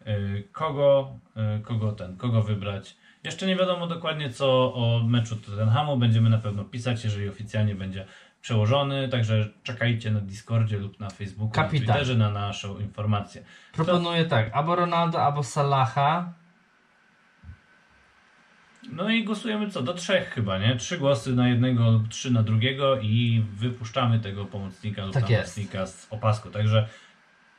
y, 0.07 0.49
kogo, 0.53 1.19
y, 1.59 1.63
kogo 1.63 1.93
ten, 1.93 2.17
kogo 2.17 2.43
wybrać. 2.43 2.97
Jeszcze 3.25 3.47
nie 3.47 3.57
wiadomo 3.57 3.87
dokładnie 3.87 4.31
co 4.31 4.75
o 4.75 5.03
meczu 5.05 5.37
Tottenhamu. 5.37 5.97
Będziemy 5.97 6.31
na 6.31 6.39
pewno 6.39 6.65
pisać, 6.65 7.05
jeżeli 7.05 7.29
oficjalnie 7.29 7.75
będzie 7.75 8.07
przełożony. 8.41 9.09
Także 9.09 9.49
czekajcie 9.63 10.11
na 10.11 10.21
Discordzie 10.21 10.79
lub 10.79 11.01
na 11.01 11.11
Facebooku, 11.11 11.51
Kapitan. 11.51 11.87
na 11.87 11.95
Twitterze 11.95 12.15
na 12.15 12.31
naszą 12.31 12.79
informację. 12.79 13.43
Proponuję 13.73 14.25
tak, 14.25 14.51
albo 14.53 14.77
Ronaldo, 14.77 15.23
albo 15.23 15.43
Salaha. 15.43 16.33
No 18.93 19.11
i 19.11 19.25
głosujemy 19.25 19.71
co? 19.71 19.83
Do 19.83 19.95
trzech 19.95 20.31
chyba, 20.31 20.59
nie? 20.59 20.77
Trzy 20.77 20.99
głosy 20.99 21.33
na 21.35 21.49
jednego 21.49 21.91
lub 21.91 22.09
trzy 22.09 22.31
na 22.31 22.43
drugiego 22.43 23.01
i 23.01 23.45
wypuszczamy 23.53 24.21
tego 24.21 24.45
pomocnika 24.45 25.05
lub 25.05 25.15
Tak 25.15 25.31
napastnika 25.31 25.87
z 25.87 26.07
opaską. 26.11 26.51
Także 26.51 26.89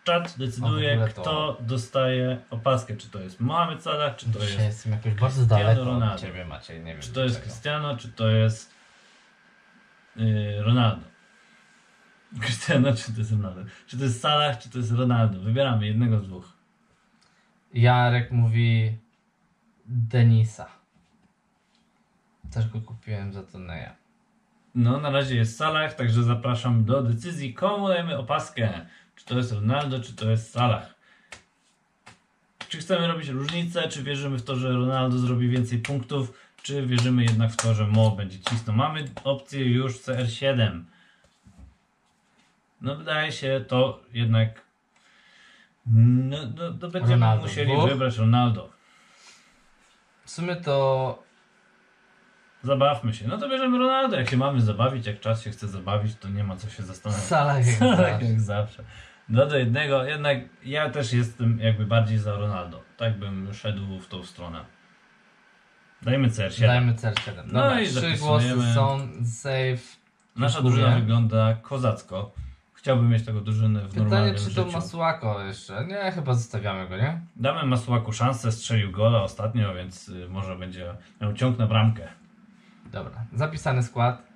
czat 0.04 0.36
decyduje, 0.38 0.98
to- 1.16 1.22
kto 1.22 1.58
dostaje 1.62 2.40
opaskę. 2.50 2.98
Czy 2.98 3.10
to 3.10 3.20
jest 3.20 3.40
Mohamed 3.40 3.84
Salah, 3.84 4.16
czy 4.16 4.26
to 4.26 4.40
Dzisiaj 4.40 4.54
jest 4.54 4.66
jestem 4.66 4.92
jakoś 4.92 5.14
bardzo 5.14 5.46
daleko 5.46 5.84
Ronaldo. 5.84 6.22
ciebie, 6.22 6.46
Maciej. 6.46 6.80
Nie 6.80 6.94
wiem 6.94 7.02
Czy 7.02 7.12
to 7.12 7.24
jest. 7.24 7.42
Cristiano, 7.42 7.98
czy 7.98 8.10
to 8.10 8.30
jest 8.30 8.74
yy, 10.16 10.64
Ronaldo? 10.64 11.06
Cristiano, 12.44 12.94
czy 12.94 13.14
to 13.14 13.20
jest 13.20 13.32
Ronaldo? 13.32 13.62
Czy 13.88 13.98
to 13.98 14.04
jest 14.04 14.22
Salah, 14.22 14.60
czy 14.60 14.70
to 14.70 14.78
jest 14.78 14.92
Ronaldo? 14.92 15.40
Wybieramy 15.40 15.88
jednego 15.88 16.20
z 16.20 16.24
dwóch. 16.28 16.54
Jarek 17.74 18.32
mówi 18.32 18.98
Denisa. 19.86 20.79
Też 22.54 22.70
go 22.70 22.82
kupiłem 22.82 23.34
za 23.34 23.44
to 23.44 23.60
Neja. 23.60 23.96
No, 24.76 25.00
na 25.00 25.10
razie 25.10 25.36
jest 25.36 25.58
Salah, 25.58 25.94
także 25.94 26.24
zapraszam 26.24 26.86
do 26.86 27.04
decyzji, 27.04 27.54
komu 27.54 27.88
dajemy 27.88 28.18
opaskę. 28.18 28.86
Czy 29.16 29.26
to 29.26 29.38
jest 29.38 29.52
Ronaldo, 29.52 30.00
czy 30.00 30.16
to 30.16 30.30
jest 30.30 30.52
Salah. 30.52 30.94
Czy 32.70 32.78
chcemy 32.78 33.08
robić 33.08 33.28
różnicę, 33.28 33.90
czy 33.90 34.04
wierzymy 34.04 34.38
w 34.38 34.44
to, 34.44 34.56
że 34.56 34.72
Ronaldo 34.74 35.18
zrobi 35.18 35.50
więcej 35.50 35.80
punktów, 35.80 36.34
czy 36.64 36.86
wierzymy 36.88 37.24
jednak 37.24 37.52
w 37.52 37.56
to, 37.56 37.74
że 37.74 37.88
Mo 37.88 38.12
będzie 38.12 38.40
cisnął. 38.40 38.76
Mamy 38.76 39.06
opcję 39.24 39.66
już 39.66 40.00
CR7. 40.00 40.84
No 42.82 42.96
wydaje 42.96 43.32
się 43.32 43.66
to 43.68 44.02
jednak... 44.14 44.62
No, 45.86 46.38
no, 46.58 46.64
no 46.82 46.90
będziemy 46.90 47.14
Ronaldo. 47.14 47.44
musieli 47.44 47.72
wybrać 47.88 48.18
Ronaldo. 48.18 48.70
W 50.26 50.32
sumie 50.32 50.56
to 50.56 51.29
Zabawmy 52.64 53.14
się. 53.14 53.28
No 53.28 53.38
to 53.38 53.50
bierzemy 53.50 53.78
Ronaldo. 53.78 54.16
Jak 54.18 54.30
się 54.30 54.38
mamy 54.38 54.62
zabawić, 54.62 55.06
jak 55.08 55.20
czas 55.20 55.42
się 55.42 55.50
chce 55.52 55.68
zabawić, 55.68 56.16
to 56.16 56.30
nie 56.30 56.44
ma 56.44 56.56
co 56.56 56.70
się 56.70 56.84
zastanawiać. 56.84 57.26
Salah 57.26 57.58
jak 57.68 57.76
zawsze. 57.76 58.26
jak 58.26 58.42
zawsze. 58.42 58.84
No 59.30 59.46
do 59.46 59.58
jednego, 59.58 60.04
jednak 60.04 60.38
ja 60.66 60.90
też 60.90 61.14
jestem 61.14 61.60
jakby 61.60 61.86
bardziej 61.86 62.18
za 62.18 62.36
Ronaldo. 62.36 62.82
Tak 62.98 63.20
bym 63.20 63.54
szedł 63.54 64.00
w 64.00 64.08
tą 64.08 64.24
stronę. 64.24 64.66
Dajmy 66.02 66.28
CR7. 66.28 66.62
Dajmy 66.62 66.94
CR7. 66.94 67.32
No 67.46 67.60
Dobra, 67.62 67.82
i 67.82 67.88
trzy 67.88 68.18
głosy 68.18 68.74
są 68.74 69.00
safe. 69.26 70.00
Nasza 70.36 70.62
drużyna 70.62 70.96
wygląda 70.96 71.54
kozacko. 71.62 72.32
Chciałbym 72.74 73.10
mieć 73.10 73.26
taką 73.26 73.44
drużynę 73.44 73.80
w 73.80 73.84
Pytanie, 73.84 74.02
normalnym 74.02 74.36
czy 74.36 74.42
życiu. 74.42 74.64
to 74.66 74.72
Masuako 74.72 75.44
jeszcze? 75.44 75.86
Nie, 75.86 76.12
chyba 76.12 76.34
zostawiamy 76.34 76.88
go, 76.88 76.98
nie? 76.98 77.22
Damy 77.36 77.66
Masłaku 77.66 78.14
szansę, 78.14 78.52
strzelił 78.52 78.92
gola 78.92 79.24
ostatnio, 79.24 79.74
więc 79.74 80.10
y, 80.10 80.30
może 80.30 80.56
będzie 80.56 80.94
miał 81.22 81.34
ciąg 81.34 81.58
na 81.60 81.68
bramkę. 81.68 82.08
Dobra, 82.92 83.26
zapisany 83.34 83.84
skład. 83.84 84.30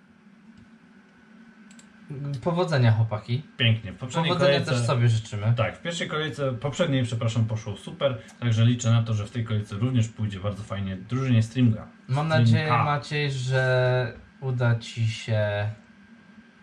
Powodzenia 2.43 2.91
chłopaki. 2.91 3.43
Pięknie. 3.57 3.93
W 3.93 3.97
poprzedniej 3.97 4.33
Powodzenia 4.33 4.59
kolejce... 4.59 4.71
też 4.71 4.87
sobie 4.87 5.09
życzymy. 5.09 5.53
Tak, 5.57 5.77
w 5.77 5.81
pierwszej 5.81 6.07
kolejce, 6.07 6.53
poprzedniej, 6.53 7.03
przepraszam, 7.03 7.45
poszło 7.45 7.77
super, 7.77 8.21
także 8.39 8.65
liczę 8.65 8.91
na 8.91 9.03
to, 9.03 9.13
że 9.13 9.25
w 9.25 9.31
tej 9.31 9.43
kolejce 9.43 9.75
również 9.75 10.07
pójdzie 10.07 10.39
bardzo 10.39 10.63
fajnie 10.63 10.95
drużynie 10.95 11.43
Streamga. 11.43 11.87
Mam 12.07 12.27
nadzieję. 12.27 12.69
Maciej, 12.69 13.31
że 13.31 14.13
uda 14.41 14.75
Ci 14.79 15.07
się 15.07 15.69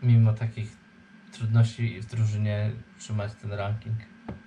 mimo 0.03 0.32
takich 0.32 0.76
trudności 1.32 2.01
w 2.01 2.07
drużynie 2.07 2.70
trzymać 2.99 3.32
ten 3.34 3.53
ranking. 3.53 3.97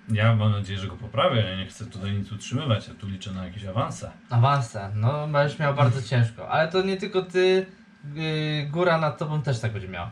Ja 0.08 0.36
mam 0.36 0.52
nadzieję, 0.52 0.78
że 0.78 0.86
go 0.88 0.96
poprawię, 0.96 1.40
ja 1.40 1.56
nie 1.56 1.66
chcę 1.66 1.84
tutaj 1.86 2.12
nic 2.12 2.32
utrzymywać, 2.32 2.88
ja 2.88 2.94
tu 2.94 3.08
liczę 3.08 3.32
na 3.32 3.44
jakieś 3.44 3.64
awanse. 3.64 4.10
Awanse, 4.30 4.90
no 4.94 5.28
będziesz 5.28 5.58
miał 5.58 5.74
bardzo 5.74 6.02
ciężko. 6.02 6.48
Ale 6.48 6.68
to 6.68 6.82
nie 6.82 6.96
tylko 6.96 7.22
Ty, 7.22 7.66
yy, 8.14 8.66
góra 8.70 8.98
nad 8.98 9.18
Tobą 9.18 9.42
też 9.42 9.60
tak 9.60 9.72
będzie 9.72 9.88
miała. 9.88 10.10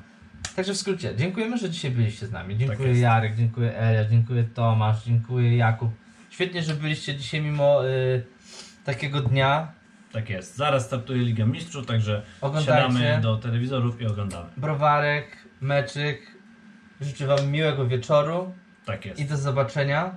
Także 0.57 0.75
w 0.75 0.77
skrócie, 0.77 1.17
dziękujemy, 1.17 1.59
że 1.59 1.71
dzisiaj 1.71 1.91
byliście 1.91 2.27
z 2.27 2.33
nami. 2.33 2.57
Dziękuję 2.57 2.89
jest. 2.89 3.01
Jarek, 3.01 3.37
dziękuję 3.37 3.79
Elia, 3.79 4.05
dziękuję 4.05 4.45
Tomasz, 4.45 5.05
dziękuję 5.05 5.57
Jakub. 5.57 5.91
Świetnie, 6.31 6.63
że 6.63 6.75
byliście 6.75 7.17
dzisiaj 7.17 7.41
mimo 7.41 7.83
yy, 7.83 8.25
takiego 8.85 9.21
dnia. 9.21 9.73
Tak 10.13 10.31
jest, 10.31 10.57
zaraz 10.57 10.87
startuje 10.87 11.23
Liga 11.23 11.47
Mistrzów, 11.47 11.87
także 11.87 12.23
Oglądajcie. 12.41 12.83
siadamy 12.83 13.21
do 13.23 13.37
telewizorów 13.37 14.01
i 14.01 14.07
oglądamy. 14.07 14.49
Browarek, 14.57 15.37
meczyk. 15.61 16.33
Życzę 17.01 17.27
Wam 17.27 17.51
miłego 17.51 17.87
wieczoru 17.89 18.55
Tak 18.85 19.07
jest. 19.07 19.21
i 19.21 19.25
do 19.25 19.37
zobaczenia 19.37 20.17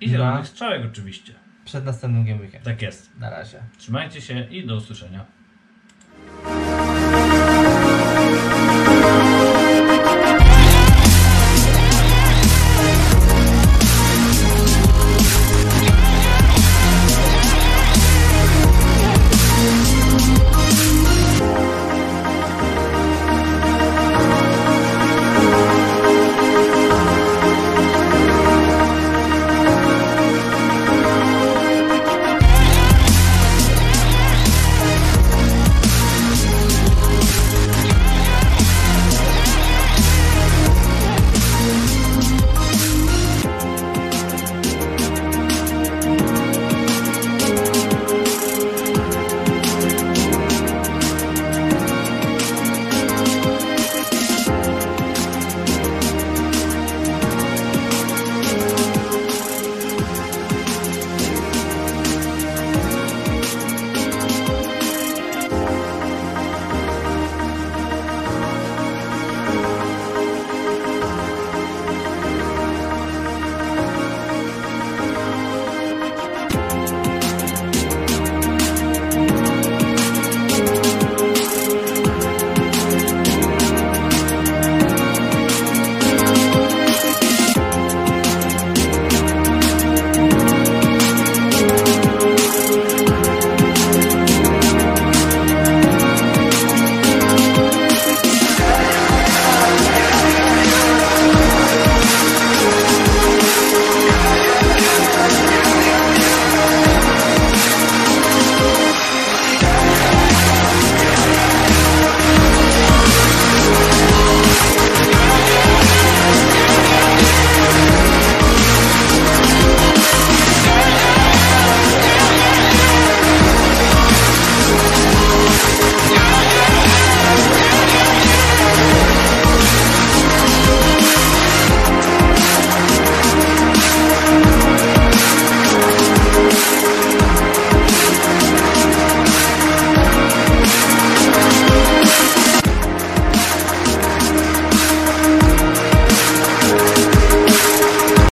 I 0.00 0.08
zielonych 0.08 0.38
na- 0.40 0.44
strzałek 0.44 0.82
oczywiście. 0.86 1.32
przed 1.64 1.84
następnym 1.84 2.24
Game 2.24 2.40
Weekend. 2.42 2.64
Tak 2.64 2.82
jest. 2.82 3.16
Na 3.18 3.30
razie. 3.30 3.60
Trzymajcie 3.78 4.20
się 4.20 4.40
i 4.50 4.66
do 4.66 4.76
usłyszenia. 4.76 5.24